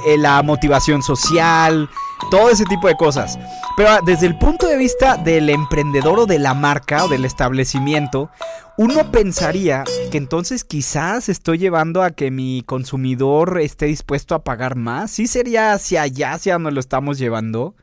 eh, 0.06 0.18
la 0.18 0.42
motivación 0.42 1.02
social, 1.02 1.88
todo 2.30 2.50
ese 2.50 2.66
tipo 2.66 2.88
de 2.88 2.96
cosas. 2.96 3.38
Pero 3.76 3.88
ah, 3.88 4.00
desde 4.04 4.26
el 4.26 4.36
punto 4.36 4.66
de 4.66 4.76
vista 4.76 5.16
del 5.16 5.48
emprendedor 5.48 6.18
o 6.20 6.26
de 6.26 6.38
la 6.38 6.52
marca 6.52 7.04
o 7.04 7.08
del 7.08 7.24
establecimiento, 7.24 8.28
uno 8.76 9.10
pensaría 9.10 9.84
que 10.10 10.18
entonces 10.18 10.64
quizás 10.64 11.30
estoy 11.30 11.56
llevando 11.56 12.02
a 12.02 12.10
que 12.10 12.30
mi 12.30 12.62
consumidor 12.66 13.58
esté 13.62 13.86
dispuesto 13.86 14.34
a 14.34 14.44
pagar 14.44 14.76
más. 14.76 15.10
¿Sí 15.10 15.26
sería 15.26 15.72
hacia 15.72 16.02
allá, 16.02 16.32
hacia 16.34 16.54
donde 16.54 16.72
lo 16.72 16.80
estamos 16.80 17.16
llevando? 17.16 17.74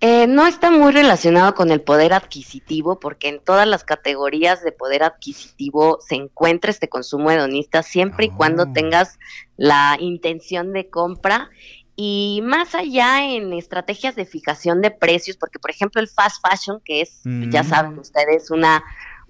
Eh, 0.00 0.26
no 0.26 0.46
está 0.46 0.70
muy 0.70 0.92
relacionado 0.92 1.54
con 1.54 1.70
el 1.70 1.80
poder 1.80 2.12
adquisitivo, 2.12 3.00
porque 3.00 3.28
en 3.28 3.40
todas 3.40 3.66
las 3.66 3.82
categorías 3.82 4.62
de 4.62 4.72
poder 4.72 5.02
adquisitivo 5.02 5.98
se 6.06 6.16
encuentra 6.16 6.70
este 6.70 6.88
consumo 6.88 7.30
hedonista 7.30 7.82
siempre 7.82 8.26
y 8.26 8.30
cuando 8.30 8.72
tengas 8.72 9.18
la 9.56 9.96
intención 9.98 10.72
de 10.74 10.90
compra. 10.90 11.50
Y 11.98 12.42
más 12.44 12.74
allá 12.74 13.24
en 13.24 13.54
estrategias 13.54 14.14
de 14.16 14.26
fijación 14.26 14.82
de 14.82 14.90
precios, 14.90 15.38
porque 15.38 15.58
por 15.58 15.70
ejemplo 15.70 16.02
el 16.02 16.08
fast 16.08 16.46
fashion, 16.46 16.78
que 16.84 17.00
es, 17.00 17.22
ya 17.24 17.64
saben 17.64 17.98
ustedes, 17.98 18.50
una 18.50 18.84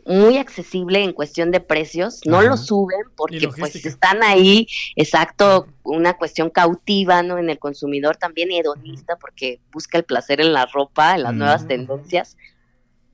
muy 0.07 0.39
accesible 0.39 1.03
en 1.03 1.13
cuestión 1.13 1.51
de 1.51 1.61
precios, 1.61 2.21
no 2.25 2.39
Ajá. 2.39 2.49
lo 2.49 2.57
suben 2.57 3.01
porque 3.17 3.49
pues 3.49 3.75
están 3.85 4.23
ahí, 4.23 4.69
exacto, 4.95 5.67
una 5.83 6.15
cuestión 6.15 6.51
cautiva, 6.51 7.23
¿no? 7.23 7.39
En 7.39 7.51
el 7.51 7.59
consumidor 7.59 8.17
también 8.17 8.53
hedonista 8.53 9.17
porque 9.17 9.61
busca 9.73 9.99
el 9.99 10.05
placer 10.05 10.41
en 10.41 10.53
la 10.53 10.67
ropa, 10.67 11.17
en 11.17 11.25
las 11.25 11.35
nuevas 11.35 11.67
tendencias. 11.67 12.37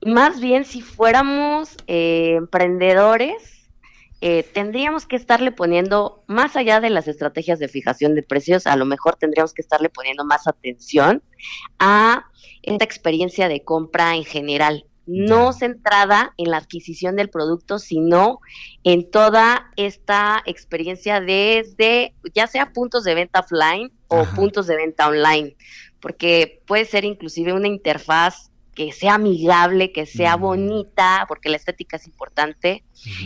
Más 0.05 0.39
bien 0.39 0.65
si 0.65 0.81
fuéramos 0.81 1.75
eh, 1.87 2.35
emprendedores, 2.37 3.53
eh, 4.25 4.43
tendríamos 4.53 5.05
que 5.05 5.15
estarle 5.15 5.51
poniendo, 5.51 6.23
más 6.27 6.55
allá 6.55 6.79
de 6.79 6.89
las 6.89 7.09
estrategias 7.09 7.59
de 7.59 7.67
fijación 7.67 8.15
de 8.15 8.23
precios, 8.23 8.67
a 8.67 8.75
lo 8.75 8.85
mejor 8.85 9.15
tendríamos 9.17 9.53
que 9.53 9.61
estarle 9.61 9.89
poniendo 9.89 10.23
más 10.23 10.47
atención 10.47 11.21
a 11.77 12.27
esta 12.61 12.85
experiencia 12.85 13.49
de 13.49 13.63
compra 13.63 14.15
en 14.15 14.23
general, 14.23 14.85
no 15.05 15.51
centrada 15.53 16.33
en 16.37 16.49
la 16.51 16.57
adquisición 16.57 17.15
del 17.15 17.29
producto, 17.29 17.77
sino 17.79 18.39
en 18.83 19.09
toda 19.11 19.71
esta 19.75 20.41
experiencia 20.45 21.19
desde, 21.19 22.13
ya 22.33 22.47
sea 22.47 22.71
puntos 22.71 23.03
de 23.03 23.15
venta 23.15 23.41
offline 23.41 23.91
o 24.07 24.21
Ajá. 24.21 24.35
puntos 24.35 24.67
de 24.67 24.75
venta 24.77 25.07
online, 25.07 25.55
porque 25.99 26.61
puede 26.65 26.85
ser 26.85 27.03
inclusive 27.05 27.53
una 27.53 27.67
interfaz 27.67 28.49
que 28.75 28.91
sea 28.91 29.15
amigable, 29.15 29.91
que 29.91 30.05
sea 30.05 30.37
Mm. 30.37 30.41
bonita, 30.41 31.25
porque 31.27 31.49
la 31.49 31.57
estética 31.57 31.97
es 31.97 32.07
importante, 32.07 32.83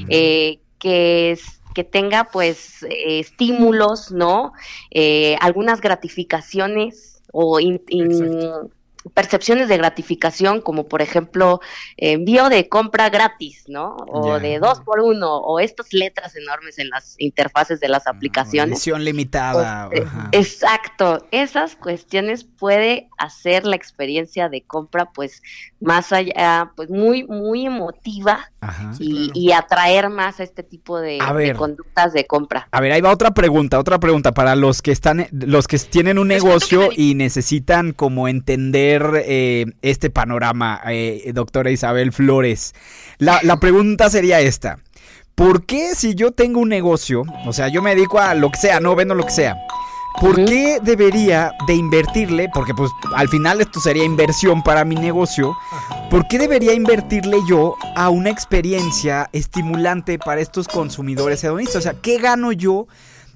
eh, 0.10 0.60
que 0.80 1.32
es 1.32 1.62
que 1.74 1.84
tenga 1.84 2.24
pues 2.32 2.82
eh, 2.84 3.20
estímulos, 3.20 4.12
¿no? 4.12 4.52
Eh, 4.90 5.36
algunas 5.42 5.80
gratificaciones 5.80 7.22
o 7.32 7.60
in- 7.60 7.82
in- 7.90 8.12
Exacto. 8.12 8.72
Percepciones 9.14 9.68
de 9.68 9.78
gratificación, 9.78 10.62
como 10.62 10.88
por 10.88 11.02
ejemplo 11.02 11.62
envío 11.98 12.50
de 12.50 12.70
compra 12.70 13.10
gratis, 13.10 13.64
¿no? 13.68 13.96
O 14.08 14.40
de 14.40 14.60
dos 14.60 14.82
por 14.82 15.00
uno, 15.00 15.38
o 15.38 15.60
estas 15.60 15.94
letras 15.94 16.36
enormes 16.36 16.80
en 16.80 16.90
las 16.90 17.16
interfaces 17.18 17.80
de 17.80 17.90
las 17.90 18.08
aplicaciones. 18.08 18.78
Edición 18.78 19.04
limitada. 19.04 19.90
Pues, 19.90 20.02
eh, 20.02 20.06
ajá. 20.06 20.30
Exacto, 20.32 21.28
esas 21.32 21.76
cuestiones 21.76 22.44
puede 22.44 23.10
hacer 23.18 23.66
la 23.66 23.76
experiencia 23.76 24.50
de 24.50 24.62
compra 24.62 25.12
pues 25.12 25.42
más 25.80 26.12
allá, 26.12 26.72
pues 26.76 26.90
muy, 26.90 27.24
muy 27.26 27.66
emotiva 27.66 28.52
Ajá. 28.60 28.94
Y, 29.00 29.28
claro. 29.28 29.32
y 29.36 29.52
atraer 29.52 30.10
más 30.10 30.40
a 30.40 30.44
este 30.44 30.64
tipo 30.64 31.00
de, 31.00 31.20
A 31.22 31.34
de 31.34 31.48
ver. 31.48 31.56
conductas 31.56 32.14
de 32.14 32.26
compra. 32.26 32.68
A 32.72 32.82
ver, 32.82 32.92
ahí 32.92 33.02
va 33.02 33.12
otra 33.12 33.32
pregunta, 33.32 33.80
otra 33.80 34.00
pregunta 34.00 34.34
para 34.34 34.56
los 34.56 34.82
que 34.82 34.92
están, 34.92 35.28
los 35.32 35.68
que 35.68 35.78
tienen 35.80 36.18
un 36.18 36.28
cuento 36.28 36.48
negocio 36.48 36.90
y 36.96 37.16
necesitan 37.16 37.94
como 37.94 38.28
entender 38.28 38.97
eh, 39.26 39.66
este 39.82 40.10
panorama, 40.10 40.82
eh, 40.88 41.32
doctora 41.34 41.72
Isabel 41.72 42.12
Flores. 42.12 42.74
La, 43.18 43.40
la 43.44 43.60
pregunta 43.60 44.10
sería 44.10 44.40
esta. 44.40 44.80
¿Por 45.36 45.66
qué 45.66 45.94
si 45.94 46.16
yo 46.16 46.32
tengo 46.32 46.60
un 46.60 46.70
negocio, 46.70 47.24
o 47.46 47.54
sea, 47.54 47.68
yo 47.68 47.84
me 47.84 47.94
dedico 47.94 48.20
a 48.20 48.34
lo 48.34 48.50
que 48.50 48.58
sea, 48.58 48.80
no 48.80 48.96
vendo 48.96 49.14
lo 49.14 49.24
que 49.24 49.32
sea, 49.32 49.56
¿por 50.20 50.44
qué 50.46 50.80
debería 50.82 51.54
de 51.68 51.76
invertirle? 51.76 52.50
Porque 52.52 52.74
pues 52.74 52.90
al 53.16 53.30
final 53.30 53.62
esto 53.62 53.80
sería 53.80 54.04
inversión 54.04 54.64
para 54.64 54.84
mi 54.84 54.96
negocio. 54.96 55.56
¿Por 56.10 56.28
qué 56.28 56.40
debería 56.40 56.74
invertirle 56.74 57.38
yo 57.48 57.76
a 57.96 58.10
una 58.10 58.32
experiencia 58.32 59.30
estimulante 59.32 60.18
para 60.18 60.42
estos 60.42 60.68
consumidores 60.68 61.44
hedonistas? 61.44 61.76
O 61.76 61.82
sea, 61.82 61.94
¿qué 62.02 62.18
gano 62.18 62.52
yo 62.52 62.88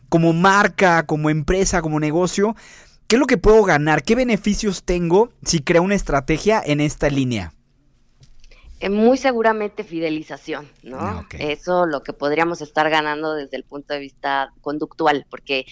como 0.10 0.34
marca, 0.34 1.06
como 1.06 1.30
empresa, 1.30 1.82
como 1.82 2.00
negocio? 2.00 2.56
¿Qué 3.12 3.18
es 3.18 3.20
lo 3.20 3.28
que 3.28 3.38
puedo 3.38 3.62
ganar? 3.66 4.04
¿Qué 4.04 4.16
beneficios 4.16 4.86
tengo 4.86 5.34
si 5.44 5.60
creo 5.60 5.84
una 5.84 5.96
estrategia 5.96 6.64
en 6.66 6.80
esta 6.80 7.10
línea? 7.10 7.52
Eh, 8.80 8.90
muy 8.90 9.18
seguramente 9.18 9.84
fidelización, 9.84 10.70
¿no? 10.82 10.98
Ah, 10.98 11.26
ok. 11.26 11.36
Eso 11.40 11.86
lo 11.86 12.04
que 12.04 12.14
podríamos 12.14 12.62
estar 12.62 12.90
ganando 12.90 13.34
desde 13.34 13.58
el 13.58 13.66
punto 13.66 13.94
de 13.94 14.00
vista 14.00 14.54
conductual, 14.62 15.26
porque 15.30 15.66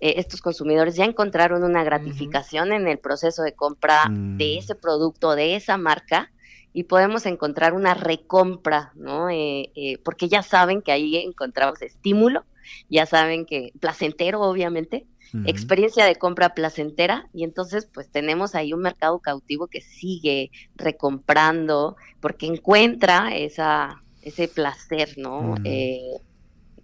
eh, 0.00 0.14
estos 0.18 0.40
consumidores 0.40 0.94
ya 0.94 1.04
encontraron 1.04 1.64
una 1.64 1.82
gratificación 1.82 2.72
en 2.72 2.86
el 2.86 3.00
proceso 3.00 3.42
de 3.42 3.54
compra 3.54 4.08
Mm. 4.08 4.36
de 4.36 4.58
ese 4.58 4.76
producto, 4.76 5.34
de 5.34 5.56
esa 5.56 5.76
marca, 5.76 6.30
y 6.72 6.84
podemos 6.84 7.26
encontrar 7.26 7.72
una 7.72 7.94
recompra, 7.94 8.92
¿no? 8.94 9.30
Eh, 9.30 9.72
eh, 9.74 9.98
porque 10.04 10.28
ya 10.28 10.44
saben 10.44 10.80
que 10.80 10.92
ahí 10.92 11.16
encontramos 11.16 11.82
estímulo, 11.82 12.44
ya 12.88 13.04
saben 13.04 13.46
que 13.46 13.72
placentero, 13.80 14.40
obviamente, 14.42 15.06
Experiencia 15.46 16.04
de 16.04 16.14
compra 16.16 16.54
placentera 16.54 17.28
y 17.32 17.42
entonces 17.42 17.88
pues 17.92 18.08
tenemos 18.08 18.54
ahí 18.54 18.72
un 18.72 18.80
mercado 18.80 19.18
cautivo 19.18 19.66
que 19.66 19.80
sigue 19.80 20.52
recomprando 20.76 21.96
porque 22.20 22.46
encuentra 22.46 23.34
esa 23.36 24.00
ese 24.22 24.48
placer, 24.48 25.18
¿no? 25.18 25.56
Eh, 25.64 26.18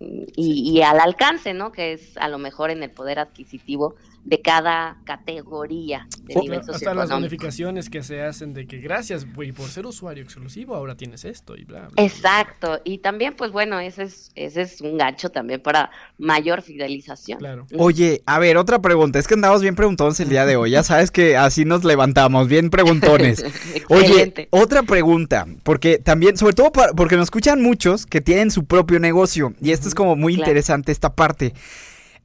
y, 0.00 0.72
y 0.72 0.82
al 0.82 0.98
alcance, 0.98 1.54
¿no? 1.54 1.72
Que 1.72 1.92
es 1.92 2.16
a 2.16 2.28
lo 2.28 2.38
mejor 2.38 2.70
en 2.70 2.82
el 2.82 2.90
poder 2.90 3.18
adquisitivo 3.18 3.94
de 4.24 4.40
cada 4.42 4.98
categoría 5.04 6.06
de 6.24 6.34
O- 6.36 6.42
nivel 6.42 6.60
hasta 6.68 6.94
las 6.94 7.10
bonificaciones 7.10 7.88
que 7.88 8.02
se 8.02 8.22
hacen 8.22 8.52
de 8.52 8.66
que 8.66 8.78
gracias, 8.78 9.32
güey, 9.34 9.52
por 9.52 9.68
ser 9.68 9.86
usuario 9.86 10.22
exclusivo, 10.22 10.74
ahora 10.74 10.96
tienes 10.96 11.24
esto 11.24 11.56
y 11.56 11.64
bla, 11.64 11.88
bla. 11.88 12.04
Exacto, 12.04 12.80
y 12.84 12.98
también, 12.98 13.34
pues 13.36 13.50
bueno, 13.50 13.80
ese 13.80 14.02
es, 14.04 14.30
ese 14.34 14.62
es 14.62 14.80
un 14.82 14.98
gancho 14.98 15.30
también 15.30 15.60
para 15.62 15.90
mayor 16.18 16.62
fidelización. 16.62 17.38
Claro. 17.38 17.66
Oye, 17.78 18.22
a 18.26 18.38
ver, 18.38 18.56
otra 18.56 18.80
pregunta. 18.80 19.18
Es 19.18 19.26
que 19.26 19.34
andamos 19.34 19.62
bien 19.62 19.74
preguntones 19.74 20.20
el 20.20 20.28
día 20.28 20.44
de 20.44 20.56
hoy. 20.56 20.70
Ya 20.72 20.82
sabes 20.82 21.10
que 21.10 21.36
así 21.36 21.64
nos 21.64 21.84
levantamos, 21.84 22.46
bien 22.48 22.70
preguntones. 22.70 23.44
Oye, 23.88 24.48
otra 24.50 24.82
pregunta. 24.82 25.46
Porque 25.62 25.98
también, 25.98 26.36
sobre 26.36 26.54
todo 26.54 26.70
para- 26.72 26.92
porque 26.92 27.16
nos 27.16 27.24
escuchan 27.24 27.62
muchos 27.62 28.06
que 28.06 28.20
tienen 28.20 28.50
su 28.50 28.64
propio 28.66 29.00
negocio. 29.00 29.54
Y 29.62 29.70
esto 29.72 29.88
es 29.88 29.94
como 29.94 30.14
muy 30.16 30.34
claro. 30.34 30.50
interesante, 30.50 30.92
esta 30.92 31.14
parte. 31.14 31.54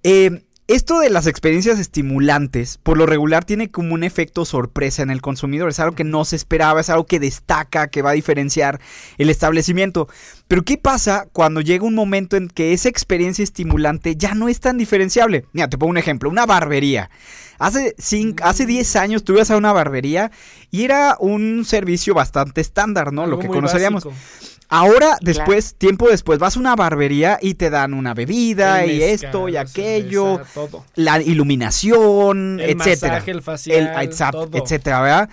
Eh, 0.03 0.43
esto 0.67 0.99
de 0.99 1.11
las 1.11 1.27
experiencias 1.27 1.77
estimulantes, 1.77 2.79
por 2.81 2.97
lo 2.97 3.05
regular, 3.05 3.45
tiene 3.45 3.69
como 3.69 3.93
un 3.93 4.03
efecto 4.03 4.45
sorpresa 4.45 5.03
en 5.03 5.11
el 5.11 5.21
consumidor. 5.21 5.69
Es 5.69 5.79
algo 5.79 5.95
que 5.95 6.03
no 6.03 6.25
se 6.25 6.35
esperaba, 6.35 6.81
es 6.81 6.89
algo 6.89 7.05
que 7.05 7.19
destaca, 7.19 7.87
que 7.87 8.01
va 8.01 8.09
a 8.09 8.13
diferenciar 8.13 8.79
el 9.19 9.29
establecimiento. 9.29 10.07
Pero 10.47 10.63
¿qué 10.63 10.77
pasa 10.77 11.27
cuando 11.33 11.61
llega 11.61 11.85
un 11.85 11.93
momento 11.93 12.35
en 12.35 12.47
que 12.47 12.73
esa 12.73 12.89
experiencia 12.89 13.43
estimulante 13.43 14.15
ya 14.15 14.33
no 14.33 14.49
es 14.49 14.59
tan 14.59 14.79
diferenciable? 14.79 15.45
Mira, 15.53 15.69
te 15.69 15.77
pongo 15.77 15.91
un 15.91 15.97
ejemplo, 15.97 16.31
una 16.31 16.47
barbería. 16.47 17.11
Hace, 17.59 17.95
cinco, 17.97 18.43
hace 18.43 18.65
10 18.65 18.95
años 18.97 19.23
tú 19.23 19.33
ibas 19.33 19.51
a 19.51 19.57
una 19.57 19.71
barbería 19.71 20.31
y 20.71 20.83
era 20.83 21.15
un 21.19 21.63
servicio 21.63 22.13
bastante 22.13 22.59
estándar, 22.59 23.13
¿no? 23.13 23.21
Algo 23.21 23.37
Lo 23.37 23.41
que 23.41 23.47
conoceríamos. 23.47 24.03
básico. 24.03 24.54
Ahora, 24.67 25.17
después, 25.21 25.75
tiempo 25.75 26.09
después, 26.09 26.39
vas 26.39 26.57
a 26.57 26.59
una 26.59 26.75
barbería 26.75 27.37
y 27.41 27.53
te 27.53 27.69
dan 27.69 27.93
una 27.93 28.13
bebida 28.15 28.83
El 28.83 28.91
y 28.91 29.03
esto 29.03 29.47
y 29.47 29.57
aquello, 29.57 30.37
cerveza, 30.37 30.53
todo. 30.53 30.85
la 30.95 31.21
iluminación, 31.21 32.59
El 32.59 32.71
etcétera. 32.71 33.13
masaje, 33.13 33.31
el 33.31 33.41
facial, 33.41 33.93
exact- 34.01 34.31
todo. 34.31 34.57
etcétera, 34.57 35.01
¿verdad? 35.01 35.29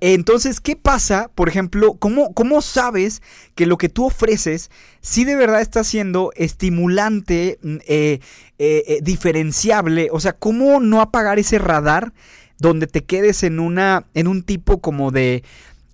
Entonces, 0.00 0.60
¿qué 0.60 0.76
pasa? 0.76 1.30
Por 1.34 1.48
ejemplo, 1.48 1.94
¿cómo, 1.94 2.34
¿cómo 2.34 2.60
sabes 2.62 3.22
que 3.54 3.66
lo 3.66 3.78
que 3.78 3.88
tú 3.88 4.06
ofreces 4.06 4.70
sí 5.00 5.24
de 5.24 5.36
verdad 5.36 5.60
está 5.60 5.82
siendo 5.84 6.30
estimulante, 6.36 7.58
mm, 7.62 7.76
eh, 7.86 8.20
eh, 8.58 8.84
eh, 8.86 8.98
diferenciable? 9.02 10.08
O 10.12 10.20
sea, 10.20 10.32
¿cómo 10.34 10.80
no 10.80 11.00
apagar 11.00 11.38
ese 11.38 11.58
radar 11.58 12.12
donde 12.58 12.86
te 12.86 13.04
quedes 13.04 13.42
en 13.42 13.60
una, 13.60 14.06
en 14.14 14.26
un 14.28 14.42
tipo 14.42 14.80
como 14.80 15.10
de 15.10 15.42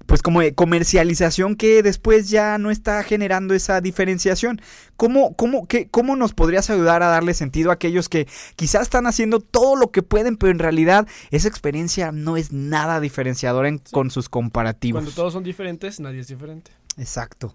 pues 0.06 0.22
como 0.22 0.40
de 0.40 0.54
comercialización 0.54 1.54
que 1.56 1.82
después 1.82 2.30
ya 2.30 2.58
no 2.58 2.70
está 2.70 3.02
generando 3.02 3.54
esa 3.54 3.80
diferenciación. 3.80 4.60
¿Cómo, 4.96 5.34
cómo, 5.34 5.66
qué, 5.66 5.88
¿Cómo 5.88 6.16
nos 6.16 6.34
podrías 6.34 6.68
ayudar 6.70 7.02
a 7.02 7.08
darle 7.08 7.32
sentido 7.34 7.70
a 7.70 7.74
aquellos 7.74 8.08
que 8.08 8.26
quizás 8.56 8.82
están 8.82 9.06
haciendo 9.06 9.40
todo 9.40 9.76
lo 9.76 9.90
que 9.92 10.02
pueden, 10.02 10.36
pero 10.36 10.50
en 10.52 10.58
realidad 10.58 11.06
esa 11.30 11.48
experiencia 11.48 12.12
no 12.12 12.36
es 12.36 12.52
nada 12.52 13.00
diferenciadora 13.00 13.68
en- 13.68 13.80
con 13.92 14.10
sus 14.10 14.28
comparativos? 14.28 15.00
Cuando 15.02 15.12
todos 15.14 15.32
son 15.32 15.44
diferentes, 15.44 16.00
nadie 16.00 16.20
es 16.20 16.28
diferente. 16.28 16.72
Exacto. 16.96 17.54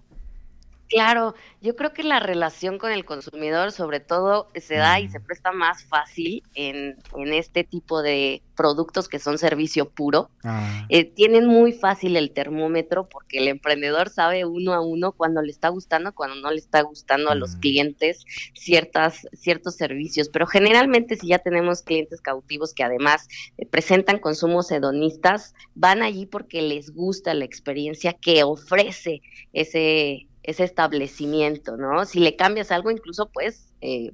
Claro, 0.88 1.34
yo 1.60 1.74
creo 1.74 1.92
que 1.92 2.04
la 2.04 2.20
relación 2.20 2.78
con 2.78 2.92
el 2.92 3.04
consumidor 3.04 3.72
sobre 3.72 3.98
todo 3.98 4.50
se 4.54 4.76
da 4.76 5.00
y 5.00 5.08
se 5.08 5.18
presta 5.18 5.50
más 5.50 5.84
fácil 5.84 6.44
en, 6.54 6.96
en 7.16 7.34
este 7.34 7.64
tipo 7.64 8.02
de 8.02 8.42
productos 8.54 9.08
que 9.08 9.18
son 9.18 9.36
servicio 9.38 9.90
puro. 9.90 10.30
Ah, 10.44 10.86
Eh, 10.88 11.04
tienen 11.04 11.46
muy 11.46 11.72
fácil 11.72 12.16
el 12.16 12.30
termómetro 12.30 13.08
porque 13.08 13.38
el 13.38 13.48
emprendedor 13.48 14.08
sabe 14.10 14.44
uno 14.44 14.72
a 14.74 14.80
uno 14.80 15.10
cuando 15.12 15.42
le 15.42 15.50
está 15.50 15.68
gustando, 15.68 16.14
cuando 16.14 16.36
no 16.36 16.50
le 16.50 16.58
está 16.58 16.82
gustando 16.82 17.30
a 17.30 17.34
los 17.34 17.56
Mm. 17.56 17.60
clientes 17.60 18.24
ciertas, 18.54 19.26
ciertos 19.32 19.74
servicios. 19.76 20.28
Pero 20.28 20.46
generalmente 20.46 21.16
si 21.16 21.28
ya 21.28 21.38
tenemos 21.40 21.82
clientes 21.82 22.20
cautivos 22.20 22.72
que 22.72 22.84
además 22.84 23.26
eh, 23.58 23.66
presentan 23.66 24.18
consumos 24.20 24.70
hedonistas, 24.70 25.54
van 25.74 26.02
allí 26.02 26.26
porque 26.26 26.62
les 26.62 26.90
gusta 26.94 27.34
la 27.34 27.44
experiencia 27.44 28.12
que 28.12 28.44
ofrece 28.44 29.20
ese, 29.52 30.28
ese 30.46 30.64
establecimiento, 30.64 31.76
¿no? 31.76 32.04
Si 32.04 32.20
le 32.20 32.36
cambias 32.36 32.70
algo, 32.70 32.90
incluso 32.90 33.28
puedes 33.28 33.72
eh, 33.80 34.12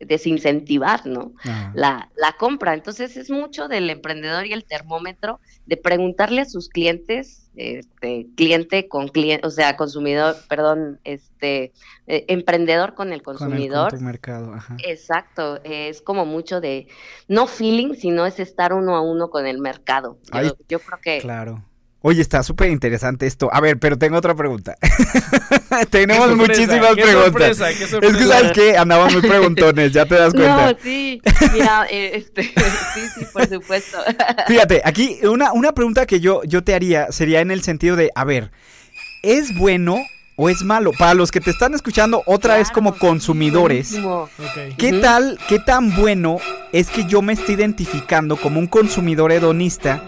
desincentivar, 0.00 1.06
¿no? 1.06 1.32
la, 1.74 2.10
la 2.16 2.32
compra. 2.38 2.74
Entonces 2.74 3.16
es 3.16 3.30
mucho 3.30 3.68
del 3.68 3.90
emprendedor 3.90 4.46
y 4.46 4.52
el 4.52 4.64
termómetro 4.64 5.40
de 5.66 5.76
preguntarle 5.76 6.42
a 6.42 6.44
sus 6.44 6.68
clientes, 6.68 7.50
este, 7.56 8.26
cliente 8.36 8.88
con 8.88 9.08
cliente, 9.08 9.46
o 9.46 9.50
sea, 9.50 9.76
consumidor, 9.76 10.36
perdón, 10.48 11.00
este, 11.04 11.72
eh, 12.06 12.24
emprendedor 12.28 12.94
con 12.94 13.12
el 13.12 13.22
Con 13.22 13.34
el 13.34 13.38
consumidor. 13.40 13.90
con 13.90 13.98
tu 14.00 14.04
mercado, 14.04 14.52
ajá. 14.54 14.76
Exacto, 14.84 15.60
es 15.64 16.02
como 16.02 16.26
mucho 16.26 16.60
de, 16.60 16.88
no 17.28 17.46
feeling, 17.46 17.94
sino 17.94 18.26
es 18.26 18.40
estar 18.40 18.72
uno 18.72 18.96
a 18.96 19.00
uno 19.00 19.30
con 19.30 19.46
el 19.46 19.58
mercado. 19.58 20.18
Yo, 20.24 20.38
Ay, 20.38 20.52
yo 20.68 20.80
creo 20.80 20.98
que... 21.00 21.18
Claro. 21.20 21.64
Oye, 22.06 22.20
está 22.20 22.42
súper 22.42 22.68
interesante 22.70 23.26
esto. 23.26 23.48
A 23.50 23.62
ver, 23.62 23.78
pero 23.78 23.96
tengo 23.96 24.18
otra 24.18 24.34
pregunta. 24.34 24.76
Tenemos 25.90 26.26
Qué 26.28 26.34
sorpresa, 26.36 26.60
muchísimas 26.60 26.94
qué 26.96 27.02
preguntas. 27.02 27.22
sorpresa, 27.56 27.66
qué 27.68 27.72
Es 27.72 27.78
que, 27.78 27.86
sorpresa. 27.86 28.26
¿sabes 28.28 28.52
qué? 28.52 28.76
Andamos 28.76 29.12
muy 29.14 29.22
preguntones, 29.22 29.92
ya 29.92 30.04
te 30.04 30.14
das 30.16 30.34
cuenta. 30.34 30.72
No, 30.72 30.78
sí, 30.82 31.22
mira, 31.54 31.86
eh, 31.90 32.10
este, 32.16 32.42
sí, 32.94 33.00
sí, 33.14 33.24
por 33.32 33.48
supuesto. 33.48 33.98
Fíjate, 34.46 34.82
aquí 34.84 35.18
una, 35.22 35.54
una 35.54 35.72
pregunta 35.72 36.04
que 36.04 36.20
yo, 36.20 36.42
yo 36.44 36.62
te 36.62 36.74
haría 36.74 37.10
sería 37.10 37.40
en 37.40 37.50
el 37.50 37.62
sentido 37.62 37.96
de, 37.96 38.10
a 38.14 38.24
ver, 38.24 38.50
¿es 39.22 39.56
bueno 39.56 39.96
o 40.36 40.50
es 40.50 40.62
malo? 40.62 40.92
Para 40.98 41.14
los 41.14 41.30
que 41.30 41.40
te 41.40 41.52
están 41.52 41.72
escuchando 41.72 42.22
otra 42.26 42.56
vez 42.56 42.68
Claro, 42.68 42.74
como 42.74 42.98
consumidores. 42.98 43.96
¿qué 44.76 44.90
Ujú. 44.92 45.00
tal, 45.00 45.38
qué 45.48 45.58
tan 45.58 45.96
bueno 45.96 46.36
es 46.70 46.90
que 46.90 47.04
yo 47.06 47.22
me 47.22 47.32
esté 47.32 47.52
identificando 47.52 48.36
como 48.36 48.60
un 48.60 48.66
consumidor 48.66 49.32
hedonista 49.32 50.02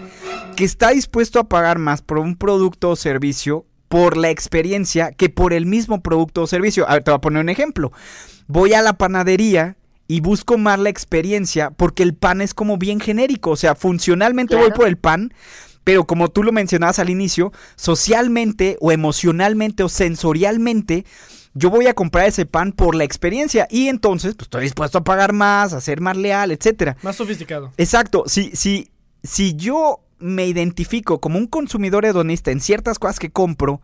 que 0.57 0.65
está 0.65 0.89
dispuesto 0.89 1.39
a 1.39 1.47
pagar 1.47 1.77
más 1.77 2.01
por 2.01 2.17
un 2.17 2.35
producto 2.35 2.89
o 2.89 2.95
servicio 2.95 3.67
por 3.89 4.17
la 4.17 4.31
experiencia 4.31 5.11
que 5.11 5.29
por 5.29 5.53
el 5.53 5.67
mismo 5.67 6.01
producto 6.01 6.41
o 6.41 6.47
servicio? 6.47 6.89
A 6.89 6.93
ver, 6.93 7.03
te 7.03 7.11
voy 7.11 7.17
a 7.17 7.21
poner 7.21 7.43
un 7.43 7.49
ejemplo. 7.49 7.91
Voy 8.47 8.73
a 8.73 8.81
la 8.81 8.97
panadería 8.97 9.77
y 10.07 10.21
busco 10.21 10.57
más 10.57 10.79
la 10.79 10.89
experiencia 10.89 11.69
porque 11.69 12.01
el 12.01 12.15
pan 12.15 12.41
es 12.41 12.55
como 12.55 12.77
bien 12.77 12.99
genérico, 12.99 13.51
o 13.51 13.55
sea, 13.55 13.75
funcionalmente 13.75 14.55
voy 14.55 14.71
por 14.71 14.87
el 14.87 14.97
pan, 14.97 15.31
pero 15.83 16.07
como 16.07 16.29
tú 16.29 16.41
lo 16.41 16.51
mencionabas 16.51 16.97
al 16.97 17.11
inicio, 17.11 17.53
socialmente 17.75 18.77
o 18.81 18.91
emocionalmente 18.91 19.83
o 19.83 19.89
sensorialmente, 19.89 21.05
yo 21.53 21.69
voy 21.69 21.85
a 21.85 21.93
comprar 21.93 22.25
ese 22.25 22.47
pan 22.47 22.71
por 22.71 22.95
la 22.95 23.03
experiencia 23.03 23.67
y 23.69 23.89
entonces 23.89 24.33
pues, 24.33 24.47
estoy 24.47 24.63
dispuesto 24.63 24.97
a 24.97 25.03
pagar 25.03 25.33
más, 25.33 25.73
a 25.73 25.81
ser 25.81 26.01
más 26.01 26.17
leal, 26.17 26.49
etcétera. 26.49 26.97
Más 27.03 27.15
sofisticado. 27.15 27.73
Exacto, 27.77 28.23
si, 28.25 28.55
si, 28.55 28.89
si 29.21 29.53
yo 29.53 30.01
me 30.19 30.45
identifico 30.47 31.19
como 31.19 31.37
un 31.37 31.47
consumidor 31.47 32.05
hedonista 32.05 32.51
en 32.51 32.59
ciertas 32.59 32.99
cosas 32.99 33.19
que 33.19 33.29
compro, 33.29 33.81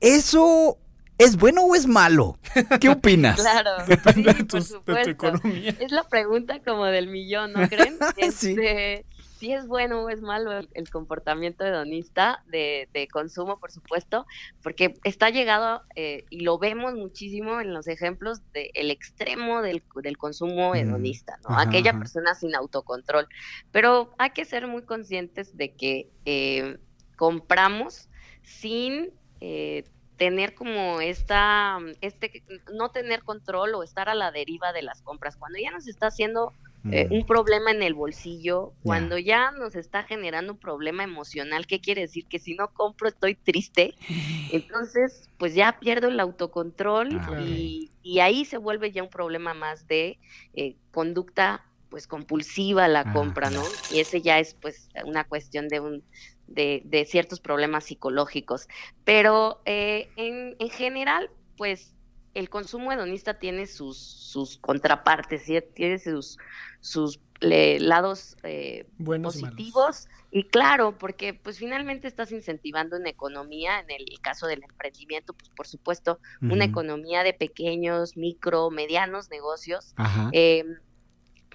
¿eso 0.00 0.78
es 1.18 1.36
bueno 1.36 1.62
o 1.62 1.74
es 1.74 1.86
malo? 1.86 2.38
¿Qué 2.80 2.88
opinas? 2.90 3.40
Claro, 3.40 3.70
Depende 3.86 4.32
sí, 4.32 4.38
de, 4.38 4.44
por 4.44 4.46
tus- 4.46 4.70
de 4.84 5.02
tu 5.04 5.10
economía. 5.10 5.76
Es 5.78 5.92
la 5.92 6.04
pregunta 6.04 6.60
como 6.64 6.86
del 6.86 7.08
millón, 7.08 7.52
¿no 7.52 7.68
creen? 7.68 7.98
Sí. 8.34 8.50
Este, 8.56 9.04
si 9.40 9.52
es 9.54 9.66
bueno 9.66 10.04
o 10.04 10.10
es 10.10 10.22
malo 10.22 10.52
el, 10.52 10.68
el 10.74 10.90
comportamiento 10.90 11.64
hedonista 11.66 12.42
de, 12.46 12.88
de 12.92 13.08
consumo, 13.08 13.58
por 13.60 13.72
supuesto, 13.72 14.26
porque 14.62 15.00
está 15.04 15.30
llegado, 15.30 15.82
eh, 15.96 16.26
y 16.30 16.42
lo 16.42 16.58
vemos 16.58 16.94
muchísimo 16.94 17.60
en 17.60 17.74
los 17.74 17.88
ejemplos 17.88 18.40
del 18.52 18.90
extremo 18.92 19.62
del, 19.62 19.82
del 20.02 20.18
consumo 20.18 20.74
Mm, 20.74 20.76
hedonista, 20.76 21.38
¿no? 21.44 21.50
ajá, 21.50 21.62
Aquella 21.62 21.92
ajá. 21.92 21.98
persona 21.98 22.34
sin 22.34 22.54
autocontrol. 22.54 23.28
Pero 23.72 24.14
hay 24.18 24.30
que 24.30 24.44
ser 24.46 24.68
muy 24.68 24.84
conscientes 24.84 25.56
de 25.56 25.74
que 25.76 26.12
eh, 26.26 26.78
compramos 27.16 28.10
sin... 28.42 29.12
eh, 29.40 29.84
tener 30.16 30.54
como 30.54 31.00
esta, 31.00 31.78
este, 32.02 32.44
no 32.74 32.90
tener 32.90 33.24
control 33.24 33.74
o 33.74 33.82
estar 33.82 34.10
a 34.10 34.14
la 34.14 34.30
deriva 34.32 34.72
de 34.74 34.82
las 34.82 35.02
compras. 35.02 35.36
Cuando 35.38 35.58
ya 35.58 35.70
nos 35.70 35.88
está 35.88 36.08
haciendo 36.08 36.54
eh, 36.88 37.06
Mm. 37.06 37.10
un 37.10 37.24
problema 37.26 37.70
en 37.70 37.82
el 37.82 37.94
bolsillo, 37.94 38.76
cuando 38.82 39.18
ya 39.18 39.50
nos 39.52 39.76
está 39.76 40.04
generando 40.04 40.52
un 40.54 40.58
problema 40.58 41.04
emocional, 41.04 41.66
¿qué 41.66 41.80
quiere 41.80 42.02
decir? 42.02 42.26
Que 42.28 42.38
si 42.38 42.54
no 42.54 42.68
compro 42.72 43.08
estoy 43.08 43.36
triste, 43.36 43.96
entonces 44.48 45.30
pues 45.36 45.54
ya 45.54 45.78
pierdo 45.80 46.08
el 46.08 46.20
autocontrol 46.20 47.22
Ah, 47.22 47.26
y, 47.26 47.92
y 48.02 48.20
ahí 48.20 48.44
se 48.44 48.58
vuelve 48.58 48.92
ya 48.92 49.02
un 49.02 49.10
problema 49.10 49.54
más 49.54 49.86
de 49.86 50.18
eh, 50.52 50.78
conducta 50.90 51.64
pues 51.88 52.06
compulsiva 52.06 52.86
la 52.88 53.04
Ah, 53.04 53.10
compra, 53.10 53.50
¿no? 53.50 53.72
Y 53.88 53.98
ese 54.00 54.22
ya 54.22 54.38
es 54.38 54.54
pues 54.60 54.90
una 55.04 55.24
cuestión 55.24 55.68
de 55.68 55.80
un 55.80 56.04
de, 56.46 56.82
de 56.84 57.04
ciertos 57.04 57.40
problemas 57.40 57.84
psicológicos. 57.84 58.66
Pero 59.04 59.60
eh, 59.66 60.12
en, 60.16 60.54
en 60.58 60.70
general, 60.70 61.28
pues 61.56 61.96
el 62.34 62.48
consumo 62.48 62.92
hedonista 62.92 63.38
tiene 63.38 63.66
sus, 63.66 63.98
sus 63.98 64.58
contrapartes, 64.58 65.44
¿sí? 65.44 65.58
tiene 65.74 65.98
sus, 65.98 66.38
sus 66.80 67.18
le- 67.40 67.80
lados 67.80 68.36
eh, 68.42 68.86
Buenos 68.98 69.34
positivos 69.40 70.08
y 70.30 70.44
claro, 70.44 70.96
porque 70.96 71.34
pues 71.34 71.58
finalmente 71.58 72.06
estás 72.06 72.30
incentivando 72.30 72.96
una 72.96 73.08
economía, 73.10 73.80
en 73.80 73.90
el 73.90 74.04
caso 74.22 74.46
del 74.46 74.62
emprendimiento, 74.62 75.32
pues 75.32 75.48
por 75.50 75.66
supuesto, 75.66 76.20
una 76.40 76.64
economía 76.66 77.24
de 77.24 77.32
pequeños, 77.34 78.16
micro, 78.16 78.70
medianos 78.70 79.28
negocios 79.30 79.94
eh, 80.32 80.64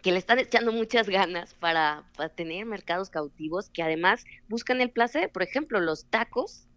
que 0.02 0.12
le 0.12 0.18
están 0.18 0.40
echando 0.40 0.72
muchas 0.74 1.08
ganas 1.08 1.54
para, 1.56 2.04
para 2.18 2.30
tener 2.30 2.66
mercados 2.66 3.10
cautivos 3.10 3.70
que 3.70 3.82
además 3.82 4.26
buscan 4.50 4.82
el 4.82 4.92
placer. 4.92 5.32
Por 5.32 5.42
ejemplo, 5.44 5.80
los 5.80 6.06
tacos. 6.06 6.68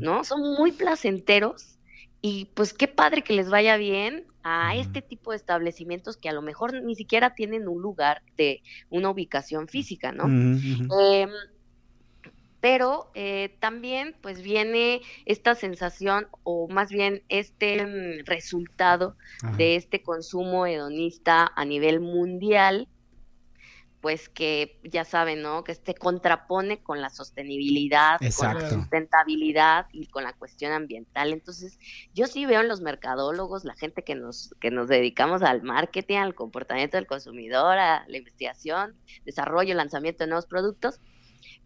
¿no? 0.00 0.24
Son 0.24 0.40
muy 0.40 0.72
placenteros 0.72 1.77
y 2.20 2.46
pues 2.54 2.72
qué 2.72 2.88
padre 2.88 3.22
que 3.22 3.32
les 3.32 3.48
vaya 3.48 3.76
bien 3.76 4.26
a 4.42 4.74
este 4.76 5.02
tipo 5.02 5.30
de 5.30 5.36
establecimientos 5.36 6.16
que 6.16 6.28
a 6.28 6.32
lo 6.32 6.42
mejor 6.42 6.82
ni 6.82 6.94
siquiera 6.94 7.34
tienen 7.34 7.68
un 7.68 7.80
lugar 7.80 8.22
de 8.36 8.62
una 8.90 9.10
ubicación 9.10 9.68
física, 9.68 10.10
¿no? 10.10 10.24
Em, 10.24 11.30
pero 12.60 13.10
eh, 13.14 13.56
también 13.60 14.16
pues 14.20 14.42
viene 14.42 15.00
esta 15.26 15.54
sensación 15.54 16.26
o 16.42 16.66
más 16.68 16.90
bien 16.90 17.22
este 17.28 17.84
mm, 17.86 18.24
resultado 18.26 19.16
de 19.56 19.76
este 19.76 20.02
consumo 20.02 20.66
hedonista 20.66 21.52
a 21.54 21.64
nivel 21.64 22.00
mundial, 22.00 22.88
pues 24.00 24.28
que 24.28 24.78
ya 24.84 25.04
saben, 25.04 25.42
¿no? 25.42 25.64
Que 25.64 25.74
se 25.74 25.94
contrapone 25.94 26.82
con 26.82 27.00
la 27.00 27.10
sostenibilidad, 27.10 28.20
con 28.36 28.54
la 28.54 28.60
Exacto. 28.60 28.70
sustentabilidad 28.70 29.86
y 29.92 30.06
con 30.06 30.22
la 30.24 30.32
cuestión 30.34 30.72
ambiental. 30.72 31.32
Entonces, 31.32 31.78
yo 32.14 32.26
sí 32.28 32.46
veo 32.46 32.60
en 32.60 32.68
los 32.68 32.80
mercadólogos, 32.80 33.64
la 33.64 33.74
gente 33.74 34.04
que 34.04 34.14
nos, 34.14 34.54
que 34.60 34.70
nos 34.70 34.88
dedicamos 34.88 35.42
al 35.42 35.62
marketing, 35.62 36.18
al 36.18 36.34
comportamiento 36.34 36.96
del 36.96 37.06
consumidor, 37.06 37.78
a 37.78 38.04
la 38.06 38.16
investigación, 38.16 38.94
desarrollo, 39.24 39.74
lanzamiento 39.74 40.24
de 40.24 40.28
nuevos 40.28 40.46
productos, 40.46 41.00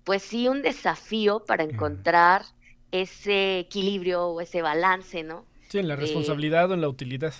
pues 0.04 0.22
sí 0.22 0.48
un 0.48 0.62
desafío 0.62 1.44
para 1.44 1.64
encontrar 1.64 2.44
ese 2.92 3.58
equilibrio 3.60 4.26
o 4.28 4.40
ese 4.40 4.62
balance, 4.62 5.22
¿no? 5.22 5.46
Sí, 5.68 5.78
en 5.78 5.88
la 5.88 5.94
Eh, 5.94 5.96
responsabilidad 5.96 6.70
o 6.70 6.74
en 6.74 6.80
la 6.80 6.88
utilidad. 6.88 7.34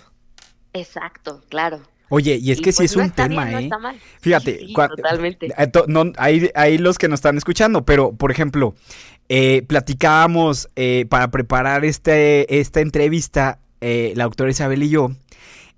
Exacto, 0.73 1.41
claro. 1.49 1.81
Oye, 2.15 2.35
y 2.41 2.51
es 2.51 2.61
que 2.61 2.71
sí 2.71 2.77
pues 2.77 2.91
es 2.91 2.97
no 2.97 3.03
un 3.03 3.09
tema, 3.11 3.45
bien, 3.45 3.51
no 3.53 3.59
¿eh? 3.59 3.63
está 3.63 3.79
mal. 3.79 3.99
Fíjate, 4.21 4.59
Sí, 4.59 4.67
sí, 4.67 4.73
cua- 4.73 4.89
totalmente. 4.89 5.47
Eh, 5.57 5.71
no, 5.87 6.11
hay, 6.17 6.51
hay 6.53 6.77
los 6.77 6.97
que 6.99 7.07
nos 7.07 7.17
están 7.17 7.37
escuchando, 7.37 7.85
pero 7.85 8.13
por 8.13 8.29
ejemplo, 8.29 8.75
eh, 9.29 9.63
platicábamos 9.67 10.69
eh, 10.75 11.05
para 11.09 11.29
preparar 11.31 11.85
este, 11.85 12.59
esta 12.59 12.81
entrevista, 12.81 13.59
eh, 13.81 14.13
la 14.15 14.25
doctora 14.25 14.51
Isabel 14.51 14.83
y 14.83 14.89
yo, 14.89 15.11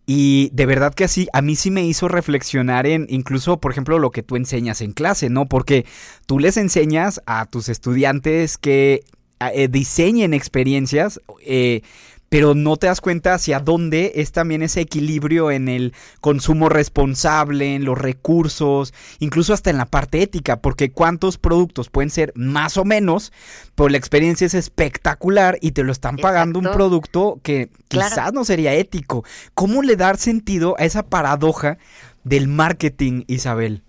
y 0.07 0.49
de 0.53 0.65
verdad 0.65 0.93
que 0.93 1.05
así, 1.05 1.27
a 1.33 1.41
mí 1.41 1.55
sí 1.55 1.71
me 1.71 1.85
hizo 1.85 2.07
reflexionar 2.07 2.85
en 2.85 3.07
incluso, 3.09 3.59
por 3.59 3.71
ejemplo, 3.71 3.97
lo 3.97 4.11
que 4.11 4.21
tú 4.21 4.35
enseñas 4.35 4.81
en 4.81 4.91
clase, 4.91 5.29
¿no? 5.29 5.45
Porque 5.47 5.85
tú 6.27 6.37
les 6.39 6.57
enseñas 6.57 7.21
a 7.25 7.45
tus 7.47 7.69
estudiantes 7.69 8.57
que 8.57 9.03
eh, 9.39 9.67
diseñen 9.67 10.33
experiencias, 10.33 11.19
eh, 11.45 11.81
pero 12.29 12.55
no 12.55 12.75
te 12.77 12.87
das 12.87 13.01
cuenta 13.01 13.33
hacia 13.35 13.59
dónde 13.59 14.13
es 14.15 14.31
también 14.31 14.61
ese 14.63 14.81
equilibrio 14.81 15.51
en 15.51 15.69
el 15.69 15.93
consumo 16.21 16.69
responsable, 16.69 17.75
en 17.75 17.85
los 17.85 17.97
recursos, 17.97 18.93
incluso 19.19 19.53
hasta 19.53 19.69
en 19.69 19.77
la 19.77 19.85
parte 19.85 20.21
ética, 20.21 20.59
porque 20.61 20.91
cuántos 20.91 21.37
productos 21.37 21.89
pueden 21.89 22.09
ser 22.09 22.33
más 22.35 22.77
o 22.77 22.85
menos, 22.85 23.31
pero 23.75 23.89
la 23.89 23.97
experiencia 23.97 24.47
es 24.47 24.53
espectacular 24.53 25.57
y 25.61 25.71
te 25.71 25.83
lo 25.83 25.91
están 25.91 26.17
pagando 26.17 26.59
un 26.59 26.65
producto 26.71 27.39
que 27.43 27.69
Claro. 27.87 28.09
quizás 28.09 28.33
no 28.33 28.43
sería 28.43 28.73
ético. 28.73 29.23
¿Cómo 29.53 29.81
le 29.81 29.95
dar 29.95 30.17
sentido 30.17 30.75
a 30.79 30.85
esa 30.85 31.03
paradoja 31.03 31.77
del 32.23 32.47
marketing, 32.47 33.23
Isabel? 33.27 33.83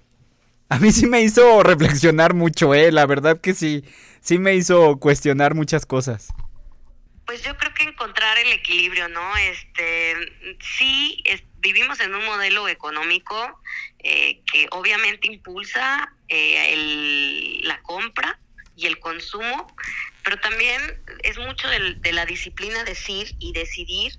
A 0.68 0.78
mí 0.78 0.92
sí 0.92 1.06
me 1.06 1.22
hizo 1.22 1.62
reflexionar 1.62 2.34
mucho, 2.34 2.74
eh, 2.74 2.92
la 2.92 3.06
verdad 3.06 3.40
que 3.40 3.54
sí, 3.54 3.84
sí 4.20 4.38
me 4.38 4.54
hizo 4.56 4.96
cuestionar 4.98 5.54
muchas 5.54 5.86
cosas. 5.86 6.28
Pues 7.26 7.42
yo 7.42 7.56
creo 7.56 7.74
que 7.74 7.82
encontrar 7.84 8.38
el 8.38 8.52
equilibrio, 8.52 9.08
¿no? 9.08 9.36
Este, 9.36 10.14
sí, 10.78 11.22
es- 11.24 11.42
vivimos 11.58 11.98
en 12.00 12.14
un 12.14 12.24
modelo 12.24 12.68
económico 12.68 13.60
eh, 14.08 14.40
que 14.50 14.68
obviamente 14.70 15.26
impulsa 15.26 16.12
eh, 16.28 16.72
el- 16.74 17.60
la 17.66 17.82
compra 17.82 18.38
y 18.76 18.86
el 18.86 19.00
consumo, 19.00 19.66
pero 20.22 20.38
también 20.38 20.80
es 21.24 21.38
mucho 21.38 21.66
de 21.68 22.12
la 22.12 22.24
disciplina 22.26 22.84
decir 22.84 23.34
y 23.40 23.52
decidir 23.52 24.12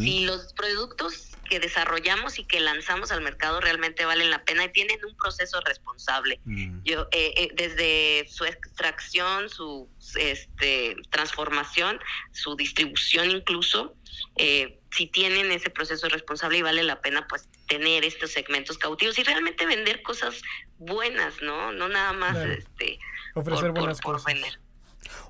si 0.00 0.24
los 0.24 0.52
productos 0.54 1.33
que 1.54 1.60
desarrollamos 1.60 2.40
y 2.40 2.44
que 2.44 2.58
lanzamos 2.58 3.12
al 3.12 3.20
mercado 3.20 3.60
realmente 3.60 4.04
valen 4.04 4.28
la 4.28 4.44
pena 4.44 4.64
y 4.64 4.72
tienen 4.72 4.98
un 5.08 5.16
proceso 5.16 5.60
responsable. 5.60 6.40
Mm. 6.44 6.80
Yo, 6.84 7.02
eh, 7.12 7.32
eh, 7.36 7.48
desde 7.54 8.26
su 8.28 8.44
extracción, 8.44 9.48
su 9.48 9.88
este, 10.18 10.96
transformación, 11.10 12.00
su 12.32 12.56
distribución 12.56 13.30
incluso, 13.30 13.94
eh, 14.36 14.80
si 14.90 15.06
tienen 15.06 15.52
ese 15.52 15.70
proceso 15.70 16.08
responsable 16.08 16.58
y 16.58 16.62
vale 16.62 16.82
la 16.82 17.00
pena 17.00 17.24
pues 17.28 17.48
tener 17.68 18.04
estos 18.04 18.32
segmentos 18.32 18.76
cautivos 18.78 19.16
y 19.18 19.22
realmente 19.22 19.64
vender 19.64 20.02
cosas 20.02 20.42
buenas, 20.78 21.34
¿no? 21.40 21.70
No 21.72 21.88
nada 21.88 22.12
más 22.14 22.32
Claro. 22.32 22.52
este, 22.52 22.98
Ofrecer 23.34 23.60
por- 23.66 23.74
por- 23.74 23.78
buenas 23.80 24.00
por 24.00 24.14
cosas. 24.14 24.34
vender. 24.34 24.58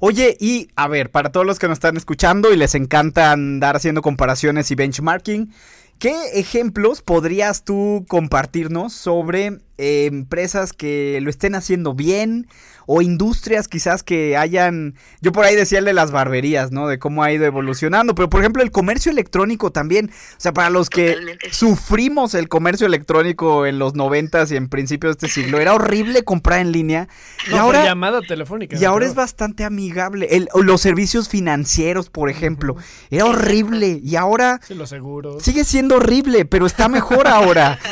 Oye, 0.00 0.36
y 0.40 0.68
a 0.76 0.88
ver, 0.88 1.10
para 1.10 1.30
todos 1.32 1.44
los 1.44 1.58
que 1.58 1.68
nos 1.68 1.76
están 1.76 1.96
escuchando 1.98 2.52
y 2.52 2.56
les 2.56 2.74
encanta 2.74 3.32
andar 3.32 3.76
haciendo 3.76 4.00
comparaciones 4.02 4.70
y 4.70 4.74
benchmarking, 4.74 5.52
¿qué 5.98 6.14
ejemplos 6.34 7.02
podrías 7.02 7.64
tú 7.64 8.04
compartirnos 8.08 8.92
sobre 8.92 9.58
eh, 9.78 10.06
empresas 10.06 10.72
que 10.72 11.18
lo 11.22 11.30
estén 11.30 11.54
haciendo 11.54 11.94
bien 11.94 12.46
o 12.86 13.00
industrias 13.00 13.66
quizás 13.66 14.02
que 14.02 14.36
hayan, 14.36 14.94
yo 15.22 15.32
por 15.32 15.46
ahí 15.46 15.56
decía 15.56 15.78
el 15.78 15.86
de 15.86 15.94
las 15.94 16.10
barberías, 16.10 16.70
¿no? 16.70 16.86
De 16.86 16.98
cómo 16.98 17.22
ha 17.22 17.32
ido 17.32 17.46
evolucionando, 17.46 18.14
pero 18.14 18.28
por 18.28 18.40
ejemplo 18.40 18.62
el 18.62 18.70
comercio 18.70 19.10
electrónico 19.10 19.72
también, 19.72 20.10
o 20.12 20.40
sea, 20.40 20.52
para 20.52 20.68
los 20.68 20.90
que 20.90 21.12
Totalmente. 21.12 21.52
sufrimos 21.54 22.34
el 22.34 22.48
comercio 22.50 22.86
electrónico 22.86 23.64
en 23.64 23.78
los 23.78 23.94
noventas 23.94 24.52
y 24.52 24.56
en 24.56 24.68
principios 24.68 25.16
de 25.16 25.26
este 25.26 25.40
siglo, 25.42 25.60
era 25.60 25.72
horrible 25.74 26.24
comprar 26.24 26.60
en 26.60 26.72
línea 26.72 27.08
y 27.46 27.50
No, 27.52 27.56
por 27.56 27.60
ahora... 27.76 27.84
llamada 27.86 28.20
telefónica. 28.20 28.76
Y 28.78 28.84
ahora 28.84 29.06
es 29.06 29.14
bastante 29.14 29.64
amigable. 29.64 30.28
El- 30.30 30.48
los 30.62 30.82
servicios 30.82 31.30
financieros, 31.30 32.10
por 32.10 32.28
ejemplo, 32.28 32.76
era 33.10 33.24
horrible 33.24 33.98
y 34.04 34.16
ahora 34.16 34.60
Sí, 34.62 34.74
los 34.74 34.90
seguros. 34.90 35.42
sigue 35.42 35.64
siendo 35.64 35.96
horrible, 35.96 36.44
pero 36.44 36.66
está 36.66 36.88
mejor 36.90 37.28
ahora. 37.28 37.78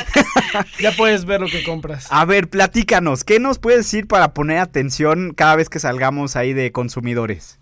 Ya 0.79 0.91
puedes 0.95 1.25
ver 1.25 1.41
lo 1.41 1.47
que 1.47 1.63
compras. 1.73 2.07
A 2.09 2.25
ver, 2.25 2.49
platícanos, 2.49 3.23
¿qué 3.23 3.39
nos 3.39 3.59
puedes 3.59 3.79
decir 3.85 4.07
para 4.07 4.33
poner 4.33 4.59
atención 4.59 5.33
cada 5.33 5.55
vez 5.55 5.69
que 5.69 5.79
salgamos 5.79 6.35
ahí 6.35 6.53
de 6.53 6.71
consumidores? 6.71 7.59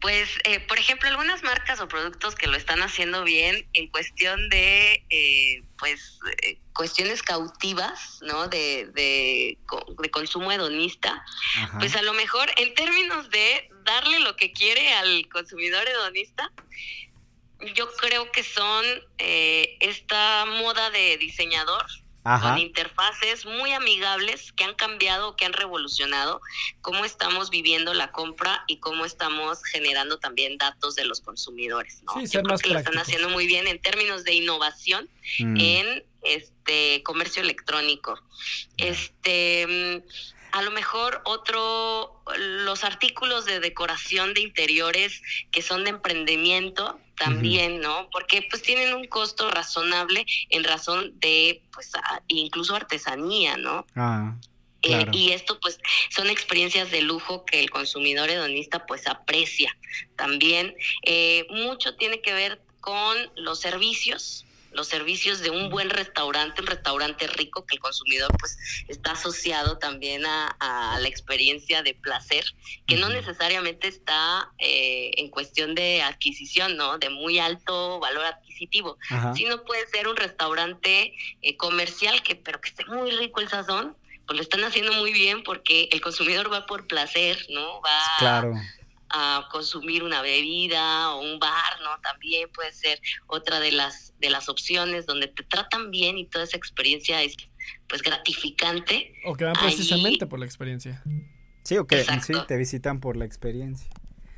Pues, 0.00 0.28
eh, 0.44 0.60
por 0.68 0.78
ejemplo, 0.78 1.08
algunas 1.08 1.42
marcas 1.42 1.80
o 1.80 1.88
productos 1.88 2.36
que 2.36 2.46
lo 2.46 2.56
están 2.56 2.80
haciendo 2.82 3.24
bien 3.24 3.66
en 3.72 3.88
cuestión 3.88 4.48
de, 4.48 5.04
eh, 5.10 5.62
pues, 5.76 6.20
eh, 6.46 6.58
cuestiones 6.72 7.22
cautivas, 7.22 8.20
¿no? 8.22 8.46
De, 8.46 8.86
de, 8.94 9.58
co- 9.66 9.84
de 10.00 10.08
consumo 10.10 10.52
hedonista. 10.52 11.24
Ajá. 11.56 11.78
Pues 11.80 11.96
a 11.96 12.02
lo 12.02 12.12
mejor 12.12 12.48
en 12.58 12.72
términos 12.74 13.28
de 13.30 13.68
darle 13.84 14.20
lo 14.20 14.36
que 14.36 14.52
quiere 14.52 14.92
al 14.94 15.28
consumidor 15.28 15.88
hedonista, 15.88 16.52
yo 17.74 17.88
creo 18.00 18.30
que 18.30 18.44
son 18.44 18.84
eh, 19.18 19.76
esta 19.80 20.44
moda 20.46 20.90
de 20.90 21.18
diseñador 21.18 21.84
Ajá. 22.28 22.50
con 22.50 22.58
interfaces 22.58 23.46
muy 23.46 23.72
amigables 23.72 24.52
que 24.52 24.64
han 24.64 24.74
cambiado, 24.74 25.36
que 25.36 25.44
han 25.44 25.52
revolucionado 25.52 26.40
cómo 26.80 27.04
estamos 27.04 27.50
viviendo 27.50 27.94
la 27.94 28.12
compra 28.12 28.64
y 28.66 28.78
cómo 28.78 29.04
estamos 29.04 29.62
generando 29.64 30.18
también 30.18 30.58
datos 30.58 30.94
de 30.94 31.04
los 31.04 31.20
consumidores. 31.20 32.02
¿no? 32.04 32.14
Sí, 32.14 32.26
Yo 32.32 32.42
creo 32.42 32.58
que 32.58 32.68
lo 32.70 32.78
están 32.78 32.98
haciendo 32.98 33.28
muy 33.30 33.46
bien 33.46 33.66
en 33.66 33.80
términos 33.80 34.24
de 34.24 34.34
innovación 34.34 35.08
Mm. 35.38 35.56
en 35.60 36.04
este 36.22 37.02
comercio 37.02 37.42
electrónico. 37.42 38.18
Este 38.76 39.66
mm, 39.66 40.56
a 40.56 40.62
lo 40.62 40.70
mejor 40.70 41.20
otro 41.24 42.22
los 42.36 42.84
artículos 42.84 43.44
de 43.44 43.60
decoración 43.60 44.34
de 44.34 44.40
interiores 44.40 45.20
que 45.50 45.62
son 45.62 45.84
de 45.84 45.90
emprendimiento 45.90 46.98
también, 47.18 47.80
¿no? 47.80 48.08
Porque 48.12 48.46
pues 48.48 48.62
tienen 48.62 48.94
un 48.94 49.06
costo 49.06 49.50
razonable 49.50 50.24
en 50.50 50.64
razón 50.64 51.18
de 51.20 51.62
pues 51.72 51.94
a- 51.94 52.22
incluso 52.28 52.74
artesanía, 52.74 53.56
¿no? 53.56 53.86
Ah, 53.96 54.34
Eh, 54.82 54.90
Claro. 54.90 55.10
y 55.12 55.32
esto 55.32 55.58
pues 55.60 55.80
son 56.10 56.30
experiencias 56.30 56.92
de 56.92 57.02
lujo 57.02 57.44
que 57.44 57.58
el 57.58 57.68
consumidor 57.68 58.30
hedonista 58.30 58.86
pues 58.86 59.08
aprecia 59.08 59.76
también. 60.14 60.72
Eh, 61.04 61.46
mucho 61.50 61.96
tiene 61.96 62.20
que 62.20 62.32
ver 62.32 62.62
con 62.80 63.16
los 63.34 63.58
servicios, 63.58 64.46
los 64.78 64.86
servicios 64.86 65.40
de 65.40 65.50
un 65.50 65.70
buen 65.70 65.90
restaurante, 65.90 66.60
un 66.60 66.68
restaurante 66.68 67.26
rico 67.26 67.66
que 67.66 67.74
el 67.74 67.80
consumidor 67.80 68.30
pues 68.38 68.56
está 68.86 69.12
asociado 69.12 69.76
también 69.78 70.24
a, 70.24 70.46
a 70.60 71.00
la 71.00 71.08
experiencia 71.08 71.82
de 71.82 71.94
placer, 71.94 72.44
que 72.86 72.96
no 72.96 73.08
necesariamente 73.08 73.88
está 73.88 74.52
eh, 74.58 75.10
en 75.16 75.30
cuestión 75.30 75.74
de 75.74 76.02
adquisición, 76.02 76.76
¿no? 76.76 76.96
De 76.98 77.10
muy 77.10 77.40
alto 77.40 77.98
valor 77.98 78.24
adquisitivo, 78.24 78.98
Ajá. 79.10 79.34
sino 79.34 79.64
puede 79.64 79.84
ser 79.88 80.06
un 80.06 80.16
restaurante 80.16 81.12
eh, 81.42 81.56
comercial 81.56 82.22
que 82.22 82.36
pero 82.36 82.60
que 82.60 82.68
esté 82.68 82.84
muy 82.86 83.10
rico 83.10 83.40
el 83.40 83.48
sazón, 83.48 83.96
pues 84.26 84.36
lo 84.36 84.42
están 84.42 84.62
haciendo 84.62 84.92
muy 84.92 85.12
bien 85.12 85.42
porque 85.42 85.88
el 85.90 86.00
consumidor 86.00 86.52
va 86.52 86.66
por 86.66 86.86
placer, 86.86 87.44
¿no? 87.50 87.80
Va 87.80 88.00
Claro. 88.20 88.54
A 89.10 89.48
consumir 89.50 90.02
una 90.02 90.22
bebida 90.22 91.12
o 91.14 91.20
un 91.20 91.38
bar, 91.38 91.80
¿no? 91.82 91.90
También 92.02 92.48
puede 92.54 92.72
ser 92.72 93.00
otra 93.26 93.60
de 93.60 93.72
las 93.72 94.14
de 94.20 94.30
las 94.30 94.48
opciones 94.48 95.06
donde 95.06 95.28
te 95.28 95.44
tratan 95.44 95.90
bien 95.90 96.18
y 96.18 96.26
toda 96.26 96.44
esa 96.44 96.56
experiencia 96.56 97.22
es 97.22 97.36
pues 97.88 98.02
gratificante. 98.02 99.12
O 99.24 99.34
que 99.34 99.44
van 99.44 99.56
Ahí- 99.58 99.74
precisamente 99.74 100.26
por 100.26 100.38
la 100.40 100.46
experiencia. 100.46 101.02
Sí, 101.64 101.76
o 101.76 101.86
que 101.86 101.96
sí, 101.96 102.10
Exacto. 102.12 102.46
te 102.46 102.56
visitan 102.56 103.00
por 103.00 103.16
la 103.16 103.24
experiencia. 103.24 103.88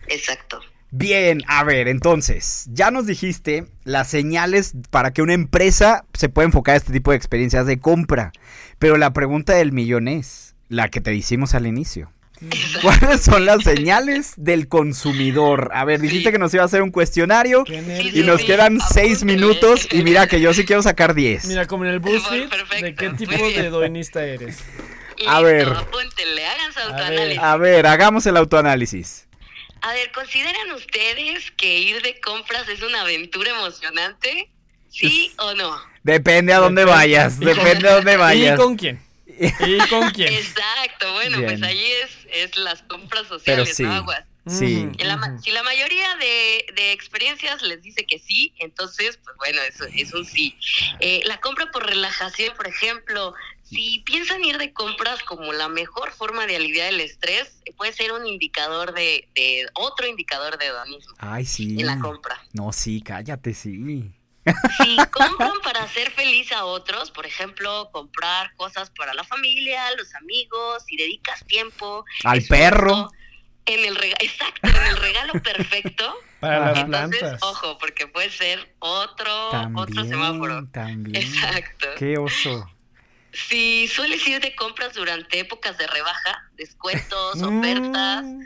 Exacto. 0.08 0.60
Bien, 0.92 1.42
a 1.46 1.62
ver, 1.62 1.86
entonces, 1.86 2.66
ya 2.70 2.90
nos 2.90 3.06
dijiste 3.06 3.66
las 3.84 4.08
señales 4.08 4.74
para 4.90 5.12
que 5.12 5.22
una 5.22 5.34
empresa 5.34 6.04
se 6.14 6.28
pueda 6.28 6.46
enfocar 6.46 6.74
a 6.74 6.78
este 6.78 6.92
tipo 6.92 7.12
de 7.12 7.16
experiencias 7.16 7.64
de 7.66 7.78
compra. 7.78 8.32
Pero 8.80 8.96
la 8.96 9.12
pregunta 9.12 9.54
del 9.54 9.70
millón 9.70 10.08
es, 10.08 10.56
la 10.68 10.88
que 10.88 11.00
te 11.00 11.14
hicimos 11.14 11.54
al 11.54 11.66
inicio. 11.68 12.12
¿Cuáles 12.82 13.20
son 13.22 13.44
las 13.44 13.62
señales 13.64 14.32
del 14.36 14.66
consumidor? 14.68 15.70
A 15.74 15.84
ver, 15.84 16.00
dijiste 16.00 16.28
Sí. 16.28 16.32
que 16.32 16.38
nos 16.38 16.54
iba 16.54 16.62
a 16.62 16.66
hacer 16.66 16.82
un 16.82 16.90
cuestionario 16.90 17.64
y 17.68 18.22
nos 18.22 18.40
sí, 18.40 18.46
quedan 18.46 18.78
seis 18.92 19.24
minutos 19.24 19.86
y 19.92 20.02
mira 20.02 20.26
que 20.26 20.40
yo 20.40 20.54
sí 20.54 20.64
quiero 20.64 20.82
sacar 20.82 21.14
diez. 21.14 21.44
Mira, 21.44 21.66
como 21.66 21.84
en 21.84 21.90
el 21.90 21.98
BuzzFeed, 21.98 22.48
¿de 22.80 22.94
qué 22.94 23.10
tipo 23.10 23.32
de 23.32 23.68
doinista 23.70 24.24
eres? 24.24 24.58
A 25.26 25.40
ver. 25.42 25.68
Apúntenle, 25.68 26.46
hagan 26.46 26.72
su 26.72 26.78
ver. 26.78 26.88
autoanálisis. 26.90 27.38
A 27.42 27.56
ver, 27.58 27.86
hagamos 27.86 28.24
el 28.26 28.36
autoanálisis. 28.38 29.26
A 29.82 29.92
ver, 29.92 30.10
¿consideran 30.12 30.72
ustedes 30.74 31.50
que 31.52 31.78
ir 31.78 32.00
de 32.02 32.18
compras 32.20 32.68
es 32.68 32.82
una 32.82 33.02
aventura 33.02 33.50
emocionante? 33.50 34.50
¿Sí 34.90 35.32
o 35.38 35.54
no? 35.54 35.76
Depende 36.02 36.52
a 36.54 36.58
dónde 36.58 36.82
Depende. 36.82 36.98
vayas, 37.00 37.34
¿Y 37.40 37.44
con- 37.44 37.54
depende 37.54 37.88
a 37.88 37.94
dónde 37.96 38.16
vayas. 38.16 38.54
¿Y 38.58 38.62
con 38.62 38.76
quién? 38.76 39.00
¿Y 39.40 39.78
con 39.88 40.10
quién? 40.10 40.32
Exacto, 40.34 41.12
bueno, 41.14 41.38
Bien. 41.38 41.50
pues 41.50 41.62
ahí 41.62 41.82
es, 41.82 42.10
es 42.30 42.56
las 42.56 42.82
compras 42.82 43.24
Pero 43.28 43.38
sociales, 43.64 43.76
sí, 43.76 43.82
¿no? 43.84 43.92
Aguas. 43.92 44.24
sí. 44.46 44.88
La 44.98 45.38
si 45.42 45.50
la 45.50 45.62
mayoría 45.62 46.16
de, 46.16 46.66
de 46.74 46.92
experiencias 46.92 47.62
les 47.62 47.82
dice 47.82 48.04
que 48.04 48.18
sí, 48.18 48.52
entonces, 48.58 49.18
pues 49.24 49.36
bueno, 49.38 49.60
eso 49.62 49.84
es 49.94 50.12
un 50.12 50.24
sí. 50.24 50.56
Eh, 51.00 51.22
la 51.24 51.40
compra 51.40 51.70
por 51.70 51.86
relajación, 51.86 52.54
por 52.56 52.66
ejemplo, 52.68 53.34
si 53.62 54.00
piensan 54.00 54.44
ir 54.44 54.58
de 54.58 54.72
compras 54.72 55.22
como 55.22 55.52
la 55.52 55.68
mejor 55.68 56.10
forma 56.12 56.46
de 56.46 56.56
aliviar 56.56 56.88
el 56.88 57.00
estrés, 57.00 57.60
puede 57.76 57.92
ser 57.92 58.12
un 58.12 58.26
indicador 58.26 58.92
de, 58.92 59.28
de 59.34 59.66
otro 59.74 60.06
indicador 60.06 60.58
de 60.58 60.66
hedonismo 60.66 61.14
Ay, 61.18 61.46
sí. 61.46 61.76
en 61.78 61.86
la 61.86 61.98
compra. 61.98 62.42
No, 62.52 62.72
sí, 62.72 63.00
cállate, 63.00 63.54
sí. 63.54 64.10
Si 64.78 64.96
compran 65.12 65.52
para 65.62 65.82
hacer 65.82 66.10
feliz 66.12 66.50
a 66.52 66.64
otros, 66.64 67.10
por 67.10 67.26
ejemplo, 67.26 67.90
comprar 67.92 68.54
cosas 68.56 68.90
para 68.90 69.14
la 69.14 69.24
familia, 69.24 69.82
los 69.96 70.14
amigos, 70.14 70.84
si 70.86 70.96
dedicas 70.96 71.44
tiempo 71.46 72.04
Al 72.24 72.42
perro. 72.44 73.10
en 73.66 73.84
el 73.84 73.94
regalo, 73.96 74.16
exacto, 74.20 74.68
en 74.68 74.86
el 74.86 74.96
regalo 74.96 75.32
perfecto. 75.42 76.14
Para 76.40 76.70
las 76.72 76.78
Entonces, 76.78 77.18
plantas. 77.20 77.42
ojo, 77.42 77.76
porque 77.76 78.06
puede 78.06 78.30
ser 78.30 78.74
otro 78.78 79.50
otro 79.76 80.04
semáforo. 80.04 80.66
También, 80.72 81.12
también. 81.12 81.16
Exacto. 81.16 81.86
Qué 81.98 82.16
oso. 82.16 82.66
Si 83.32 83.86
sueles 83.88 84.26
ir 84.26 84.40
de 84.40 84.54
compras 84.56 84.94
durante 84.94 85.38
épocas 85.38 85.76
de 85.76 85.86
rebaja, 85.86 86.48
descuentos, 86.56 87.42
ofertas, 87.42 88.24
Mm, 88.24 88.40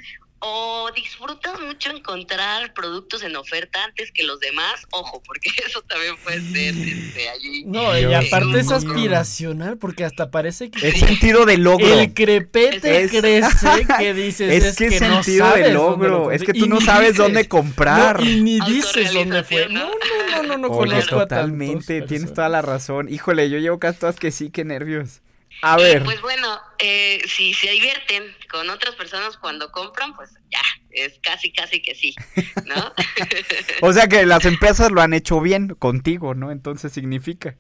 o 0.47 0.91
disfrutas 0.95 1.59
mucho 1.61 1.91
encontrar 1.91 2.75
productos 2.75 3.23
en 3.23 3.35
oferta 3.37 3.83
antes 3.85 4.11
que 4.13 4.23
los 4.25 4.39
demás, 4.41 4.87
ojo, 4.91 5.23
porque 5.27 5.51
eso 5.67 5.81
también 5.83 6.17
puede 6.19 6.41
ser 6.53 6.75
este, 6.77 7.29
allí. 7.31 7.65
No, 7.67 7.99
y 7.99 8.13
aparte 8.13 8.61
es 8.61 8.71
aspiracional 8.71 9.79
porque 9.79 10.05
hasta 10.05 10.31
parece 10.31 10.71
que 10.71 10.89
Es 10.89 11.01
sentido 11.01 11.47
de 11.47 11.59
logro. 11.59 11.99
el 11.99 12.13
crepete 12.13 13.03
Es- 13.05 13.11
crece 13.11 13.87
que 13.99 14.15
dices 14.15 14.65
Es 14.65 14.77
que 14.77 14.87
es 14.87 15.01
no 15.01 15.23
sentido 15.23 15.47
sabes 15.47 15.65
de 15.67 15.73
lo 15.73 15.91
logro. 15.91 16.31
Es 16.31 16.41
que 16.43 16.47
compré". 16.49 16.61
tú 16.61 16.67
no 16.69 16.81
sabes 16.81 17.11
dices- 17.11 17.17
dónde 17.17 17.49
comprar. 17.49 18.21
No, 18.21 18.29
y 18.29 18.41
ni 18.43 18.61
dices 18.61 19.13
dónde 19.13 19.43
fue. 19.45 19.69
No, 19.69 19.87
¿no? 19.87 19.91
no, 20.31 20.43
no, 20.43 20.59
no, 20.59 20.69
Oye, 20.69 20.91
conozco 20.91 21.17
a 21.17 21.23
totalmente, 21.27 22.03
tienes 22.03 22.35
toda 22.35 22.49
la 22.49 22.61
razón. 22.63 23.09
Híjole, 23.09 23.49
yo 23.51 23.59
llevo 23.59 23.79
casi 23.79 23.99
todas 23.99 24.17
que 24.17 24.31
sí, 24.31 24.51
qué 24.51 24.65
nervios. 24.65 25.21
A 25.63 25.77
ver, 25.79 26.03
Pues 26.05 26.21
bueno, 26.21 26.61
eh, 26.79 27.23
si 27.27 27.55
se 27.55 27.71
divierten 27.71 28.25
con 28.55 28.71
otras 28.71 28.95
personas 28.95 29.37
cuando 29.37 29.73
compran, 29.73 30.15
pues 30.15 30.31
ya, 30.49 30.63
es 30.91 31.19
casi, 31.21 31.53
casi 31.53 31.83
que 31.83 31.97
sí, 31.97 32.15
¿no? 32.67 32.95
o 33.83 33.93
sea 33.93 34.07
que 34.07 34.25
las 34.25 34.45
empresas 34.45 34.93
lo 34.93 35.01
han 35.01 35.13
hecho 35.13 35.41
bien 35.41 35.71
contigo, 35.71 36.35
¿no? 36.35 36.53
Entonces 36.53 36.93
significa. 36.93 37.57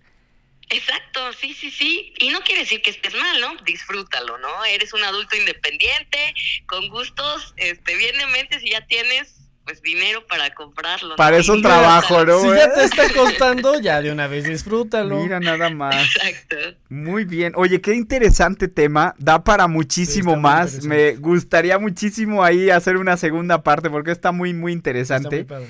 Exacto, 0.70 1.32
sí, 1.32 1.52
sí, 1.52 1.72
sí. 1.72 2.14
Y 2.20 2.28
no 2.28 2.42
quiere 2.42 2.60
decir 2.60 2.80
que 2.80 2.90
estés 2.90 3.12
mal, 3.12 3.40
¿no? 3.40 3.56
Disfrútalo, 3.64 4.38
¿no? 4.38 4.64
Eres 4.66 4.92
un 4.92 5.02
adulto 5.02 5.34
independiente, 5.34 6.32
con 6.66 6.88
gustos, 6.90 7.54
este, 7.56 7.96
bien 7.96 8.16
de 8.16 8.26
mente 8.28 8.60
si 8.60 8.70
ya 8.70 8.86
tienes, 8.86 9.43
pues, 9.64 9.82
dinero 9.82 10.26
para 10.26 10.52
comprarlo. 10.54 11.10
¿no? 11.10 11.16
Para 11.16 11.38
eso 11.38 11.56
Y 11.56 11.62
trabajo. 11.62 12.24
¿no? 12.24 12.40
Si 12.40 12.48
ya 12.48 12.72
te 12.72 12.84
está 12.84 13.08
costando, 13.12 13.80
ya 13.80 14.00
de 14.02 14.12
una 14.12 14.26
vez 14.26 14.44
disfrútalo. 14.44 15.20
Mira 15.22 15.40
nada 15.40 15.70
más. 15.70 15.94
Exacto. 15.96 16.56
Muy 16.88 17.24
bien. 17.24 17.52
Oye, 17.56 17.80
qué 17.80 17.94
interesante 17.94 18.68
tema. 18.68 19.14
Da 19.18 19.42
para 19.42 19.66
muchísimo 19.66 20.32
Sí, 20.32 20.36
está 20.36 20.36
muy 20.36 20.40
más. 20.42 20.84
Me 20.84 21.16
gustaría 21.16 21.78
muchísimo 21.78 22.44
ahí 22.44 22.70
hacer 22.70 22.96
una 22.96 23.16
segunda 23.16 23.62
parte 23.62 23.90
porque 23.90 24.10
está 24.12 24.32
muy, 24.32 24.52
muy 24.54 24.72
Está 24.72 24.76
interesante. 24.76 25.36
muy 25.36 25.44
padre. 25.44 25.66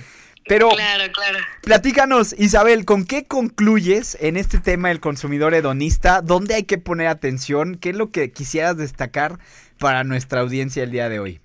Pero 0.46 0.68
Claro, 0.68 1.10
claro. 1.10 1.38
platícanos, 1.62 2.34
Isabel, 2.38 2.84
¿con 2.84 3.06
qué 3.06 3.24
concluyes 3.24 4.18
en 4.20 4.36
este 4.36 4.58
tema 4.58 4.88
del 4.88 5.00
consumidor 5.00 5.54
hedonista? 5.54 6.20
¿Dónde 6.20 6.54
hay 6.54 6.64
que 6.64 6.76
poner 6.76 7.06
atención? 7.06 7.76
¿Qué 7.76 7.90
es 7.90 7.96
lo 7.96 8.10
que 8.10 8.30
quisieras 8.30 8.76
destacar 8.76 9.38
para 9.78 10.04
nuestra 10.04 10.40
audiencia 10.42 10.82
el 10.82 10.90
día 10.90 11.08
de 11.08 11.18
hoy? 11.18 11.40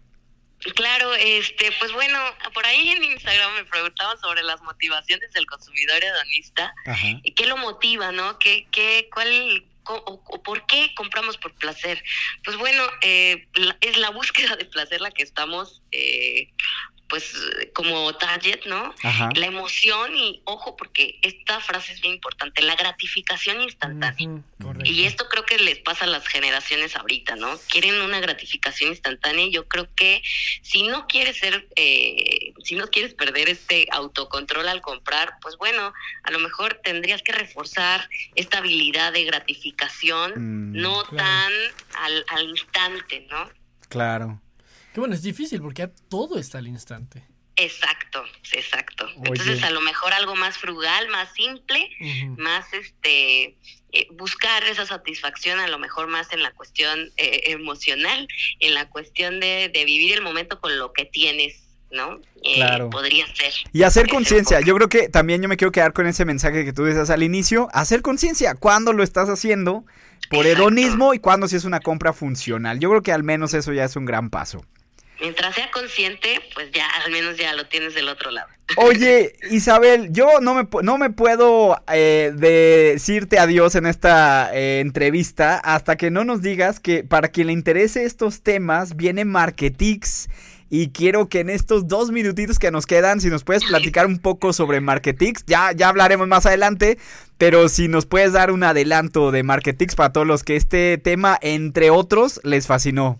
Claro, 0.76 1.14
este, 1.16 1.72
pues 1.80 1.92
bueno, 1.94 2.20
por 2.54 2.66
ahí 2.66 2.90
en 2.90 3.04
Instagram 3.04 3.54
me 3.56 3.64
preguntaban 3.66 4.20
sobre 4.20 4.44
las 4.44 4.62
motivaciones 4.62 5.32
del 5.32 5.46
consumidor 5.46 6.04
hedonista. 6.04 6.74
Ajá. 6.86 7.08
¿Y 7.24 7.32
¿Qué 7.34 7.46
lo 7.48 7.56
motiva, 7.58 8.12
no? 8.12 8.38
¿Qué, 8.40 8.68
qué, 8.72 9.08
cuál, 9.14 9.66
o, 9.86 10.22
o 10.28 10.44
por 10.44 10.66
qué 10.68 10.94
compramos 10.96 11.38
por 11.38 11.54
placer? 11.56 12.04
Pues 12.44 12.58
bueno, 12.58 12.84
eh, 13.04 13.48
la- 13.54 13.78
es 13.80 13.96
la 13.98 14.10
búsqueda 14.10 14.58
de 14.58 14.66
placer 14.66 15.00
la 15.00 15.12
que 15.12 15.24
estamos, 15.24 15.82
eh, 15.92 16.50
pues, 17.10 17.34
como 17.74 18.14
target, 18.16 18.62
¿no? 18.66 18.94
Ajá. 19.04 19.30
La 19.36 19.48
emoción 19.48 20.16
y, 20.16 20.42
ojo, 20.46 20.76
porque 20.76 21.20
esta 21.22 21.60
frase 21.60 21.94
es 21.94 22.02
bien 22.02 22.14
importante, 22.16 22.62
la 22.62 22.76
gratificación 22.76 23.62
instantánea. 23.62 24.42
Y 24.84 25.06
esto 25.06 25.28
creo 25.30 25.46
que 25.46 25.58
les 25.58 25.80
pasa 25.80 26.06
a 26.06 26.08
las 26.08 26.28
generaciones 26.28 26.96
ahorita, 26.96 27.36
¿no? 27.36 27.58
Quieren 27.70 28.00
una 28.02 28.20
gratificación 28.20 28.92
instantánea 28.92 29.46
y 29.46 29.52
yo 29.52 29.68
creo 29.68 29.88
que 29.96 30.22
si 30.62 30.84
no 30.84 31.08
quieres 31.08 31.38
ser, 31.38 31.68
eh, 31.76 32.54
si 32.64 32.76
no 32.76 32.88
quieres 32.88 33.14
perder 33.14 33.50
este 33.50 33.88
autocontrol 33.92 34.68
al 34.70 34.82
comprar, 34.82 35.34
pues 35.42 35.58
bueno, 35.58 35.94
a 36.24 36.32
lo 36.32 36.40
mejor 36.40 36.80
tendrías 36.84 37.22
que 37.22 37.32
reforzar 37.32 38.10
esta 38.36 38.60
habilidad 38.60 39.12
de 39.14 39.24
gratificación, 39.26 40.34
Mm, 40.36 40.82
no 40.82 41.04
claro. 41.04 41.18
tan 41.18 41.54
al, 42.04 42.26
al 42.30 42.50
instante, 42.50 43.26
¿no? 43.30 43.50
Claro. 43.90 44.42
Que 44.94 45.00
bueno, 45.00 45.16
es 45.16 45.22
difícil 45.22 45.62
porque 45.62 45.88
todo 46.10 46.40
está 46.40 46.58
al 46.58 46.68
instante. 46.68 47.24
Exacto, 47.56 48.24
exacto. 48.54 49.06
Oye. 49.18 49.32
Entonces 49.32 49.64
a 49.64 49.70
lo 49.72 49.82
mejor 49.82 50.14
algo 50.14 50.36
más 50.36 50.58
frugal, 50.58 51.10
más 51.10 51.34
simple, 51.34 51.90
más 52.38 52.66
este 52.74 53.58
eh, 53.92 54.08
buscar 54.14 54.64
esa 54.64 54.86
satisfacción 54.86 55.60
a 55.60 55.68
lo 55.68 55.78
mejor 55.78 56.08
más 56.08 56.32
en 56.32 56.42
la 56.42 56.52
cuestión 56.52 57.12
eh, 57.18 57.42
emocional, 57.48 58.28
en 58.60 58.74
la 58.76 58.88
cuestión 58.88 59.40
de, 59.40 59.70
de 59.74 59.84
vivir 59.84 60.14
el 60.14 60.22
momento 60.22 60.62
con 60.62 60.78
lo 60.78 60.94
que 60.94 61.06
tienes, 61.06 61.64
¿no? 61.92 62.22
Eh, 62.44 62.56
Claro. 62.56 62.90
Podría 62.90 63.26
ser. 63.36 63.52
Y 63.74 63.84
hacer 63.84 64.08
conciencia. 64.08 64.62
Yo 64.62 64.74
creo 64.76 64.88
que 64.88 65.10
también 65.10 65.42
yo 65.42 65.50
me 65.50 65.58
quiero 65.58 65.72
quedar 65.72 65.92
con 65.92 66.08
ese 66.08 66.24
mensaje 66.24 66.64
que 66.64 66.72
tú 66.72 66.84
decías 66.84 67.10
al 67.10 67.24
inicio. 67.24 67.68
Hacer 67.74 68.02
conciencia. 68.02 68.56
¿Cuándo 68.56 68.94
lo 68.94 69.04
estás 69.04 69.28
haciendo? 69.28 69.86
Por 70.30 70.46
hedonismo 70.46 71.14
y 71.14 71.20
cuándo 71.20 71.48
si 71.48 71.56
es 71.56 71.66
una 71.66 71.80
compra 71.80 72.14
funcional. 72.14 72.80
Yo 72.80 72.90
creo 72.90 73.02
que 73.02 73.12
al 73.12 73.24
menos 73.24 73.54
eso 73.54 73.74
ya 73.74 73.84
es 73.84 73.96
un 73.96 74.06
gran 74.06 74.30
paso. 74.30 74.64
Mientras 75.20 75.54
sea 75.54 75.70
consciente, 75.72 76.40
pues 76.54 76.72
ya 76.72 76.88
al 77.04 77.12
menos 77.12 77.36
ya 77.38 77.54
lo 77.54 77.68
tienes 77.68 77.94
del 77.94 78.08
otro 78.08 78.32
lado. 78.32 78.48
Oye, 78.78 79.36
Isabel, 79.52 80.14
yo 80.14 80.40
no 80.40 80.54
me, 80.56 80.68
no 80.82 80.98
me 80.98 81.10
puedo 81.10 81.78
eh, 81.92 82.32
decirte 82.36 83.38
adiós 83.38 83.76
en 83.76 83.86
esta 83.86 84.50
eh, 84.54 84.80
entrevista 84.80 85.58
hasta 85.58 85.98
que 85.98 86.10
no 86.10 86.24
nos 86.24 86.42
digas 86.42 86.80
que 86.80 87.04
para 87.04 87.28
quien 87.28 87.48
le 87.48 87.54
interese 87.54 88.06
estos 88.06 88.44
temas 88.44 88.96
viene 88.96 89.26
Marketix 89.26 90.30
y 90.70 90.90
quiero 90.90 91.30
que 91.30 91.40
en 91.40 91.50
estos 91.50 91.88
dos 91.88 92.12
minutitos 92.12 92.60
que 92.60 92.72
nos 92.72 92.86
quedan, 92.86 93.22
si 93.22 93.30
nos 93.30 93.44
puedes 93.44 93.64
platicar 93.66 94.06
un 94.06 94.20
poco 94.20 94.54
sobre 94.54 94.82
Marketix, 94.82 95.44
ya, 95.46 95.72
ya 95.72 95.90
hablaremos 95.90 96.28
más 96.28 96.46
adelante, 96.46 96.98
pero 97.38 97.70
si 97.70 97.88
nos 97.88 98.06
puedes 98.06 98.34
dar 98.34 98.52
un 98.52 98.64
adelanto 98.64 99.32
de 99.32 99.44
Marketix 99.44 99.96
para 99.96 100.14
todos 100.14 100.28
los 100.28 100.44
que 100.44 100.56
este 100.56 100.98
tema, 100.98 101.38
entre 101.42 101.90
otros, 101.90 102.40
les 102.44 102.68
fascinó. 102.68 103.20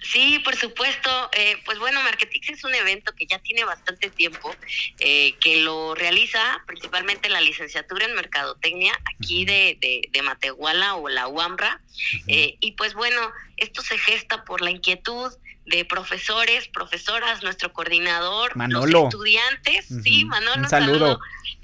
Sí, 0.00 0.38
por 0.44 0.54
supuesto. 0.54 1.10
Eh, 1.32 1.56
pues 1.64 1.78
bueno, 1.78 2.00
Marketix 2.02 2.50
es 2.50 2.64
un 2.64 2.74
evento 2.74 3.12
que 3.14 3.26
ya 3.26 3.38
tiene 3.40 3.64
bastante 3.64 4.10
tiempo, 4.10 4.54
eh, 5.00 5.34
que 5.40 5.62
lo 5.62 5.94
realiza 5.94 6.38
principalmente 6.66 7.28
la 7.28 7.40
licenciatura 7.40 8.06
en 8.06 8.14
Mercadotecnia 8.14 8.92
aquí 9.14 9.44
de, 9.44 9.76
de, 9.80 10.02
de 10.10 10.22
Matehuala 10.22 10.94
o 10.94 11.08
la 11.08 11.28
UAMRA. 11.28 11.80
Eh, 12.28 12.56
y 12.60 12.72
pues 12.72 12.94
bueno, 12.94 13.20
esto 13.56 13.82
se 13.82 13.98
gesta 13.98 14.44
por 14.44 14.60
la 14.60 14.70
inquietud 14.70 15.32
de 15.68 15.84
profesores, 15.84 16.68
profesoras, 16.68 17.42
nuestro 17.42 17.72
coordinador, 17.72 18.56
Manolo. 18.56 18.86
los 18.86 19.04
estudiantes, 19.14 19.86
sí. 20.02 20.24
Manolo, 20.24 20.62
Un 20.62 20.68
saludo. 20.68 21.20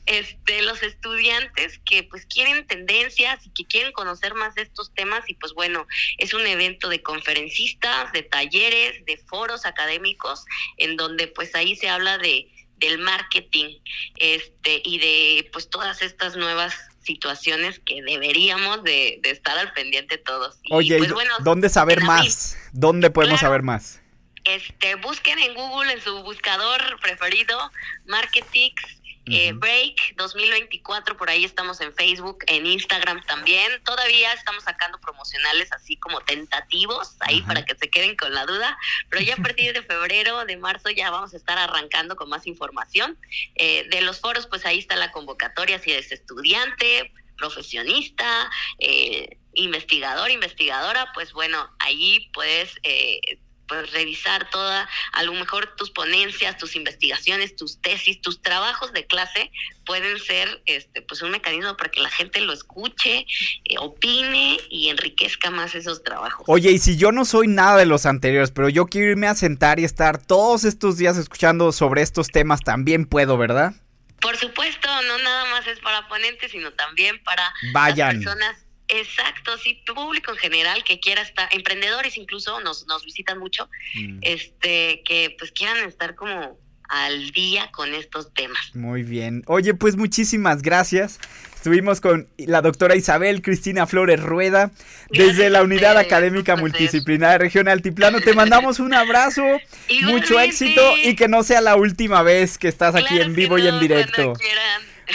este, 0.07 0.63
los 0.63 0.83
estudiantes 0.83 1.81
que 1.85 2.03
pues 2.03 2.27
quieren 2.27 2.67
tendencias 2.67 3.45
y 3.47 3.51
que 3.51 3.65
quieren 3.65 3.93
conocer 3.93 4.35
más 4.35 4.55
de 4.55 4.63
estos 4.63 4.93
temas 4.95 5.29
y 5.29 5.35
pues 5.35 5.55
bueno, 5.55 5.87
es 6.19 6.35
un 6.35 6.47
evento 6.47 6.89
de 6.89 7.03
conferencistas, 7.03 8.13
de 8.13 8.23
talleres, 8.23 9.05
de 9.07 9.17
foros 9.27 9.65
académicos, 9.65 10.45
en 10.77 10.97
donde 10.97 11.27
pues 11.29 11.55
ahí 11.55 11.75
se 11.77 11.89
habla 11.89 12.19
de 12.19 12.51
del 12.77 12.99
marketing 12.99 13.79
este 14.17 14.83
y 14.85 14.99
de 14.99 15.49
pues 15.53 15.71
todas 15.71 16.03
estas 16.03 16.37
nuevas 16.37 16.75
situaciones 17.05 17.81
que 17.81 18.03
deberíamos 18.03 18.83
de, 18.85 19.19
de 19.23 19.31
estar 19.31 19.57
al 19.59 19.73
pendiente 19.73 20.19
todos. 20.19 20.59
Oye, 20.71 20.97
¿y 20.97 20.99
pues 20.99 21.13
bueno, 21.13 21.35
¿dónde 21.41 21.69
saber 21.69 22.03
más? 22.03 22.57
¿Dónde 22.73 23.11
podemos 23.11 23.39
Claro. 23.41 23.51
saber 23.53 23.63
más? 23.63 24.01
este, 24.45 24.97
busquen 24.97 25.39
en 25.39 25.55
Google, 25.55 25.91
en 25.93 26.03
su 26.03 26.23
buscador 26.23 26.79
preferido, 27.01 27.59
Marketix 28.07 28.75
eh, 29.27 29.53
Ujú. 29.53 29.61
Break 29.61 30.17
2024, 30.17 31.17
por 31.17 31.31
ahí 31.31 31.45
estamos 31.45 31.81
en 31.81 31.95
Facebook, 31.95 32.45
en 32.47 32.67
Instagram 32.67 33.23
también. 33.25 33.83
Todavía 33.85 34.33
estamos 34.33 34.65
sacando 34.65 34.99
promocionales 35.01 35.73
así 35.73 35.97
como 35.97 36.21
tentativos, 36.21 37.17
ahí 37.21 37.43
para 37.43 37.65
que 37.65 37.75
se 37.75 37.89
queden 37.89 38.17
con 38.17 38.35
la 38.35 38.47
duda, 38.47 38.77
pero 39.09 39.23
ya 39.23 39.35
a 39.35 39.37
partir 39.43 39.73
de 39.73 39.83
febrero, 39.83 40.45
de 40.45 40.57
marzo, 40.57 40.91
ya 40.91 41.11
vamos 41.11 41.35
a 41.35 41.37
estar 41.37 41.59
arrancando 41.59 42.17
con 42.17 42.29
más 42.29 42.47
información. 42.47 43.19
Eh, 43.55 43.87
de 43.91 44.01
los 44.03 44.21
foros, 44.21 44.47
pues 44.47 44.67
ahí 44.67 44.79
está 44.79 44.97
la 44.97 45.13
convocatoria, 45.13 45.79
si 45.79 45.93
eres 45.93 46.13
estudiante, 46.13 47.13
profesionista, 47.37 48.51
eh, 48.79 49.39
investigador, 49.55 50.31
investigadora, 50.31 51.13
pues 51.15 51.33
bueno, 51.33 51.71
ahí 51.79 52.31
puedes 52.33 52.79
eh, 52.83 53.39
pues 53.67 53.93
revisar 53.93 54.49
toda, 54.51 54.89
a 55.13 55.23
lo 55.23 55.33
mejor 55.33 55.75
tus 55.77 55.91
ponencias, 55.91 56.57
tus 56.59 56.77
investigaciones, 56.77 57.57
tus 57.57 57.81
tesis, 57.81 58.21
tus 58.21 58.43
trabajos 58.43 58.93
de 58.93 59.07
clase 59.07 59.51
pueden 59.85 60.19
ser 60.19 60.63
este 60.67 61.03
pues 61.03 61.23
un 61.23 61.31
mecanismo 61.31 61.77
para 61.77 61.91
que 61.91 62.01
la 62.01 62.11
gente 62.11 62.41
lo 62.41 62.53
escuche, 62.53 63.27
eh, 63.65 63.77
opine 63.79 64.59
y 64.71 64.89
enriquezca 64.89 65.51
más 65.51 65.75
esos 65.75 66.03
trabajos. 66.03 66.45
Oye, 66.49 66.71
y 66.71 66.79
si 66.79 66.97
yo 66.97 67.13
no 67.13 67.25
soy 67.25 67.49
nada 67.49 67.77
de 67.77 67.87
los 67.87 68.07
anteriores, 68.07 68.51
pero 68.51 68.69
yo 68.69 68.87
quiero 68.87 69.11
irme 69.11 69.27
a 69.27 69.35
sentar 69.35 69.79
y 69.79 69.85
estar 69.85 70.25
todos 70.25 70.65
estos 70.65 70.97
días 70.97 71.17
escuchando 71.17 71.73
sobre 71.73 72.03
estos 72.03 72.29
temas, 72.29 72.61
también 72.61 73.07
puedo, 73.07 73.37
¿verdad? 73.37 73.75
Por 74.21 74.37
supuesto, 74.37 74.89
no 75.03 75.19
nada 75.19 75.45
más 75.51 75.67
es 75.67 75.81
para 75.81 76.09
ponentes, 76.09 76.51
sino 76.51 76.73
también 76.73 77.23
para 77.25 77.53
Vayan. 77.73 78.17
las 78.17 78.25
personas. 78.25 78.65
Exacto, 78.95 79.59
sí, 79.59 79.83
público 79.87 80.31
en 80.33 80.39
general 80.39 80.85
que 80.85 81.01
quiera 81.01 81.23
estar, 81.23 81.49
emprendedores 81.53 82.17
incluso 82.17 82.61
nos, 82.61 82.87
nos 82.87 83.05
visitan 83.05 83.39
mucho, 83.39 83.69
Mm, 83.95 84.19
este, 84.23 85.03
que 85.05 85.35
pues 85.39 85.53
quieran 85.53 85.87
estar 85.89 86.15
como 86.15 86.59
al 86.89 87.31
día 87.31 87.71
con 87.73 87.95
estos 87.95 88.33
temas. 88.35 88.75
Muy 88.75 89.03
bien. 89.03 89.43
Oye, 89.47 89.75
pues 89.75 89.97
muchísimas 89.97 90.63
gracias. 90.63 91.19
Estuvimos 91.55 92.01
con 92.01 92.29
la 92.37 92.61
doctora 92.61 92.95
Isabel 92.95 93.41
Cristina 93.41 93.87
Flores 93.87 94.21
Rueda 94.21 94.71
desde 95.11 95.49
la 95.49 95.63
Unidad 95.63 95.93
ustedes, 95.93 96.07
Académica. 96.07 96.57
Multidisciplinaria 96.57 97.39
Regional 97.39 97.73
Altiplano. 97.73 98.21
Te 98.21 98.35
mandamos 98.35 98.81
un 98.81 98.93
abrazo, 98.93 99.43
mucho 100.03 100.39
éxito 100.39 100.83
y 101.03 101.17
que 101.17 101.27
no 101.27 101.43
sea 101.43 101.63
la 101.63 101.77
última 101.77 102.23
vez 102.23 102.59
que 102.59 102.69
estás 102.69 102.95
aquí 102.95 103.19
en 103.19 103.35
vivo 103.35 103.59
y 103.59 103.67
en 103.67 103.81
directo. 103.81 104.35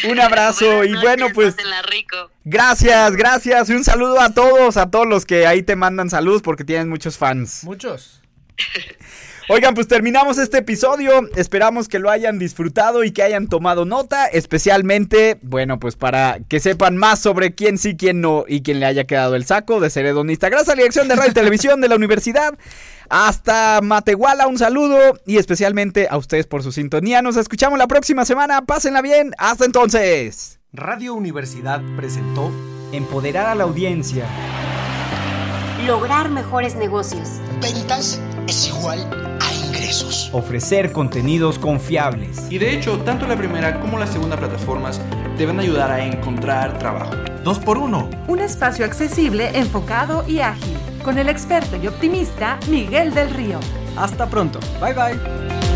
Un 0.09 0.19
abrazo 0.19 0.65
Buenas 0.65 0.87
y 0.87 1.01
bueno, 1.01 1.29
noches, 1.29 1.55
pues- 1.55 1.55
rico. 1.89 2.31
Gracias, 2.43 3.15
gracias 3.15 3.69
y 3.69 3.73
un 3.73 3.83
saludo 3.83 4.19
a 4.21 4.33
todos, 4.33 4.77
a 4.77 4.89
todos 4.89 5.07
los 5.07 5.25
que 5.25 5.45
ahí 5.47 5.63
te 5.63 5.75
mandan 5.75 6.09
saludos 6.09 6.41
porque 6.41 6.63
tienen 6.63 6.89
muchos 6.89 7.17
fans. 7.17 7.63
Muchos. 7.63 8.21
Oigan, 9.51 9.73
pues 9.73 9.87
terminamos 9.87 10.37
este 10.37 10.59
episodio. 10.59 11.27
Esperamos 11.35 11.87
que 11.87 11.97
lo 11.97 12.11
hayan 12.11 12.37
disfrutado 12.37 13.03
y 13.03 13.09
que 13.09 13.23
hayan 13.23 13.47
tomado 13.47 13.83
nota. 13.83 14.27
Especialmente, 14.27 15.39
bueno, 15.41 15.79
pues 15.79 15.95
para 15.95 16.37
que 16.47 16.59
sepan 16.59 16.97
más 16.97 17.19
sobre 17.19 17.55
quién 17.55 17.79
sí, 17.79 17.97
quién 17.97 18.21
no 18.21 18.45
y 18.47 18.61
quién 18.61 18.79
le 18.79 18.85
haya 18.85 19.05
quedado 19.05 19.35
el 19.35 19.45
saco 19.45 19.79
de 19.79 19.89
Ceredonista. 19.89 20.49
Gracias 20.49 20.69
a 20.69 20.75
la 20.75 20.83
dirección 20.83 21.07
de 21.07 21.15
Radio 21.15 21.31
y 21.31 21.33
Televisión 21.33 21.81
de 21.81 21.89
la 21.89 21.95
Universidad. 21.95 22.59
Hasta 23.09 23.81
Matehuala, 23.81 24.45
un 24.45 24.59
saludo 24.59 25.19
y 25.25 25.37
especialmente 25.37 26.07
a 26.11 26.17
ustedes 26.17 26.45
por 26.45 26.61
su 26.61 26.71
sintonía. 26.71 27.23
Nos 27.23 27.35
escuchamos 27.35 27.79
la 27.79 27.87
próxima 27.87 28.25
semana. 28.25 28.61
Pásenla 28.67 29.01
bien. 29.01 29.33
Hasta 29.39 29.65
entonces. 29.65 30.59
Radio 30.73 31.15
Universidad 31.15 31.81
presentó 31.97 32.51
Empoderar 32.91 33.47
a 33.47 33.55
la 33.55 33.63
audiencia. 33.63 34.25
Lograr 35.87 36.29
mejores 36.29 36.75
negocios. 36.75 37.39
Ventas 37.61 38.21
es 38.47 38.67
igual 38.67 39.38
ingresos. 39.89 40.29
Ofrecer 40.33 40.91
contenidos 40.91 41.57
confiables. 41.57 42.47
Y 42.49 42.57
de 42.57 42.75
hecho, 42.75 42.99
tanto 42.99 43.27
la 43.27 43.35
primera 43.35 43.79
como 43.79 43.97
la 43.97 44.07
segunda 44.07 44.37
plataformas 44.37 45.01
te 45.37 45.45
van 45.45 45.59
a 45.59 45.63
ayudar 45.63 45.91
a 45.91 46.05
encontrar 46.05 46.77
trabajo. 46.77 47.11
2x1. 47.43 48.27
Un 48.27 48.39
espacio 48.39 48.85
accesible, 48.85 49.57
enfocado 49.57 50.27
y 50.27 50.39
ágil. 50.39 50.77
Con 51.03 51.17
el 51.17 51.29
experto 51.29 51.77
y 51.77 51.87
optimista 51.87 52.59
Miguel 52.69 53.13
del 53.13 53.29
Río. 53.31 53.59
Hasta 53.97 54.27
pronto. 54.27 54.59
Bye 54.79 54.93
bye. 54.93 55.68